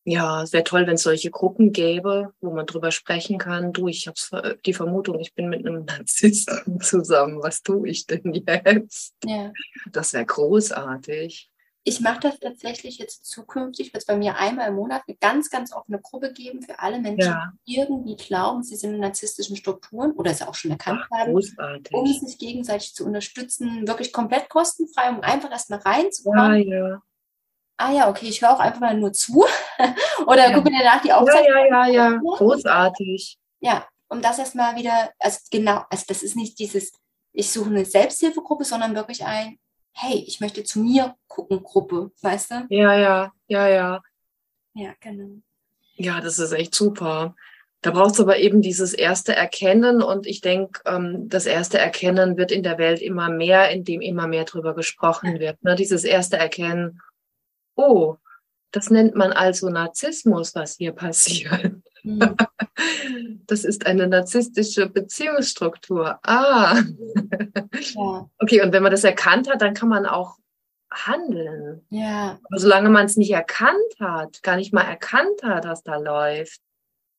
Ja, 0.10 0.44
es 0.44 0.54
wäre 0.54 0.64
toll, 0.64 0.88
wenn 0.88 0.96
es 0.96 1.04
solche 1.04 1.30
Gruppen 1.30 1.72
gäbe, 1.72 2.34
wo 2.42 2.52
man 2.52 2.66
drüber 2.66 2.92
sprechen 2.92 3.38
kann. 3.38 3.74
Du, 3.74 3.88
ich 3.88 4.08
habe 4.08 4.58
die 4.66 4.74
Vermutung, 4.74 5.20
ich 5.20 5.36
bin 5.36 5.50
mit 5.50 5.66
einem 5.66 5.86
Narzissten 5.86 6.82
zusammen. 6.82 7.42
Was 7.42 7.62
tue 7.62 7.90
ich 7.90 8.08
denn 8.08 8.34
jetzt? 8.34 9.14
Ja. 9.24 9.52
Das 9.92 10.14
wäre 10.14 10.26
großartig 10.26 11.50
ich 11.90 12.02
mache 12.02 12.20
das 12.22 12.40
tatsächlich 12.40 12.98
jetzt 12.98 13.26
zukünftig, 13.26 13.94
wird 13.94 14.04
es 14.04 14.06
bei 14.06 14.18
mir 14.18 14.36
einmal 14.38 14.68
im 14.68 14.76
Monat 14.76 15.04
eine 15.08 15.18
ganz, 15.18 15.50
ganz 15.50 15.74
offene 15.74 16.00
Gruppe 16.00 16.34
geben 16.34 16.62
für 16.62 16.80
alle 16.80 17.00
Menschen, 17.00 17.32
ja. 17.32 17.52
die 17.68 17.78
irgendwie 17.78 18.16
glauben, 18.16 18.64
sie 18.64 18.76
sind 18.76 18.94
in 18.94 19.00
narzisstischen 19.00 19.56
Strukturen 19.56 20.12
oder 20.12 20.32
es 20.32 20.42
auch 20.42 20.56
schon 20.56 20.72
erkannt 20.72 21.02
Ach, 21.06 21.20
haben, 21.20 21.32
großartig. 21.32 21.94
um 21.94 22.06
sich 22.06 22.38
gegenseitig 22.38 22.94
zu 22.94 23.06
unterstützen, 23.06 23.88
wirklich 23.88 24.12
komplett 24.12 24.50
kostenfrei, 24.50 25.10
um 25.10 25.22
einfach 25.22 25.52
erstmal 25.52 25.80
reinzukommen. 25.80 26.68
Ja, 26.68 26.90
ja. 26.90 27.02
Ah 27.82 27.94
ja, 27.94 28.10
okay, 28.10 28.28
ich 28.28 28.42
höre 28.42 28.52
auch 28.52 28.60
einfach 28.60 28.82
mal 28.82 28.94
nur 28.94 29.14
zu 29.14 29.46
oder 30.28 30.50
ja. 30.50 30.54
gucke 30.54 30.70
mir 30.70 30.80
danach 30.84 31.02
die 31.02 31.14
Aufzeichnung 31.14 31.66
Ja, 31.70 31.88
ja, 31.88 31.88
ja, 31.88 32.12
ja, 32.12 32.18
großartig. 32.18 33.38
Ja, 33.62 33.88
um 34.10 34.22
das 34.22 34.38
erstmal 34.38 34.76
wieder, 34.76 35.12
also 35.18 35.40
genau, 35.50 35.86
also 35.90 36.04
das 36.10 36.22
ist 36.22 36.36
nicht 36.36 36.60
dieses, 36.60 36.92
ich 37.32 37.50
suche 37.50 37.70
eine 37.70 37.86
Selbsthilfegruppe, 37.86 38.66
sondern 38.66 38.96
wirklich 38.96 39.24
ein, 39.24 39.60
hey, 39.94 40.26
ich 40.28 40.42
möchte 40.42 40.66
zu 40.66 40.82
mir 40.82 41.16
gucken, 41.28 41.64
Gruppe, 41.64 42.12
weißt 42.22 42.52
du? 42.52 42.66
Ja, 42.70 42.94
ja, 42.98 43.32
ja, 43.48 43.68
ja. 43.70 44.02
Ja, 44.74 44.94
genau. 45.00 45.42
Ja, 45.96 46.20
das 46.20 46.38
ist 46.38 46.52
echt 46.52 46.76
super. 46.76 47.34
Da 47.82 47.92
brauchst 47.92 48.20
du 48.20 48.24
aber 48.24 48.40
eben 48.40 48.62
dieses 48.62 48.94
erste 48.94 49.34
Erkennen 49.34 50.04
und 50.04 50.28
ich 50.28 50.42
denke, 50.42 50.82
ähm, 50.86 51.30
das 51.30 51.46
erste 51.46 51.80
Erkennen 51.80 52.36
wird 52.36 52.52
in 52.52 52.64
der 52.64 52.78
Welt 52.78 53.02
immer 53.02 53.30
mehr, 53.30 53.70
indem 53.70 54.02
immer 54.02 54.28
mehr 54.28 54.44
drüber 54.44 54.76
gesprochen 54.76 55.40
wird. 55.40 55.64
Ne? 55.64 55.76
Dieses 55.76 56.04
erste 56.04 56.36
Erkennen, 56.36 57.02
oh, 57.80 58.18
das 58.72 58.90
nennt 58.90 59.16
man 59.16 59.32
also 59.32 59.70
Narzissmus, 59.70 60.54
was 60.56 60.76
hier 60.76 60.92
passiert. 60.92 61.76
Mhm. 62.04 62.36
Das 63.48 63.66
ist 63.66 63.88
eine 63.88 64.08
narzisstische 64.08 64.88
Beziehungsstruktur. 64.88 66.20
Ah. 66.24 66.80
Ja. 67.96 68.30
Okay, 68.38 68.62
und 68.62 68.72
wenn 68.72 68.84
man 68.84 68.92
das 68.92 69.04
erkannt 69.04 69.50
hat, 69.50 69.62
dann 69.62 69.74
kann 69.74 69.90
man 69.90 70.06
auch 70.06 70.38
handeln. 70.92 71.86
Ja. 71.90 72.40
Aber 72.44 72.60
solange 72.60 72.90
man 72.90 73.06
es 73.06 73.18
nicht 73.18 73.32
erkannt 73.32 73.96
hat, 74.00 74.42
gar 74.44 74.56
nicht 74.56 74.72
mal 74.72 74.84
erkannt 74.84 75.44
hat, 75.44 75.66
was 75.66 75.84
da 75.84 75.98
läuft 75.98 76.62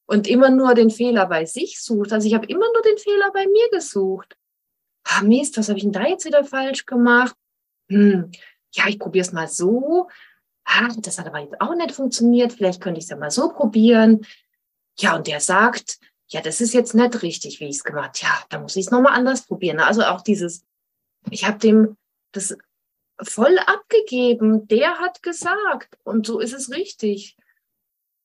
und 0.07 0.29
immer 0.29 0.51
nur 0.51 0.75
den 0.75 0.91
Fehler 0.91 1.27
bei 1.27 1.45
sich 1.45 1.81
sucht, 1.81 2.13
also 2.13 2.27
ich 2.27 2.35
habe 2.35 2.47
immer 2.47 2.67
nur 2.73 2.83
den 2.83 2.99
Fehler 2.99 3.31
bei 3.33 3.47
mir 3.47 3.69
gesucht. 3.71 4.37
Ah, 5.05 5.23
Mist, 5.23 5.59
was 5.59 5.69
habe 5.69 5.79
ich 5.79 5.85
denn 5.85 5.93
da 5.93 6.07
jetzt 6.07 6.25
wieder 6.25 6.45
falsch 6.45 6.87
gemacht? 6.87 7.35
Hm, 7.91 8.31
ja, 8.73 8.85
ich 8.89 8.99
probiere 8.99 9.27
es 9.27 9.33
mal 9.33 9.49
so. 9.49 10.09
Ah, 10.65 10.89
das 10.99 11.19
hat 11.19 11.27
aber 11.27 11.41
jetzt 11.41 11.61
auch 11.61 11.75
nicht 11.75 11.93
funktioniert. 11.93 12.53
Vielleicht 12.53 12.81
könnte 12.81 12.99
ich 12.99 13.05
es 13.05 13.11
ja 13.11 13.17
mal 13.17 13.31
so 13.31 13.51
probieren. 13.51 14.27
Ja, 14.99 15.17
und 15.17 15.27
der 15.27 15.41
sagt, 15.41 15.99
ja, 16.29 16.41
das 16.41 16.61
ist 16.61 16.75
jetzt 16.75 16.95
nicht 16.95 17.23
richtig, 17.23 17.61
wie 17.61 17.69
ich 17.69 17.77
es 17.77 17.85
gemacht. 17.85 18.23
Ja, 18.23 18.31
da 18.51 18.61
muss 18.61 18.77
ich 18.77 18.87
es 18.87 18.91
nochmal 18.91 19.15
anders 19.15 19.47
probieren. 19.47 19.81
Also 19.81 20.03
auch 20.03 20.21
dieses, 20.21 20.65
ich 21.31 21.47
habe 21.47 21.59
dem 21.59 21.97
das 22.33 22.57
voll 23.23 23.59
abgegeben. 23.59 24.67
Der 24.69 24.99
hat 24.99 25.23
gesagt 25.23 25.99
und 26.05 26.27
so 26.27 26.39
ist 26.41 26.53
es 26.53 26.71
richtig. 26.71 27.37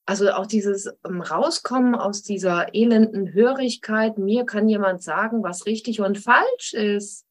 Also 0.06 0.30
auch 0.30 0.46
dieses 0.46 0.86
um, 1.02 1.20
Rauskommen 1.20 1.96
aus 1.96 2.22
dieser 2.22 2.72
elenden 2.74 3.32
Hörigkeit, 3.32 4.18
mir 4.18 4.46
kann 4.46 4.68
jemand 4.68 5.02
sagen, 5.02 5.42
was 5.42 5.66
richtig 5.66 6.00
und 6.00 6.18
falsch 6.18 6.74
ist. 6.74 7.26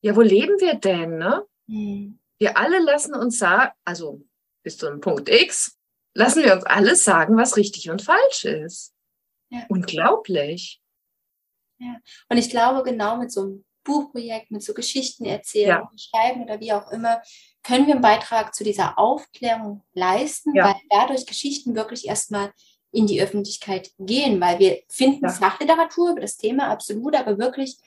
Ja, 0.00 0.16
wo 0.16 0.20
leben 0.20 0.60
wir 0.60 0.74
denn, 0.74 1.18
ne? 1.18 1.44
Mhm. 1.66 2.18
Wir 2.38 2.56
alle 2.56 2.78
lassen 2.80 3.14
uns 3.14 3.38
sagen, 3.38 3.72
also 3.84 4.22
bis 4.62 4.78
zu 4.78 4.86
einem 4.86 5.00
Punkt 5.00 5.28
X, 5.28 5.78
lassen 6.14 6.42
wir 6.44 6.54
uns 6.54 6.64
alles 6.64 7.04
sagen, 7.04 7.36
was 7.36 7.56
richtig 7.56 7.90
und 7.90 8.02
falsch 8.02 8.44
ist. 8.44 8.94
Ja. 9.50 9.64
Unglaublich. 9.68 10.80
Ja. 11.78 11.96
Und 12.28 12.38
ich 12.38 12.50
glaube, 12.50 12.82
genau 12.82 13.16
mit 13.16 13.32
so 13.32 13.42
einem 13.42 13.64
Buchprojekt, 13.84 14.50
mit 14.50 14.62
so 14.62 14.74
Geschichten 14.74 15.24
erzählen, 15.24 15.68
ja. 15.68 15.90
schreiben 15.96 16.42
oder 16.42 16.60
wie 16.60 16.72
auch 16.72 16.90
immer, 16.90 17.22
können 17.62 17.86
wir 17.86 17.94
einen 17.94 18.02
Beitrag 18.02 18.54
zu 18.54 18.64
dieser 18.64 18.98
Aufklärung 18.98 19.82
leisten, 19.94 20.54
ja. 20.54 20.66
weil 20.66 20.74
dadurch 20.90 21.26
Geschichten 21.26 21.74
wirklich 21.74 22.06
erstmal 22.06 22.52
in 22.90 23.06
die 23.06 23.20
Öffentlichkeit 23.20 23.92
gehen, 23.98 24.40
weil 24.40 24.58
wir 24.58 24.82
finden. 24.88 25.28
Fachliteratur 25.28 26.12
über 26.12 26.20
das 26.20 26.36
Thema 26.36 26.68
absolut, 26.68 27.14
aber 27.14 27.38
wirklich 27.38 27.78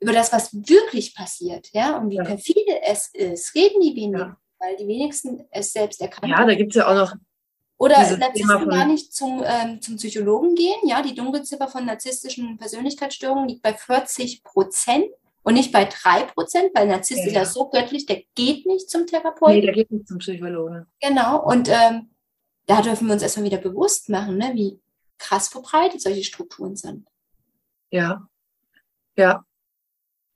über 0.00 0.12
das, 0.12 0.32
was 0.32 0.52
wirklich 0.52 1.14
passiert, 1.14 1.70
ja, 1.72 1.98
und 1.98 2.10
wie 2.10 2.18
perfide 2.18 2.82
es 2.82 3.08
ist, 3.14 3.54
reden 3.54 3.80
die 3.80 3.96
wenigen 3.96 4.36
weil 4.58 4.76
die 4.76 4.86
wenigsten 4.86 5.44
es 5.50 5.72
selbst 5.72 6.00
erkannt 6.00 6.32
haben. 6.32 6.40
Ja, 6.40 6.46
da 6.46 6.54
gibt 6.54 6.72
es 6.72 6.76
ja 6.76 6.88
auch 6.88 6.94
noch. 6.94 7.14
Oder 7.78 7.96
Narzissten 8.16 8.68
gar 8.70 8.86
nicht 8.86 9.12
zum, 9.12 9.42
ähm, 9.44 9.82
zum 9.82 9.96
Psychologen 9.96 10.54
gehen. 10.54 10.76
Ja, 10.84 11.02
die 11.02 11.14
Dunkelziffer 11.14 11.68
von 11.68 11.84
narzisstischen 11.84 12.56
Persönlichkeitsstörungen 12.56 13.48
liegt 13.48 13.62
bei 13.62 13.74
40 13.74 14.42
Prozent 14.42 15.06
und 15.42 15.54
nicht 15.54 15.72
bei 15.72 15.84
3 15.84 16.24
Prozent, 16.24 16.70
weil 16.74 16.88
Narzisst 16.88 17.20
ja, 17.20 17.26
ist 17.26 17.34
ja 17.34 17.44
so 17.44 17.68
göttlich, 17.68 18.06
der 18.06 18.22
geht 18.34 18.64
nicht 18.64 18.88
zum 18.88 19.06
Therapeuten. 19.06 19.56
Nee, 19.56 19.60
der 19.60 19.74
geht 19.74 19.90
nicht 19.90 20.08
zum 20.08 20.18
Psychologen. 20.18 20.86
Genau, 21.02 21.44
und 21.44 21.68
ähm, 21.68 22.10
da 22.64 22.80
dürfen 22.80 23.08
wir 23.08 23.12
uns 23.12 23.22
erstmal 23.22 23.44
wieder 23.44 23.58
bewusst 23.58 24.08
machen, 24.08 24.38
ne, 24.38 24.52
wie 24.54 24.80
krass 25.18 25.48
verbreitet 25.48 26.00
solche 26.00 26.24
Strukturen 26.24 26.76
sind. 26.76 27.06
Ja, 27.90 28.26
ja. 29.16 29.44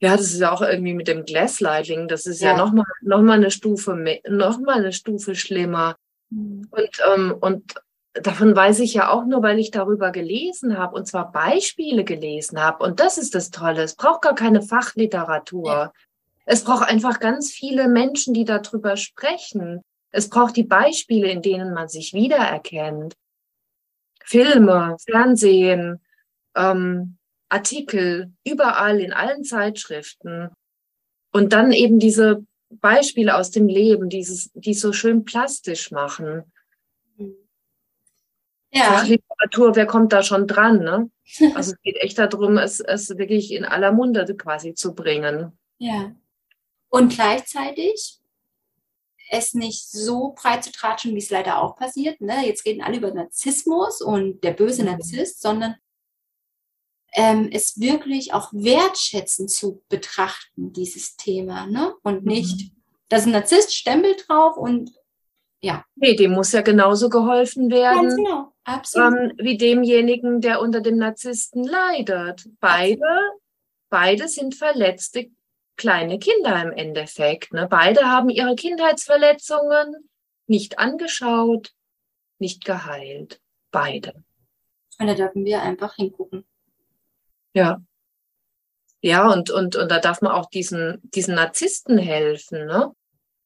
Ja, 0.00 0.16
das 0.16 0.32
ist 0.32 0.40
ja 0.40 0.50
auch 0.50 0.62
irgendwie 0.62 0.94
mit 0.94 1.08
dem 1.08 1.24
Glasslighting, 1.24 2.08
das 2.08 2.24
ist 2.24 2.40
ja, 2.40 2.52
ja 2.52 2.56
nochmal 2.56 2.86
noch 3.02 3.20
mal 3.20 3.34
eine 3.34 3.50
Stufe, 3.50 3.94
noch 4.28 4.58
mal 4.58 4.78
eine 4.78 4.92
Stufe 4.92 5.34
schlimmer. 5.34 5.96
Mhm. 6.30 6.68
Und, 6.70 6.90
ähm, 7.14 7.34
und 7.38 7.74
davon 8.14 8.56
weiß 8.56 8.80
ich 8.80 8.94
ja 8.94 9.10
auch 9.10 9.26
nur, 9.26 9.42
weil 9.42 9.58
ich 9.58 9.70
darüber 9.70 10.10
gelesen 10.10 10.78
habe 10.78 10.96
und 10.96 11.06
zwar 11.06 11.30
Beispiele 11.30 12.04
gelesen 12.04 12.62
habe. 12.62 12.82
Und 12.82 12.98
das 12.98 13.18
ist 13.18 13.34
das 13.34 13.50
Tolle. 13.50 13.82
Es 13.82 13.94
braucht 13.94 14.22
gar 14.22 14.34
keine 14.34 14.62
Fachliteratur. 14.62 15.68
Ja. 15.68 15.92
Es 16.46 16.64
braucht 16.64 16.88
einfach 16.88 17.20
ganz 17.20 17.52
viele 17.52 17.86
Menschen, 17.86 18.32
die 18.34 18.44
darüber 18.44 18.96
sprechen. 18.96 19.82
Es 20.10 20.28
braucht 20.28 20.56
die 20.56 20.64
Beispiele, 20.64 21.30
in 21.30 21.42
denen 21.42 21.72
man 21.74 21.88
sich 21.88 22.14
wiedererkennt. 22.14 23.14
Filme, 24.24 24.96
Fernsehen, 25.06 26.00
ähm, 26.56 27.18
Artikel 27.50 28.32
überall 28.44 29.00
in 29.00 29.12
allen 29.12 29.44
Zeitschriften 29.44 30.50
und 31.32 31.52
dann 31.52 31.72
eben 31.72 31.98
diese 31.98 32.44
Beispiele 32.70 33.36
aus 33.36 33.50
dem 33.50 33.66
Leben, 33.66 34.08
dieses, 34.08 34.50
die 34.54 34.74
so 34.74 34.92
schön 34.92 35.24
plastisch 35.24 35.90
machen. 35.90 36.44
Ja. 38.72 39.02
Literatur, 39.02 39.74
wer 39.74 39.86
kommt 39.86 40.12
da 40.12 40.22
schon 40.22 40.46
dran? 40.46 40.78
Ne? 40.84 41.10
Also 41.54 41.72
es 41.72 41.82
geht 41.82 41.96
echt 41.96 42.18
darum, 42.18 42.56
es, 42.56 42.78
es 42.78 43.08
wirklich 43.18 43.52
in 43.52 43.64
aller 43.64 43.90
Munde 43.90 44.24
quasi 44.36 44.74
zu 44.74 44.94
bringen. 44.94 45.58
Ja. 45.78 46.14
Und 46.88 47.14
gleichzeitig 47.14 48.20
es 49.30 49.54
nicht 49.54 49.90
so 49.90 50.34
breit 50.36 50.64
zu 50.64 50.72
tratschen, 50.72 51.14
wie 51.14 51.18
es 51.18 51.30
leider 51.30 51.60
auch 51.60 51.76
passiert. 51.76 52.20
Ne? 52.20 52.46
Jetzt 52.46 52.64
reden 52.64 52.82
alle 52.82 52.98
über 52.98 53.12
Narzissmus 53.12 54.02
und 54.02 54.42
der 54.44 54.52
böse 54.52 54.82
mhm. 54.82 54.90
Narzisst, 54.90 55.40
sondern 55.40 55.76
ähm, 57.12 57.48
es 57.52 57.80
wirklich 57.80 58.32
auch 58.32 58.52
wertschätzend 58.52 59.50
zu 59.50 59.82
betrachten, 59.88 60.72
dieses 60.72 61.16
Thema. 61.16 61.66
Ne? 61.66 61.94
Und 62.02 62.24
nicht, 62.24 62.72
mhm. 62.72 62.82
da 63.08 63.16
ist 63.16 63.26
ein 63.26 63.32
Narzisst, 63.32 63.74
Stempel 63.74 64.14
drauf 64.26 64.56
und 64.56 64.92
ja. 65.62 65.84
Nee, 65.94 66.14
dem 66.14 66.32
muss 66.32 66.52
ja 66.52 66.62
genauso 66.62 67.08
geholfen 67.10 67.70
werden. 67.70 68.08
Ganz 68.08 68.16
genau, 68.16 68.52
absolut. 68.64 69.18
Ähm, 69.18 69.32
wie 69.38 69.58
demjenigen, 69.58 70.40
der 70.40 70.60
unter 70.60 70.80
dem 70.80 70.96
Narzissten 70.96 71.64
leidet. 71.64 72.48
Beide, 72.60 73.04
beide 73.90 74.26
sind 74.26 74.54
verletzte 74.54 75.30
kleine 75.76 76.18
Kinder 76.18 76.62
im 76.62 76.72
Endeffekt. 76.72 77.52
Ne? 77.52 77.66
Beide 77.68 78.06
haben 78.06 78.30
ihre 78.30 78.54
Kindheitsverletzungen 78.54 79.96
nicht 80.46 80.78
angeschaut, 80.78 81.72
nicht 82.38 82.64
geheilt. 82.64 83.40
Beide. 83.70 84.24
Und 84.98 85.06
da 85.06 85.14
dürfen 85.14 85.44
wir 85.44 85.62
einfach 85.62 85.94
hingucken. 85.94 86.44
Ja. 87.54 87.80
Ja, 89.02 89.30
und, 89.32 89.50
und, 89.50 89.76
und 89.76 89.90
da 89.90 89.98
darf 89.98 90.20
man 90.20 90.32
auch 90.32 90.50
diesen, 90.50 91.00
diesen 91.02 91.34
Narzissten 91.34 91.96
helfen. 91.96 92.66
Ne? 92.66 92.92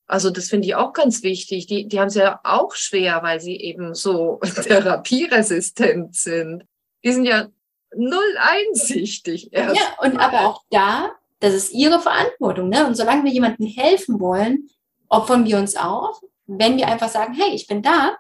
Also 0.07 0.31
das 0.31 0.49
finde 0.49 0.67
ich 0.67 0.75
auch 0.75 0.93
ganz 0.93 1.23
wichtig. 1.23 1.67
Die, 1.67 1.87
die 1.87 2.01
haben 2.01 2.09
es 2.09 2.15
ja 2.15 2.41
auch 2.43 2.75
schwer, 2.75 3.23
weil 3.23 3.41
sie 3.41 3.57
eben 3.57 3.95
so 3.95 4.41
therapieresistent 4.65 6.17
sind. 6.17 6.65
Die 7.05 7.13
sind 7.13 7.25
ja 7.25 7.49
null 7.95 8.37
einsichtig. 8.39 9.53
Erst. 9.53 9.77
Ja, 9.77 9.83
und 10.01 10.19
aber 10.19 10.49
auch 10.49 10.65
da 10.71 11.13
das 11.45 11.53
ist 11.53 11.73
ihre 11.73 12.01
Verantwortung. 12.01 12.71
Ne? 12.71 12.87
Und 12.87 12.95
solange 12.95 13.25
wir 13.25 13.31
jemandem 13.31 13.67
helfen 13.67 14.19
wollen, 14.19 14.71
opfern 15.09 15.45
wir 15.45 15.59
uns 15.59 15.77
auf, 15.77 16.21
wenn 16.47 16.77
wir 16.79 16.89
einfach 16.89 17.09
sagen, 17.09 17.35
hey, 17.35 17.55
ich 17.55 17.67
bin 17.67 17.83
da, 17.83 18.17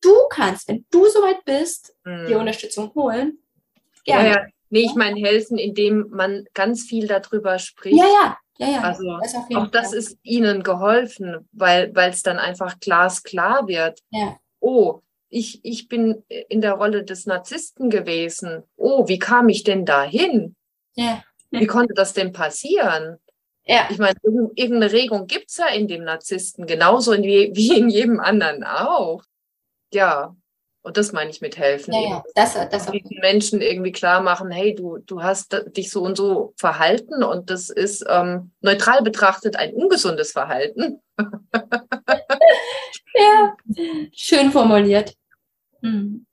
du 0.00 0.12
kannst, 0.30 0.68
wenn 0.68 0.86
du 0.90 1.06
soweit 1.08 1.44
bist, 1.44 1.94
hm. 2.04 2.26
die 2.26 2.34
Unterstützung 2.34 2.92
holen. 2.94 3.38
Gerne. 4.04 4.28
Ja, 4.28 4.34
ja. 4.34 4.46
Nee, 4.70 4.80
ich 4.80 4.94
meine 4.94 5.20
helfen, 5.20 5.58
indem 5.58 6.08
man 6.10 6.44
ganz 6.54 6.82
viel 6.82 7.06
darüber 7.06 7.58
spricht. 7.58 7.96
Ja, 7.96 8.04
ja. 8.04 8.36
Ja, 8.58 8.68
ja, 8.68 8.80
also 8.80 9.18
das 9.20 9.34
auch 9.54 9.66
das 9.66 9.92
ist 9.92 10.18
ihnen 10.22 10.62
geholfen, 10.62 11.46
weil 11.52 11.92
es 11.94 12.22
dann 12.22 12.38
einfach 12.38 12.80
glasklar 12.80 13.68
wird. 13.68 14.00
Ja. 14.10 14.38
Oh, 14.60 15.00
ich, 15.28 15.60
ich 15.62 15.88
bin 15.88 16.24
in 16.28 16.62
der 16.62 16.72
Rolle 16.72 17.04
des 17.04 17.26
Narzissten 17.26 17.90
gewesen. 17.90 18.62
Oh, 18.76 19.06
wie 19.08 19.18
kam 19.18 19.50
ich 19.50 19.62
denn 19.64 19.84
dahin? 19.84 20.56
Ja. 20.94 21.22
Wie 21.50 21.66
konnte 21.66 21.92
das 21.94 22.14
denn 22.14 22.32
passieren? 22.32 23.18
Ja. 23.64 23.88
Ich 23.90 23.98
meine, 23.98 24.16
irgendeine 24.22 24.92
Regung 24.92 25.26
gibt 25.26 25.50
es 25.50 25.58
ja 25.58 25.66
in 25.66 25.88
dem 25.88 26.04
Narzissten, 26.04 26.66
genauso 26.66 27.12
wie 27.12 27.76
in 27.76 27.88
jedem 27.88 28.20
anderen 28.20 28.64
auch. 28.64 29.22
Ja, 29.92 30.34
und 30.86 30.96
das 30.96 31.10
meine 31.10 31.30
ich 31.30 31.40
mit 31.40 31.58
helfen. 31.58 31.92
Ja, 31.92 32.00
ja. 32.00 32.24
Das, 32.36 32.54
das 32.70 32.86
die 32.86 33.18
Menschen 33.20 33.60
irgendwie 33.60 33.90
klar 33.90 34.22
machen, 34.22 34.52
hey, 34.52 34.72
du, 34.72 34.98
du 34.98 35.20
hast 35.20 35.60
dich 35.76 35.90
so 35.90 36.02
und 36.02 36.16
so 36.16 36.54
verhalten 36.56 37.24
und 37.24 37.50
das 37.50 37.70
ist 37.70 38.04
ähm, 38.08 38.52
neutral 38.60 39.02
betrachtet 39.02 39.56
ein 39.56 39.74
ungesundes 39.74 40.30
Verhalten. 40.30 41.02
ja, 43.16 43.56
schön 44.12 44.52
formuliert. 44.52 45.16
Hm. 45.82 46.24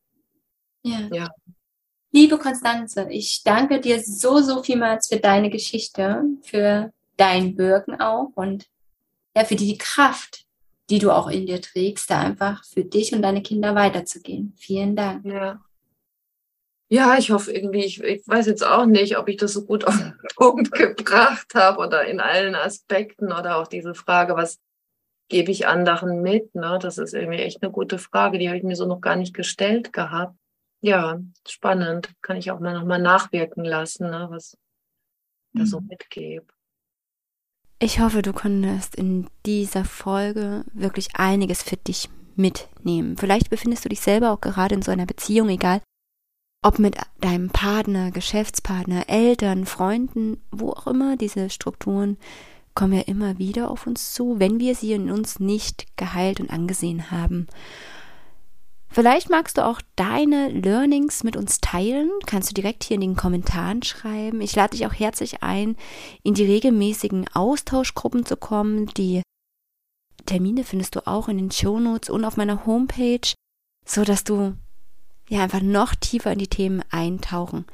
Ja. 0.84 1.00
ja. 1.12 1.30
Liebe 2.12 2.38
Konstanze, 2.38 3.08
ich 3.10 3.42
danke 3.44 3.80
dir 3.80 4.04
so, 4.04 4.40
so 4.42 4.62
vielmals 4.62 5.08
für 5.08 5.18
deine 5.18 5.50
Geschichte, 5.50 6.22
für 6.44 6.94
dein 7.18 7.58
Wirken 7.58 8.00
auch 8.00 8.30
und 8.36 8.68
ja, 9.36 9.46
für 9.46 9.56
die 9.56 9.80
Kraft, 9.80 10.46
die 10.90 11.00
du 11.00 11.12
auch 11.12 11.28
in 11.28 11.46
dir 11.46 11.62
trägst, 11.62 12.10
da 12.10 12.20
einfach 12.20 12.64
für 12.66 12.84
dich 12.84 13.14
und 13.14 13.22
deine 13.22 13.42
Kinder 13.42 13.76
weiterzugehen. 13.76 14.54
Vielen 14.58 14.96
Dank. 14.96 15.26
Ja. 15.26 15.62
Ja, 16.90 17.18
ich 17.18 17.32
hoffe 17.32 17.52
irgendwie, 17.52 17.84
ich, 17.86 18.04
ich 18.04 18.28
weiß 18.28 18.46
jetzt 18.46 18.66
auch 18.66 18.86
nicht, 18.86 19.18
ob 19.18 19.28
ich 19.28 19.38
das 19.38 19.54
so 19.54 19.66
gut 19.66 19.86
auf 19.86 19.98
den 19.98 20.14
Punkt 20.36 20.72
gebracht 20.72 21.56
habe 21.56 21.80
oder 21.80 22.06
in 22.06 22.20
allen 22.20 22.56
Aspekten 22.56 23.32
oder 23.32 23.58
auch 23.58 23.68
diese 23.68 23.96
Frage, 23.96 24.36
was 24.36 24.60
gebe 25.30 25.50
ich 25.50 25.66
anderen 25.66 26.22
mit? 26.22 26.54
Ne? 26.54 26.78
Das 26.80 27.00
ist 27.00 27.14
irgendwie 27.14 27.40
echt 27.40 27.64
eine 27.64 27.72
gute 27.72 27.98
Frage, 27.98 28.38
die 28.38 28.48
habe 28.48 28.58
ich 28.58 28.64
mir 28.64 28.76
so 28.76 28.86
noch 28.86 29.02
gar 29.02 29.16
nicht 29.16 29.34
gestellt 29.34 29.92
gehabt 29.94 30.36
ja, 30.84 31.18
spannend. 31.48 32.14
Kann 32.22 32.36
ich 32.36 32.52
auch 32.52 32.60
mal 32.60 32.74
nochmal 32.74 33.02
nachwirken 33.02 33.64
lassen, 33.64 34.10
ne, 34.10 34.28
was 34.30 34.58
ich 35.54 35.60
da 35.62 35.66
so 35.66 35.80
mhm. 35.80 35.88
mitgebe. 35.88 36.46
Ich 37.84 38.00
hoffe, 38.00 38.22
du 38.22 38.32
konntest 38.32 38.96
in 38.96 39.28
dieser 39.46 39.84
Folge 39.84 40.64
wirklich 40.72 41.18
einiges 41.18 41.64
für 41.64 41.76
dich 41.76 42.08
mitnehmen. 42.38 43.18
Vielleicht 43.18 43.50
befindest 43.50 43.84
du 43.84 43.90
dich 43.90 44.00
selber 44.00 44.32
auch 44.32 44.40
gerade 44.40 44.76
in 44.76 44.82
so 44.82 44.90
einer 44.90 45.06
Beziehung, 45.06 45.50
egal 45.50 45.82
ob 46.62 46.80
mit 46.80 46.96
deinem 47.20 47.50
Partner, 47.50 48.12
Geschäftspartner, 48.12 49.10
Eltern, 49.10 49.66
Freunden, 49.66 50.38
wo 50.50 50.70
auch 50.70 50.88
immer, 50.88 51.18
diese 51.18 51.50
Strukturen 51.50 52.16
kommen 52.74 52.94
ja 52.94 53.02
immer 53.02 53.38
wieder 53.38 53.70
auf 53.70 53.86
uns 53.86 54.14
zu, 54.14 54.40
wenn 54.40 54.62
wir 54.62 54.76
sie 54.76 54.94
in 54.94 55.12
uns 55.12 55.42
nicht 55.42 55.98
geheilt 55.98 56.40
und 56.40 56.52
angesehen 56.52 57.12
haben. 57.12 57.48
Vielleicht 58.94 59.32
magst 59.32 59.58
du 59.58 59.66
auch 59.66 59.82
deine 59.96 60.50
Learnings 60.50 61.24
mit 61.24 61.36
uns 61.36 61.60
teilen. 61.60 62.12
Kannst 62.28 62.52
du 62.52 62.54
direkt 62.54 62.84
hier 62.84 62.94
in 62.94 63.02
den 63.02 63.16
Kommentaren 63.16 63.82
schreiben. 63.82 64.40
Ich 64.40 64.56
lade 64.56 64.78
dich 64.78 64.86
auch 64.86 64.94
herzlich 64.94 65.42
ein, 65.42 65.78
in 66.22 66.36
die 66.36 66.46
regelmäßigen 66.46 67.26
Austauschgruppen 67.34 68.24
zu 68.24 68.38
kommen. 68.38 68.86
Die 68.86 69.24
Termine 70.28 70.64
findest 70.64 70.96
du 70.96 71.08
auch 71.08 71.28
in 71.28 71.38
den 71.38 71.50
Shownotes 71.50 72.12
und 72.12 72.24
auf 72.24 72.38
meiner 72.38 72.68
Homepage, 72.68 73.34
so 73.84 74.04
dass 74.04 74.26
du 74.26 74.54
ja 75.28 75.42
einfach 75.42 75.64
noch 75.64 75.96
tiefer 75.96 76.32
in 76.32 76.38
die 76.38 76.48
Themen 76.48 76.84
eintauchen 76.92 77.66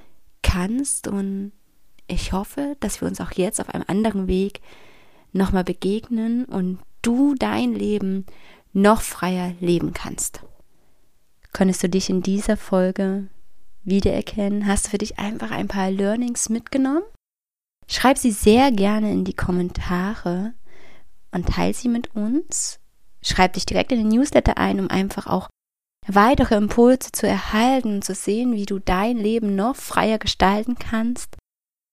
kannst. 0.42 1.10
Und 1.10 1.52
ich 2.08 2.32
hoffe, 2.32 2.78
dass 2.80 3.02
wir 3.02 3.10
uns 3.10 3.20
auch 3.20 3.34
jetzt 3.34 3.60
auf 3.60 3.68
einem 3.68 3.84
anderen 3.88 4.30
Weg 4.30 4.62
nochmal 5.34 5.66
begegnen 5.66 6.46
und 6.46 6.80
du 7.02 7.36
dein 7.36 7.74
Leben 7.74 8.26
noch 8.72 9.02
freier 9.02 9.52
leben 9.60 9.92
kannst. 9.92 10.44
Konntest 11.54 11.84
du 11.84 11.90
dich 11.90 12.10
in 12.10 12.22
dieser 12.22 12.58
Folge 12.58 13.28
wiedererkennen? 13.84 14.68
Hast 14.68 14.86
du 14.86 14.90
für 14.92 14.98
dich 14.98 15.20
einfach 15.20 15.52
ein 15.52 15.68
paar 15.68 15.90
Learnings 15.92 16.50
mitgenommen? 16.50 17.04
Schreib 17.88 18.18
sie 18.18 18.32
sehr 18.32 18.72
gerne 18.72 19.12
in 19.12 19.26
die 19.26 19.36
Kommentare 19.36 20.54
und 21.32 21.50
teile 21.50 21.74
sie 21.74 21.90
mit 21.90 22.16
uns. 22.16 22.80
Schreib 23.24 23.54
dich 23.54 23.66
direkt 23.66 23.92
in 23.92 23.98
den 23.98 24.10
Newsletter 24.10 24.58
ein, 24.58 24.80
um 24.80 24.90
einfach 24.90 25.28
auch 25.28 25.50
weitere 26.08 26.56
Impulse 26.56 27.12
zu 27.12 27.28
erhalten 27.28 27.96
und 27.96 28.04
zu 28.04 28.14
sehen, 28.14 28.54
wie 28.54 28.66
du 28.66 28.80
dein 28.80 29.18
Leben 29.18 29.56
noch 29.56 29.76
freier 29.76 30.20
gestalten 30.20 30.76
kannst. 30.76 31.36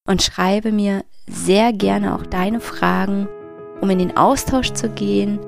Und 0.07 0.21
schreibe 0.21 0.71
mir 0.71 1.03
sehr 1.27 1.73
gerne 1.73 2.15
auch 2.15 2.25
deine 2.25 2.61
Fragen, 2.61 3.27
um 3.81 3.89
in 3.89 3.99
den 3.99 4.15
Austausch 4.15 4.71
zu 4.71 4.89
gehen 4.89 5.39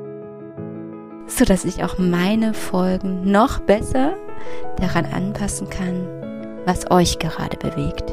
so 1.29 1.45
dass 1.45 1.65
ich 1.65 1.83
auch 1.83 1.97
meine 1.97 2.53
Folgen 2.53 3.31
noch 3.31 3.59
besser 3.59 4.15
daran 4.79 5.05
anpassen 5.05 5.69
kann, 5.69 6.07
was 6.65 6.89
euch 6.91 7.19
gerade 7.19 7.57
bewegt. 7.57 8.11